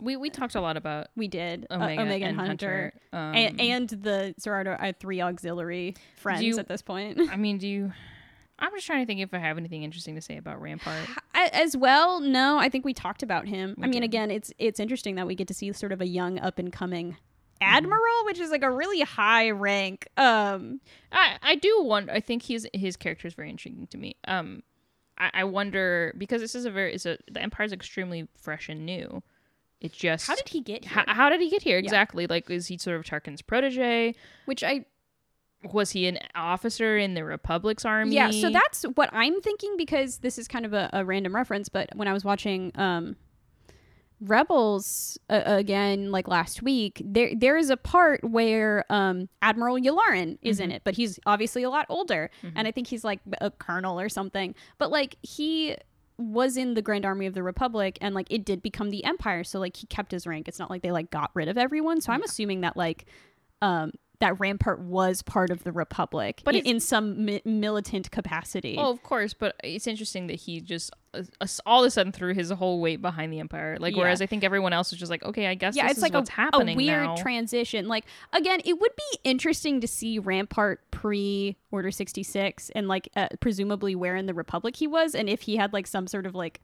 [0.00, 2.92] we we talked a lot about we did uh, Omega, Omega, and Hunter.
[3.12, 7.20] Um, and, and the Zerardo I have three auxiliary friends you- at this point.
[7.30, 7.92] I mean, do you?
[8.58, 11.08] I'm just trying to think if I have anything interesting to say about Rampart.
[11.34, 13.74] As well, no, I think we talked about him.
[13.78, 14.04] We I mean, did.
[14.04, 16.72] again, it's it's interesting that we get to see sort of a young up and
[16.72, 17.16] coming
[17.62, 17.76] Mm-hmm.
[17.76, 20.08] admiral, which is like a really high rank.
[20.16, 20.80] Um,
[21.12, 22.10] I I do wonder.
[22.10, 24.16] I think he's his character is very intriguing to me.
[24.26, 24.62] Um,
[25.18, 28.86] I, I wonder because this is a very it's a the Empire's extremely fresh and
[28.86, 29.22] new.
[29.80, 31.04] It just how did he get here?
[31.06, 32.26] how, how did he get here exactly?
[32.26, 34.14] Like, is he sort of Tarkin's protege?
[34.44, 34.84] which I
[35.72, 38.14] Was he an officer in the Republic's army?
[38.14, 41.68] Yeah, so that's what I'm thinking because this is kind of a, a random reference.
[41.68, 43.16] But when I was watching um,
[44.22, 50.36] Rebels uh, again, like last week, there there is a part where um, Admiral Yularen
[50.42, 53.50] is in it, but he's obviously a lot older, and I think he's like a
[53.50, 54.54] colonel or something.
[54.76, 55.74] But like he
[56.20, 59.44] was in the Grand Army of the Republic, and like it did become the Empire,
[59.44, 60.48] so like he kept his rank.
[60.48, 62.00] It's not like they like got rid of everyone.
[62.00, 63.06] So I'm assuming that like
[63.62, 68.76] um, that Rampart was part of the Republic, But in, in some mi- militant capacity.
[68.78, 72.12] Oh, of course, but it's interesting that he just uh, uh, all of a sudden
[72.12, 73.78] threw his whole weight behind the Empire.
[73.80, 74.02] Like, Yeah.
[74.02, 76.02] whereas I think everyone else was just like, okay, I guess yeah, this it's is
[76.02, 77.16] like what's a, happening a weird now.
[77.16, 77.88] transition.
[77.88, 83.08] Like again, it would be interesting to see Rampart pre Order sixty six and like
[83.16, 86.26] uh, presumably where in the Republic he was, and if he had like some sort
[86.26, 86.60] of like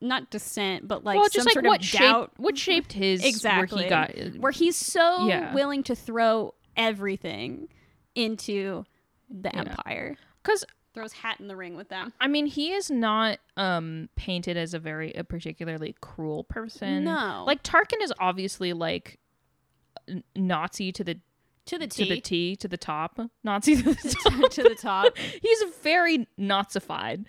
[0.00, 2.92] not descent, but like well, some just like sort what of shaped doubt what shaped
[2.92, 5.54] his exactly where he got where he's so Yeah.
[5.54, 7.68] willing to throw everything
[8.14, 8.84] into
[9.30, 9.60] the Yeah.
[9.60, 10.16] Empire.
[10.42, 10.64] because
[10.94, 12.12] Throws hat in the ring with them.
[12.20, 17.04] I mean he is not um painted as a very a particularly cruel person.
[17.04, 17.44] No.
[17.46, 19.18] like Tarkin is obviously like
[20.34, 21.18] Nazi to the
[21.66, 22.04] To the T.
[22.04, 22.56] to the T.
[22.56, 23.94] To the top Nazi to the
[24.24, 24.50] top.
[24.50, 25.16] to the top.
[25.42, 27.24] He's very Nazified.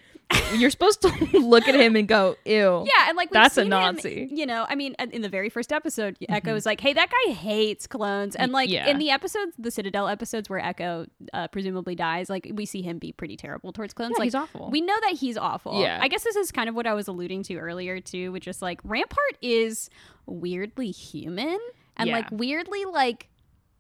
[0.56, 1.10] You're supposed to
[1.40, 2.86] look at him and go, ew.
[2.86, 4.28] Yeah, and like That's a seen him, Nazi.
[4.30, 7.32] you know, I mean, in the very first episode, Echo is like, "Hey, that guy
[7.32, 8.90] hates clones," and like yeah.
[8.90, 13.00] in the episodes, the Citadel episodes where Echo uh, presumably dies, like we see him
[13.00, 14.16] be pretty terrible towards clones.
[14.18, 14.70] Yeah, like he's awful.
[14.70, 15.80] We know that he's awful.
[15.80, 15.98] Yeah.
[16.02, 18.62] I guess this is kind of what I was alluding to earlier too, which is
[18.62, 19.90] like Rampart is
[20.26, 21.58] weirdly human
[21.96, 22.16] and Yeah.
[22.18, 23.30] like weirdly like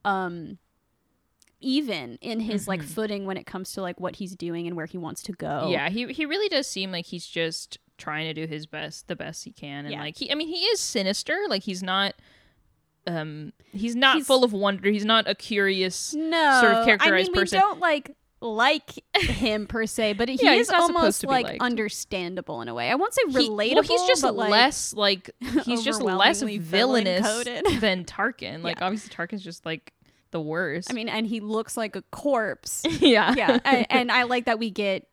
[0.07, 0.57] um
[1.59, 4.85] even in his like footing when it comes to like what he's doing and where
[4.85, 5.69] he wants to go.
[5.71, 9.15] Yeah, he he really does seem like he's just trying to do his best, the
[9.15, 10.01] best he can, and Yeah.
[10.01, 11.35] like he, I mean, he is sinister.
[11.49, 12.13] Like he's not,
[13.07, 14.87] um, he's not He's- full of wonder.
[14.91, 16.13] He's not a curious.
[16.13, 17.57] no sort of characterized I mean, person.
[17.57, 21.59] We don't like like him per se, but he Yeah, is almost like liked.
[21.63, 22.91] understandable in a way.
[22.91, 23.73] I won't say he- relatable.
[23.73, 25.31] well, he's just but, like, less like
[25.65, 26.67] he's just less villainous
[27.25, 27.81] villain-coded.
[27.81, 28.61] than Tarkin.
[28.61, 28.85] Like Yeah.
[28.85, 29.91] obviously Tarkin's just like
[30.31, 30.89] the worst.
[30.89, 32.83] I mean, and he looks like a corpse.
[32.99, 35.07] yeah, yeah, and, and I like that we get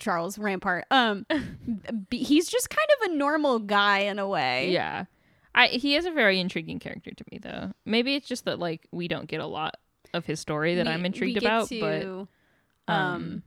[0.00, 0.84] Charles Rampart.
[0.90, 1.26] Um,
[2.10, 4.70] he's just kind of a normal guy in a way.
[4.70, 5.04] yeah.
[5.54, 7.72] I he is a very intriguing character to me though.
[7.84, 9.76] Maybe it's just that like we don't get a lot
[10.14, 13.42] of his story that We- I'm intrigued about, to, but um, um,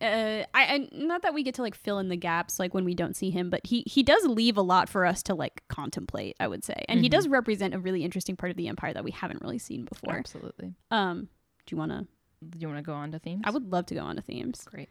[0.00, 2.84] uh, I, I not that we get to like fill in the gaps like when
[2.84, 5.62] we don't see him, but he he does leave a lot for us to like
[5.68, 6.36] contemplate.
[6.40, 7.12] I would say, and he Mhm.
[7.12, 10.14] does represent a really interesting part of the empire that we haven't really seen before.
[10.16, 10.74] absolutely.
[10.90, 11.28] Um,
[11.66, 12.06] do you want to?
[12.48, 13.42] Do you want to go on to themes?
[13.44, 14.62] I would love to go on to themes.
[14.70, 14.88] Great.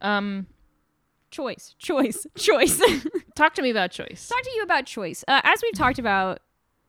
[0.00, 0.46] Um,
[1.30, 2.82] Choice, choice, choice.
[3.36, 4.28] talk to me about choice.
[4.28, 5.24] talk to you about choice.
[5.28, 6.40] Uh, as we've talked about,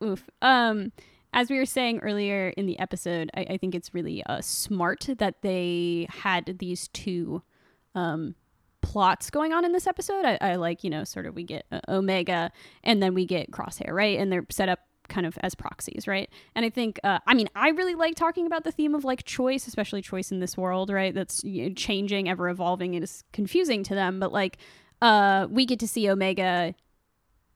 [0.02, 0.28] oof.
[0.42, 0.90] Um,
[1.32, 5.08] as we were saying earlier in the episode, I, I think it's really uh, smart
[5.18, 7.42] that they had these two
[7.94, 8.34] um,
[8.82, 10.24] plots going on in this episode.
[10.24, 12.52] I, I like, you know, sort of we get uh, Omega
[12.82, 14.18] and then we get Crosshair, right?
[14.18, 16.28] And they're set up kind of as proxies, right?
[16.54, 19.24] And I think, uh, I mean, I really like talking about the theme of like
[19.24, 21.14] choice, especially choice in this world, right?
[21.14, 24.20] That's you know, changing, ever evolving, and is confusing to them.
[24.20, 24.58] But like,
[25.00, 26.74] uh, we get to see Omega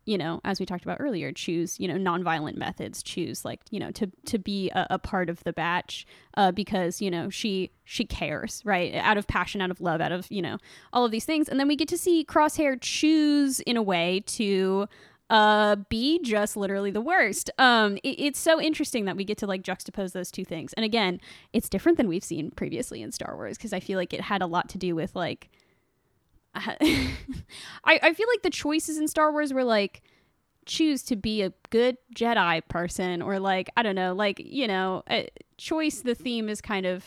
[0.07, 3.81] you know, as we talked about earlier, choose, you know, nonviolent methods, choose like, you
[3.81, 6.07] know, to to be a, a part of the batch,
[6.37, 8.95] uh, because, you know, she she cares, right?
[8.95, 10.59] Out of passion, out of love, out of, you know,
[10.93, 11.49] all of these things.
[11.49, 14.89] And then we get to see Crosshair choose in a way to
[15.29, 19.45] uh be just literally the worst um it, it's so interesting that we get to
[19.45, 21.21] like juxtapose those two things and again
[21.53, 24.41] it's different than we've seen previously in star wars because i feel like it had
[24.41, 25.51] a lot to do with like
[26.57, 30.03] I, I feel like the choices in Star Wars were like
[30.65, 35.03] choose to be a good Jedi person or like I don't know, like you know,
[35.09, 35.29] a
[35.59, 36.01] choice.
[36.01, 37.05] The theme is kind of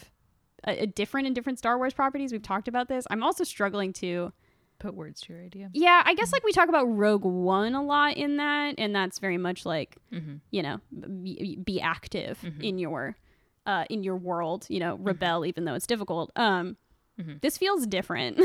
[0.66, 2.32] a, a different in different Star Wars properties.
[2.32, 3.06] We've talked about this.
[3.10, 4.32] I'm also struggling to.
[4.80, 5.70] Put words to your idea.
[5.74, 9.20] Yeah, I guess like we talk about Rogue One a lot in that, and that's
[9.20, 10.36] very much like Mm-hmm.
[10.52, 10.80] you know
[11.22, 12.64] be, be active Mhm.
[12.64, 13.18] in your
[13.66, 16.78] uh in your world you know rebel even though it's difficult um
[17.20, 17.42] Mhm.
[17.42, 18.40] this feels different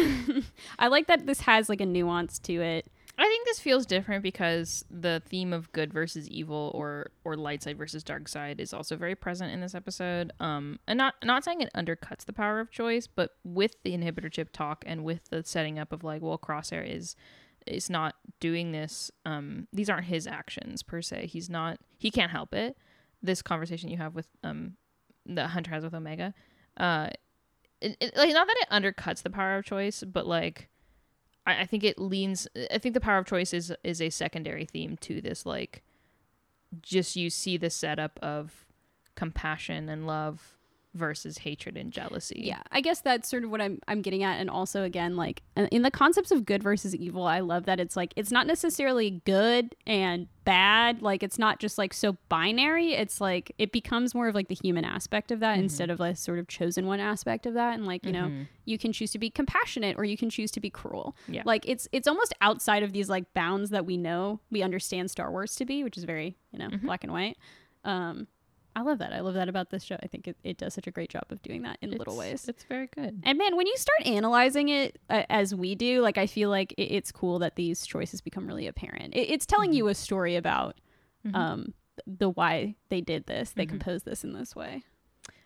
[0.78, 4.24] i like that this has like a nuance to it I think this feels different
[4.24, 8.74] because the theme of good versus evil or or light side versus dark side is
[8.74, 10.32] also very present in this episode.
[10.40, 14.32] Um and not not saying it undercuts the power of choice, but with the inhibitor
[14.32, 17.14] chip talk and with the setting up of like, well, Crosshair is
[17.68, 21.28] is not doing this um these aren't his actions per se.
[21.28, 22.76] He's not he can't help it.
[23.22, 24.72] This conversation you have with um
[25.24, 26.34] the Hunter has with Omega.
[26.76, 27.10] Uh
[27.84, 30.68] it, it, like not that it undercuts the power of choice, but like
[31.46, 32.48] I, I think it leans.
[32.70, 35.44] I think the power of choice is is a secondary theme to this.
[35.44, 35.82] Like,
[36.82, 38.66] just you see the setup of
[39.14, 40.53] compassion and love
[40.94, 42.40] versus hatred and jealousy.
[42.44, 45.42] yeah i guess that's sort of what i'm i'm getting at and also again like
[45.56, 48.46] uh, in the concepts of good versus evil i love that it's like it's not
[48.46, 54.14] necessarily good and bad like it's not just like so binary it's like it becomes
[54.14, 55.62] more of like the human aspect of that Mhm.
[55.64, 58.46] instead of like sort of chosen one aspect of that and like you know Mhm.
[58.66, 61.16] you can choose to be compassionate or you can choose to be cruel.
[61.28, 61.42] Yeah.
[61.44, 65.30] Like it's it's almost outside of these like bounds that we know we understand Star
[65.30, 66.82] Wars to be, which is very, you know, Mhm.
[66.82, 67.36] black and white.
[67.84, 68.26] Um
[68.76, 69.12] I love that.
[69.12, 69.96] I love that about this show.
[70.02, 72.48] I think it, it does such a great job of doing that in little ways.
[72.48, 73.20] It's very good.
[73.24, 76.72] And man, when you start analyzing it uh, as we do, like I feel like
[76.72, 79.14] it, it's cool that these choices become really apparent.
[79.14, 79.76] It, it's telling Mhm.
[79.76, 80.76] you a story about
[81.26, 81.34] Mhm.
[81.36, 81.74] um
[82.06, 83.52] the why they did this.
[83.52, 83.68] They Mhm.
[83.70, 84.82] composed this in this way.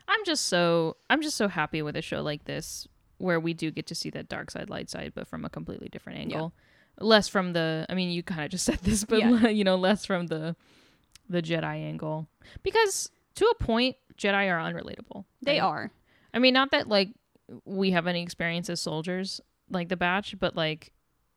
[0.09, 2.89] I'm just so I'm just so happy with a show like this
[3.19, 5.89] where we do get to see that dark side, light side, but from a completely
[5.91, 6.55] different angle.
[6.99, 9.49] Less from the I mean, you kind of just said this, but Yeah.
[9.49, 10.57] you know, less from the
[11.29, 12.27] the Jedi angle
[12.63, 15.25] because to a point, Jedi are unrelatable.
[15.43, 15.63] They right?
[15.63, 15.91] are.
[16.35, 17.09] I mean, not that like
[17.65, 19.41] we have any experience as soldiers
[19.71, 20.93] like the Batch, but like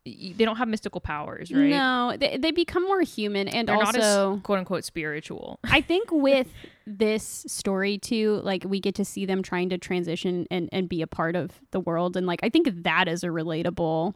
[0.05, 1.69] y- they don't have mystical powers, right?
[1.69, 5.59] No, they, they become more human and They're also not as quote unquote spiritual.
[5.63, 6.47] I think with
[6.85, 11.01] this story too, like we get to see them trying to transition and, and be
[11.01, 12.17] a part of the world.
[12.17, 14.15] And like I think that is a relatable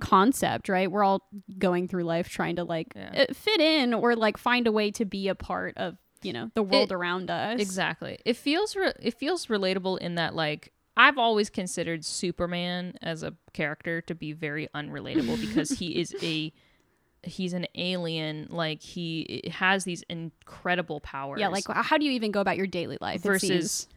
[0.00, 0.90] concept, right?
[0.90, 1.22] We're all
[1.58, 3.24] going through life trying to like Yeah.
[3.30, 6.50] uh, fit in or like find a way to be a part of, you know,
[6.54, 7.60] the world It- around us.
[7.60, 8.18] Exactly.
[8.24, 13.34] It feels re- it feels relatable in that like I've always considered Superman as a
[13.52, 16.52] character to be very unrelatable because he is a
[17.22, 21.40] he's an alien like he has these incredible powers.
[21.40, 23.20] Yeah, like how do you even go about your daily life?
[23.22, 23.88] Versus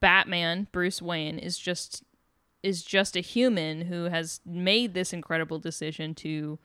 [0.00, 2.02] Batman, Bruce Wayne is just
[2.62, 6.58] is just a human who has made this incredible decision to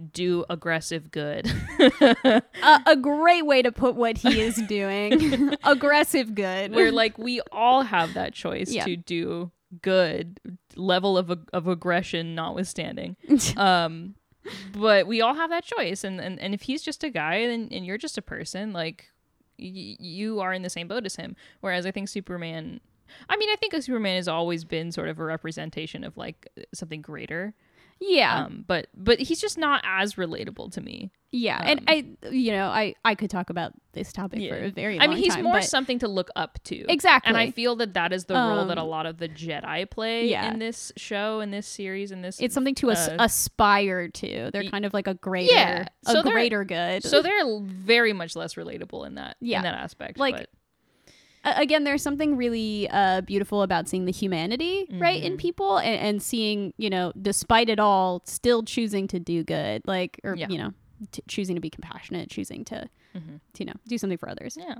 [0.00, 1.46] do aggressive good.
[1.80, 2.42] a,
[2.86, 5.54] a great way to put what he is doing.
[5.64, 6.72] Aggressive good.
[6.74, 8.84] where like we all have that choice Yeah.
[8.84, 9.50] to do
[9.82, 10.40] good
[10.74, 13.14] level of of aggression notwithstanding
[13.56, 14.16] um
[14.72, 17.72] but we all have that choice and and, and if he's just a guy and,
[17.72, 19.06] and you're just a person like
[19.60, 22.80] y- you are in the same boat as him whereas i think superman
[23.28, 26.48] i mean i think a superman has always been sort of a representation of like
[26.74, 27.54] something greater
[28.00, 28.44] yeah.
[28.44, 32.50] um but but he's just not as relatable to me Yeah, and Um, I, you
[32.50, 35.44] know, I I could talk about this topic for a very i mean he's time,
[35.44, 37.28] more but- something to look up to exactly.
[37.28, 39.88] And I feel that that is the role that a Um, lot of the Jedi
[39.90, 40.50] play yeah.
[40.50, 42.40] in this show, in this series, in this.
[42.40, 44.50] it's something to as- uh, aspire to.
[44.52, 47.02] They're kind of like a greater, Yeah, a so they're- greater good.
[47.04, 49.36] so they're very much less relatable in that.
[49.40, 49.58] Yeah.
[49.58, 50.18] in that aspect.
[50.18, 50.46] Like, but, A-
[51.44, 55.38] again, there's something really uh, beautiful about seeing the humanity right in Mhm.
[55.38, 60.20] people, and, and seeing you know, despite it all, still choosing to do good, like
[60.24, 60.48] or Yeah.
[60.48, 60.72] you know,
[61.12, 63.40] t- choosing to be compassionate, choosing to, Mhm.
[63.54, 64.56] to you know do something for others.
[64.60, 64.76] yeah.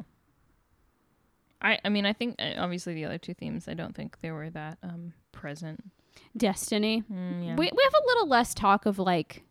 [1.63, 4.31] I I mean I think uh, obviously the other two themes I don't think they
[4.31, 5.83] were that um present.
[6.37, 7.03] Destiny.
[7.11, 7.55] Mm, yeah.
[7.57, 9.45] We we have a little less talk of like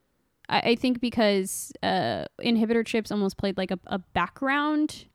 [0.48, 5.06] I, I think because uh inhibitor chips almost played like a, a background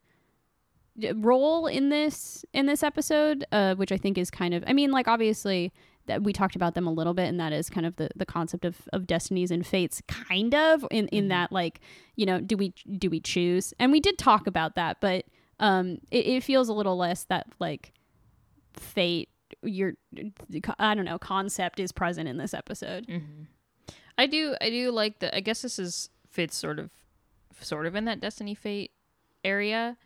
[1.16, 4.91] role in this in this episode, uh, which I think is kind of I mean,
[4.91, 5.73] like obviously
[6.07, 8.27] that we talked about them a little bit and that is kind of the, the
[8.27, 11.29] concept of, of destinies and fates kind of in, in Mhm.
[11.31, 11.81] that like
[12.15, 13.73] you know do we do we choose?
[13.79, 15.25] And we did talk about that but
[15.61, 17.93] um it, it feels a little less that like
[18.75, 19.29] fate
[19.62, 19.95] your
[20.79, 23.07] i don't know concept is present in this episode.
[23.07, 23.19] Hmm
[24.16, 26.91] I do I do like the I guess this is fits sort of
[27.61, 28.93] sort of in that Destiny Fate
[29.45, 29.97] area,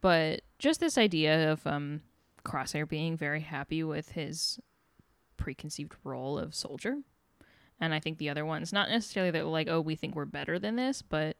[0.00, 2.02] but just this idea of um
[2.44, 4.58] Crosshair being very happy with his
[5.36, 6.96] preconceived role of soldier.
[7.82, 10.58] And I think the other ones, not necessarily that like, oh, we think we're better
[10.58, 11.36] than this, but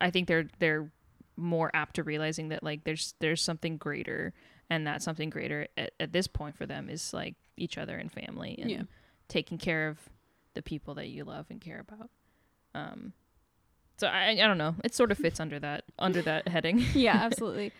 [0.00, 0.90] I think they're they're
[1.36, 4.32] more apt to realizing that like there's there's something greater
[4.68, 8.10] and that something greater at, at this point for them is like each other and
[8.12, 8.82] family and Yeah.
[9.28, 9.98] taking care of
[10.54, 12.10] the people that you love and care about.
[12.74, 13.12] Um
[13.96, 14.74] so I I don't know.
[14.84, 16.84] It sort of fits under that under that heading.
[16.94, 17.72] yeah, absolutely.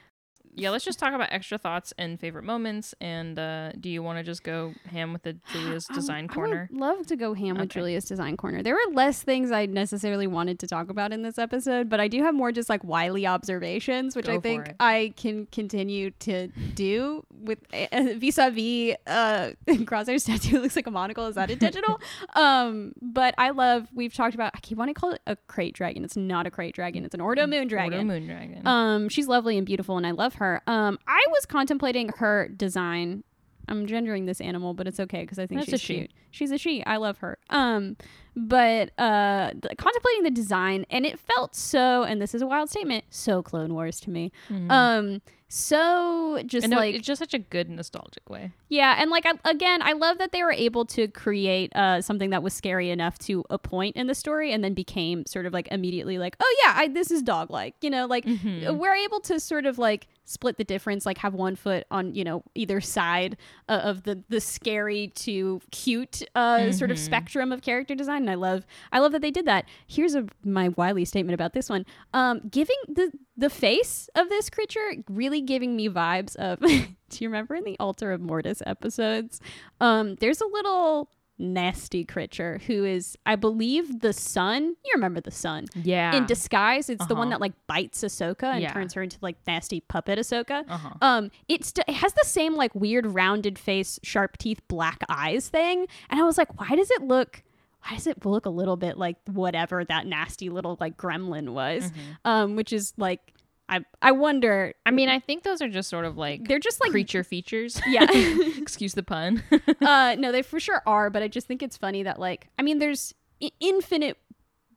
[0.55, 2.95] Yeah, let's just talk about extra thoughts and favorite moments.
[3.01, 6.69] And uh, do you want to just go ham with the Julia's design I corner?
[6.71, 8.63] would love to go ham with Julia's design corner.
[8.63, 12.09] There were less things I necessarily wanted to talk about in this episode, but I
[12.09, 14.77] do have more just like wily observations, which Go I think it.
[14.79, 19.53] I can continue to do with uh, vis-a-vis uh,
[19.85, 21.27] Crosshair's tattoo looks like a monocle.
[21.27, 22.01] Is that intentional?
[22.35, 23.89] um, but I love.
[23.95, 24.53] We've talked about.
[24.55, 26.05] I keep wanting to call it a crate dragon.
[26.05, 27.05] It's not a crate dragon.
[27.05, 27.95] It's an Ordo moon dragon.
[27.95, 28.67] Ordo Moon Dragon.
[28.67, 30.42] Um, she's lovely and beautiful, and I love her.
[30.67, 33.25] Um, I was contemplating her design.
[33.69, 35.95] I'm gendering this animal, but it's okay because I think That's she's a she.
[35.99, 36.11] cute.
[36.33, 36.85] She's a she.
[36.85, 37.39] I love her.
[37.51, 37.97] Um,
[38.35, 42.03] but uh, th- contemplating the design, and it felt so.
[42.03, 43.05] And this is a wild statement.
[43.11, 44.33] So Clone Wars to me.
[44.51, 44.71] Mhm.
[44.71, 45.23] Um,
[45.67, 48.53] so just And no, like it's just such a good nostalgic way.
[48.71, 52.31] yeah, and like I, again, I love that they were able to create uh, something
[52.31, 55.53] that was scary enough to a point in the story, and then became sort of
[55.53, 58.77] like immediately like, oh yeah, I, this is dog like, you know, like Mhm.
[58.79, 62.25] we're able to sort of like split the difference, like have one foot on you
[62.25, 63.37] know either side
[63.69, 67.01] uh, of the the scary to cute uh, sort of Mhm.
[67.01, 69.65] spectrum of character design, and I love I love that they did that.
[69.87, 71.85] Here's a my wily statement about this one,
[72.15, 76.61] um, giving the the face of this creature really giving me vibes of.
[77.13, 79.41] do you remember in the Altar of Mortis episodes?
[79.81, 81.11] Um, there's a little
[81.43, 84.63] nasty creature who is, I believe, the Son.
[84.85, 86.15] You remember the Son Yeah.
[86.17, 86.89] in disguise.
[86.89, 87.31] It's the one Uh-huh.
[87.35, 88.73] that like bites Ahsoka and Yeah.
[88.73, 90.65] turns her into like nasty puppet Ahsoka.
[90.69, 90.91] uh-huh.
[91.03, 95.87] Um, it's it has the same like weird rounded face, sharp teeth, black eyes thing,
[96.09, 97.43] and I was like, why does it look?
[97.89, 101.91] Why does it look a little bit like whatever that nasty little like gremlin was?
[101.91, 101.95] Mhm.
[102.25, 103.32] Um, which is like,
[103.73, 104.75] I I wonder.
[104.87, 107.81] I mean, I think those are just sort of like They're just like creature features.
[107.87, 108.07] yeah.
[108.59, 109.43] Excuse the pun.
[109.81, 112.63] uh, no, they for sure are, but I just think it's funny that like I
[112.63, 114.19] mean, there's I- infinite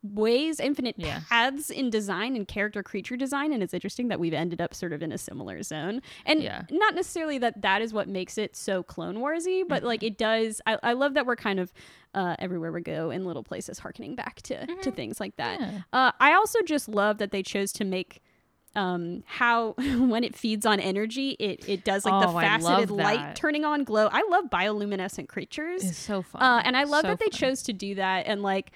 [0.03, 1.21] ways, infinite Yeah.
[1.29, 4.93] paths in design and character creature design, and it's interesting that we've ended up sort
[4.93, 6.01] of in a similar zone.
[6.27, 6.61] And Yeah.
[6.69, 9.87] not necessarily that that is what makes it so Clone Warsy, but Mm-hmm.
[9.87, 10.61] like it does.
[10.67, 11.73] I, I love that we're kind of
[12.13, 15.59] uh, everywhere we go in little places, harkening back to to things like that.
[15.59, 15.75] Mm-hmm.
[15.77, 15.81] Yeah.
[15.91, 18.21] Uh, I also just love that they chose to make
[18.75, 22.91] um how when it feeds on energy it it does like the Oh, I faceted
[22.91, 26.41] light turning on glow i love bioluminescent creatures It's so fun.
[26.41, 27.39] uh, and I love So that they fun.
[27.39, 28.25] chose to do that.
[28.27, 28.71] And like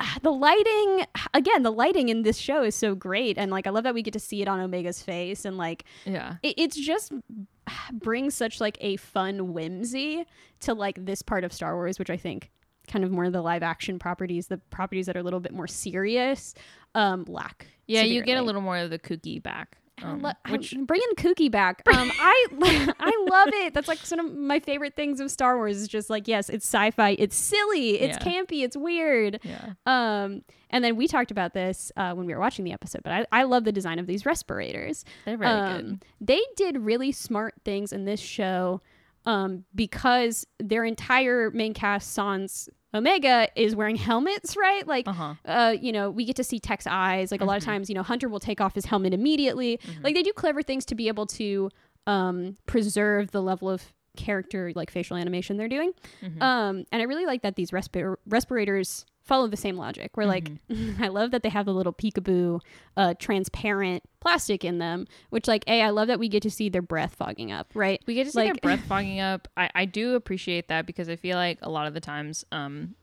[0.22, 3.38] the lighting, again, the lighting in this show is so great.
[3.38, 5.44] And like I love that we get to see it on Omega's face.
[5.44, 6.36] And like Yeah.
[6.42, 7.12] it, it's just
[7.92, 10.24] brings such like a fun whimsy
[10.60, 12.50] to like this part of Star Wars, which I think
[12.88, 15.52] kind of more of the live action properties, the properties that are a little bit
[15.52, 16.54] more serious,
[16.94, 17.66] um, lack.
[17.86, 19.78] Yeah, you get a little more of the kooky back.
[20.02, 21.80] Um, lo- which I'm bringing Kooky back.
[21.86, 22.46] Um, I
[22.98, 23.74] I love it.
[23.74, 25.76] That's like one of my favorite things of Star Wars.
[25.76, 28.32] Is just like yes, it's sci-fi, it's silly, it's Yeah.
[28.32, 29.38] campy, it's weird.
[29.44, 29.74] yeah.
[29.86, 33.02] Um, and then we talked about this uh, when we were watching the episode.
[33.04, 35.04] But I, I love the design of these respirators.
[35.26, 36.04] They're very Um, good.
[36.20, 38.80] They did really smart things in this show
[39.26, 44.86] um, because their entire main cast, Sans Omega, is wearing helmets, right?
[44.86, 45.34] Like, Uh-huh.
[45.44, 47.32] uh, you know, we get to see Tech's eyes.
[47.32, 47.66] Like a lot of Mhm.
[47.66, 49.78] times, you know, Hunter will take off his helmet immediately.
[49.78, 50.04] Mhm.
[50.04, 51.70] Like they do clever things to be able to
[52.06, 55.92] um, preserve the level of character, like facial animation they're doing.
[56.22, 56.42] Mhm.
[56.42, 60.16] Um, and I really like that these respir- respirators follow the same logic.
[60.16, 60.50] Where like,
[61.00, 62.60] I love that they have the little peekaboo,
[62.96, 65.06] uh, transparent plastic in them.
[65.30, 67.70] Which like, a, I love that we get to see their breath fogging up.
[67.74, 68.02] Right.
[68.06, 69.48] we get to see like- their breath fogging up.
[69.56, 72.94] I, I do appreciate that because I feel like a lot of the times, um,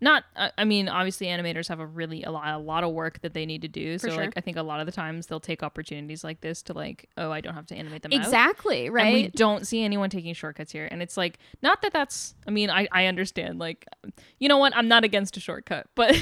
[0.00, 3.20] not I I mean obviously animators have a really a lot, a lot of work
[3.22, 3.98] that they need to do.
[3.98, 4.24] For so sure.
[4.24, 7.08] like I think a lot of the times they'll take opportunities like this to like
[7.16, 8.18] oh I don't have to animate them out.
[8.18, 8.90] Exactly.
[8.90, 9.06] Right.
[9.06, 10.88] And we don't see anyone taking shortcuts here.
[10.90, 13.58] And it's like, not that that's, I mean, I, I understand.
[13.58, 13.86] Like,
[14.38, 14.76] you know what?
[14.76, 16.14] I'm not against a shortcut, but,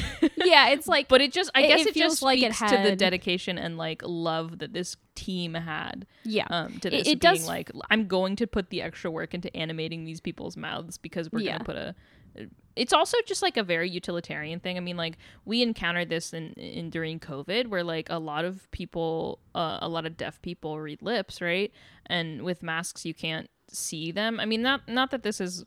[0.45, 0.69] yeah.
[0.69, 2.71] It's like, but it just, I It- guess it it, feels just like it speaks
[2.73, 6.47] to the dedication and like love that this team had yeah.
[6.51, 7.01] um, to It- this.
[7.09, 10.57] it being does- like, I'm going to put the extra work into animating these people's
[10.57, 11.53] mouths because we're Yeah.
[11.53, 11.95] going to put a,
[12.77, 14.77] it's also just like a very utilitarian thing.
[14.77, 18.71] I mean, like we encountered this in, in during COVID, where like a lot of
[18.71, 21.73] people, uh, a lot of deaf people read lips, right?
[22.07, 24.39] And with masks, you can't see them.
[24.39, 25.65] I mean, not not that this is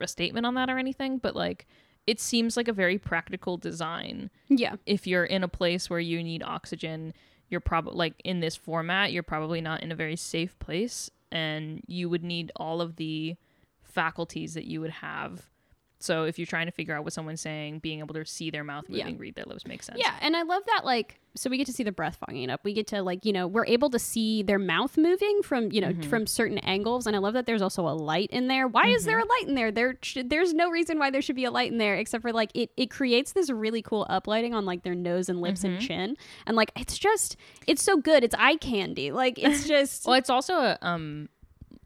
[0.00, 1.66] a statement on that or anything, but like
[2.06, 4.30] it seems like a very practical design.
[4.48, 4.76] yeah.
[4.84, 7.14] If you're in a place where you need oxygen,
[7.48, 11.82] you're probably like in this format, you're probably not in a very safe place, and
[11.86, 13.36] you would need all of the
[13.82, 15.50] faculties that you would have
[15.98, 18.62] So if you're trying to figure out what someone's saying, being able to see their
[18.64, 19.04] mouth Yeah.
[19.04, 19.98] moving, read their lips makes sense.
[19.98, 22.64] Yeah, and I love that like so we get to see the breath fogging up.
[22.64, 25.82] We get to like, you know, we're able to see their mouth moving from, you
[25.82, 26.04] know, Mhm.
[26.06, 28.66] from certain angles and I love that there's also a light in there.
[28.68, 29.70] Why is there a light in there?
[29.70, 32.32] There should, there's no reason why there should be a light in there except for
[32.32, 35.78] like it it creates this really cool uplighting on like their nose and lips and
[35.78, 35.80] Mhm.
[35.80, 36.16] chin.
[36.46, 37.36] And like it's just
[37.66, 38.22] it's so good.
[38.24, 39.12] It's eye candy.
[39.12, 41.28] Like it's just Well, it's also a um,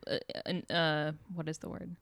[0.06, 1.96] uh, an, uh, what is the word?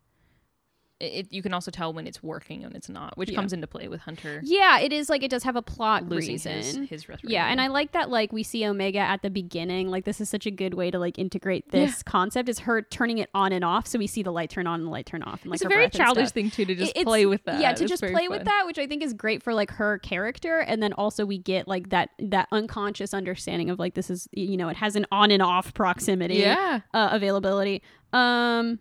[1.00, 3.36] It, you can also tell when it's working and it's not, which Yeah.
[3.36, 6.32] comes into play with Hunter Yeah, it is like it does have a plot losing
[6.34, 6.52] reason.
[6.86, 7.06] his his.
[7.22, 9.90] Yeah, and I like that like we see Omega at the beginning.
[9.90, 13.18] Like this is such a good way to like integrate this concept is her turning
[13.18, 13.86] it on and off.
[13.86, 15.64] So we see the light turn on and the light turn off and like it's
[15.64, 17.60] a very childish thing too to just It- play with that.
[17.60, 19.98] Yeah, to It's just play with that, which I think is great for like her
[19.98, 24.26] character, and then also we get like that that unconscious understanding of like this is
[24.32, 27.82] you know it has an on and off proximity Yeah, uh, availability.
[28.12, 28.80] Um,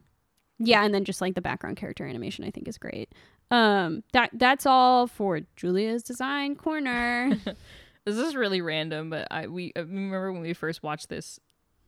[0.59, 3.13] yeah, and then just like the background character animation, I think is great.
[3.51, 7.31] Um, that that's all for Julia's design corner.
[8.05, 11.39] this is really random, but I we I remember when we first watched this,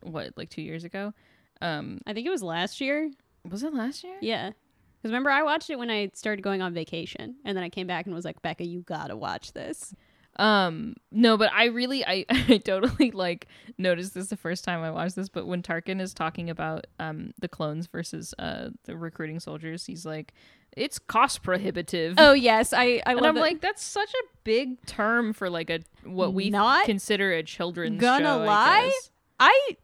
[0.02, 1.14] what like two years ago.
[1.62, 3.12] Um, I think it was last year.
[3.50, 4.18] was it last year?
[4.22, 4.48] Yeah.
[4.48, 7.88] Because remember, I watched it when I started going on vacation, and then I came
[7.88, 9.94] back and was like, "Becca, you gotta watch this."
[10.40, 13.48] Um, no, but I really, I, I totally like
[13.78, 15.28] noticed this the first time I watched this.
[15.30, 20.06] But when Tarkin is talking about um the clones versus uh the recruiting soldiers, he's
[20.06, 20.34] like,
[20.78, 22.16] it's cost prohibitive.
[22.18, 25.82] Oh yes, I I and I'm like, that's such a big term for like a
[26.04, 28.82] what we Not consider a children's gonna show, I lie.
[28.86, 29.12] guess.
[29.42, 29.78] I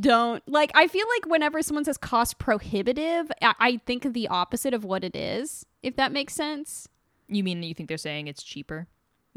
[0.00, 0.72] don't like.
[0.74, 5.04] I feel like whenever someone says cost prohibitive, I, I think the opposite of what
[5.04, 5.64] it is.
[5.84, 6.88] If that makes sense.
[7.28, 8.88] You mean you think they're saying it's cheaper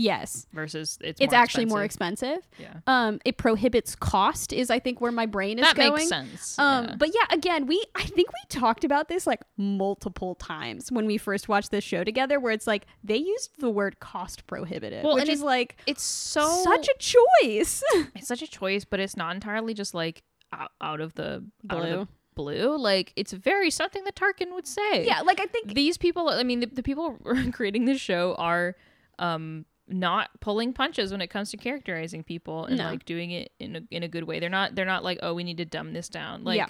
[0.02, 2.38] Yes, versus it's it's more actually more expensive?
[2.38, 2.50] expensive.
[2.58, 4.54] Yeah, Um, it prohibits cost.
[4.54, 5.94] Is I think where my brain is that going.
[5.96, 6.58] makes sense.
[6.58, 6.96] Um, yeah.
[6.98, 11.18] but yeah, again, we I think we talked about this like multiple times when we
[11.18, 15.16] first watched this show together, where it's like they used the word cost prohibitive, Well,
[15.16, 17.84] which is like it's so such a choice.
[18.16, 20.24] it's such a choice, but it's not entirely just like
[20.54, 22.08] out, out of the Blue.
[22.36, 22.78] blue.
[22.78, 25.06] Like it's very something that Tarkin would say.
[25.06, 26.30] yeah, like I think these people.
[26.30, 27.18] I mean, the, the people
[27.52, 28.78] creating this show are
[29.20, 32.86] um not pulling punches when it comes to characterizing people and No.
[32.86, 34.40] like doing it in a, in a good way.
[34.40, 36.44] They're not they're not like oh we need to dumb this down.
[36.44, 36.68] Like Yeah.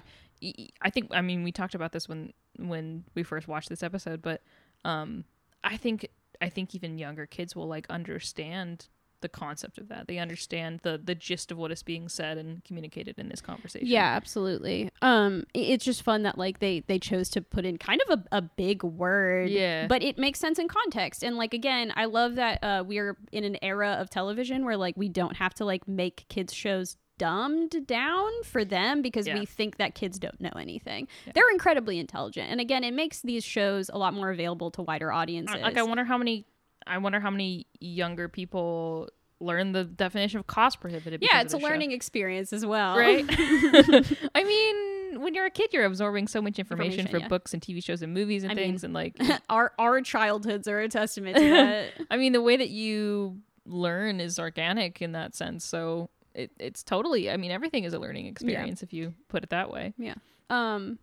[0.82, 4.22] I think I mean we talked about this when when we first watched this episode,
[4.22, 4.42] but
[4.86, 5.26] um
[5.64, 6.08] I think
[6.42, 8.88] I think even younger kids will like understand
[9.22, 10.08] the concept of that.
[10.08, 13.88] They understand the the gist of what is being said and communicated in this conversation.
[13.88, 14.90] Yeah, absolutely.
[15.02, 18.38] Um, it's just fun that like they they chose to put in kind of a,
[18.38, 19.50] a big word.
[19.50, 19.88] Yeah.
[19.88, 21.24] But it makes sense in context.
[21.24, 24.96] And like again, I love that uh, we're in an era of television where like
[24.98, 29.38] we don't have to like make kids shows dumbed down for them because Yeah.
[29.38, 31.08] we think that kids don't know anything.
[31.34, 32.50] They're incredibly intelligent.
[32.50, 35.58] And again, it makes these shows a lot more available to wider audiences.
[35.58, 36.46] I- like I wonder how many
[36.90, 39.10] I wonder how many younger people
[39.40, 41.22] learn the definition of cost prohibitive.
[41.22, 41.66] yeah, it's a show.
[41.66, 42.98] learning experience as well.
[42.98, 43.24] right?
[44.36, 47.28] I mean, when you're a kid, you're absorbing so much information, Information, for yeah.
[47.30, 49.16] books and TV shows and movies and I mean- things, and like,
[49.50, 51.92] our our childhoods are a testament to that.
[52.12, 55.64] I mean, the way that you learn is organic in that sense.
[55.64, 57.30] So it, it's totally.
[57.32, 59.94] I mean, everything is a learning experience if you put it that way.
[59.98, 60.16] Yeah.
[60.50, 61.00] Um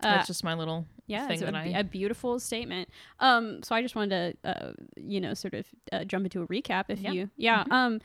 [0.00, 1.80] uh, That's just my little Yeah, thing a, that be- I.
[1.80, 2.88] a beautiful statement.
[3.18, 6.46] Um, so I just wanted to, uh, you know, sort of uh, jump into a
[6.46, 6.84] recap.
[6.88, 7.10] If Yeah.
[7.12, 7.72] you, yeah, Mhm.
[7.72, 8.00] um,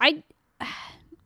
[0.00, 0.22] I,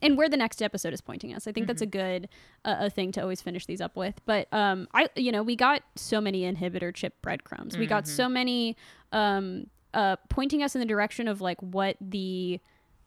[0.02, 1.90] and where the next episode is pointing us, I think that's a Mm-hmm.
[2.22, 2.28] good
[2.64, 4.20] uh, a thing to always finish these up with.
[4.24, 7.76] But um, I, you know, we got so many inhibitor chip breadcrumbs.
[7.76, 8.76] We got so many,
[9.12, 12.60] um, uh, pointing us in the direction of like what the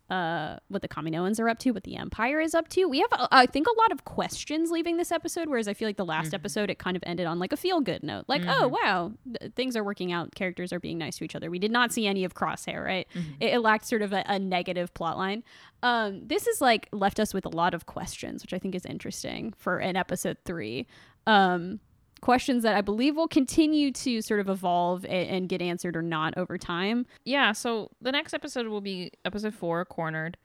[0.09, 2.85] uh, what the Kaminoans are up to, what the Empire is up to.
[2.85, 5.87] We have, uh, I think, a lot of questions leaving this episode, whereas I feel
[5.87, 6.35] like the last Mhm.
[6.35, 9.53] episode it kind of ended on like a feel good note, like, oh wow, th-
[9.53, 11.49] things are working out, characters are being nice to each other.
[11.49, 13.07] We did not see any of Crosshair, right?
[13.15, 13.23] Mhm.
[13.39, 15.43] It, it lacked sort of a, a negative plot line.
[15.81, 18.85] Um, this is like left us with a lot of questions, which I think is
[18.85, 20.85] interesting for an episode three.
[21.25, 21.79] Um,
[22.23, 26.01] questions that I believe will continue to sort of evolve and, and get answered or
[26.01, 27.05] not over time.
[27.25, 30.37] yeah so the next episode will be episode four cornered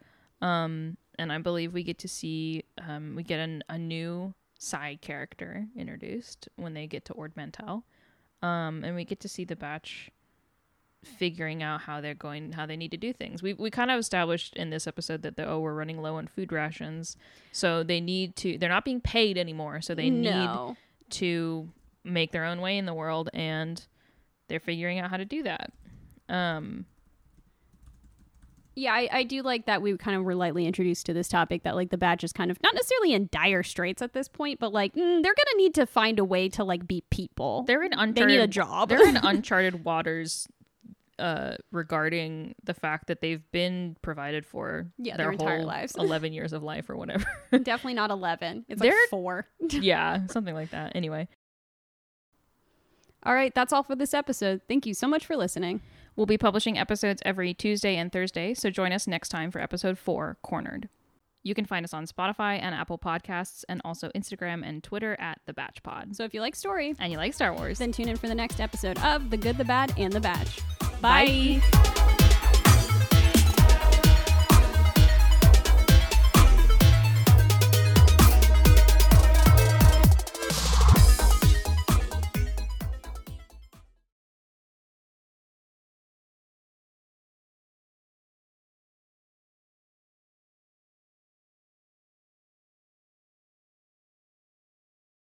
[0.43, 5.01] um and i believe we get to see um we get an, a new side
[5.01, 7.85] character introduced when they get to ord mantell
[8.43, 10.11] um and we get to see the batch
[11.05, 13.99] figuring out how they're going how they need to do things we, we kind of
[14.01, 17.17] established in this episode that the oh we're running low on food rations
[17.53, 20.77] so they need to they're not being paid anymore so they need no.
[21.11, 21.69] To
[22.05, 23.87] make their own way in the world and
[24.49, 25.73] they're figuring out how to do that
[26.29, 26.87] um
[28.75, 31.65] Yeah, I, I do like that we kind of were lightly introduced to this topic
[31.65, 34.61] that like the Batch is kind of not necessarily in dire straits at this point,
[34.61, 37.65] but like mm, they're gonna need to find a way to like be people.
[37.67, 38.89] They're in they need a job.
[38.89, 40.47] they're in uncharted waters
[41.19, 45.95] uh regarding the fact that they've been provided for Yeah, their, their entire whole lives.
[45.99, 48.65] 11 years of life or whatever Definitely not eleven.
[48.69, 49.47] It's like They're- four.
[49.71, 51.29] yeah something like that anyway
[53.25, 54.61] All right, that's all for this episode.
[54.69, 55.81] Thank you so much for listening.
[56.17, 59.99] we'll be publishing episodes every tuesday and thursday so join us next time for episode
[59.99, 60.89] 4 cornered
[61.45, 65.39] you can find us on spotify and apple podcasts and also instagram and twitter at
[65.47, 68.09] the batch pod So if you like story, and you like star wars then tune
[68.09, 70.88] in for the next episode of The Good, the Bad, and the Batch.
[71.01, 71.61] Bye.
[71.61, 72.18] Bye.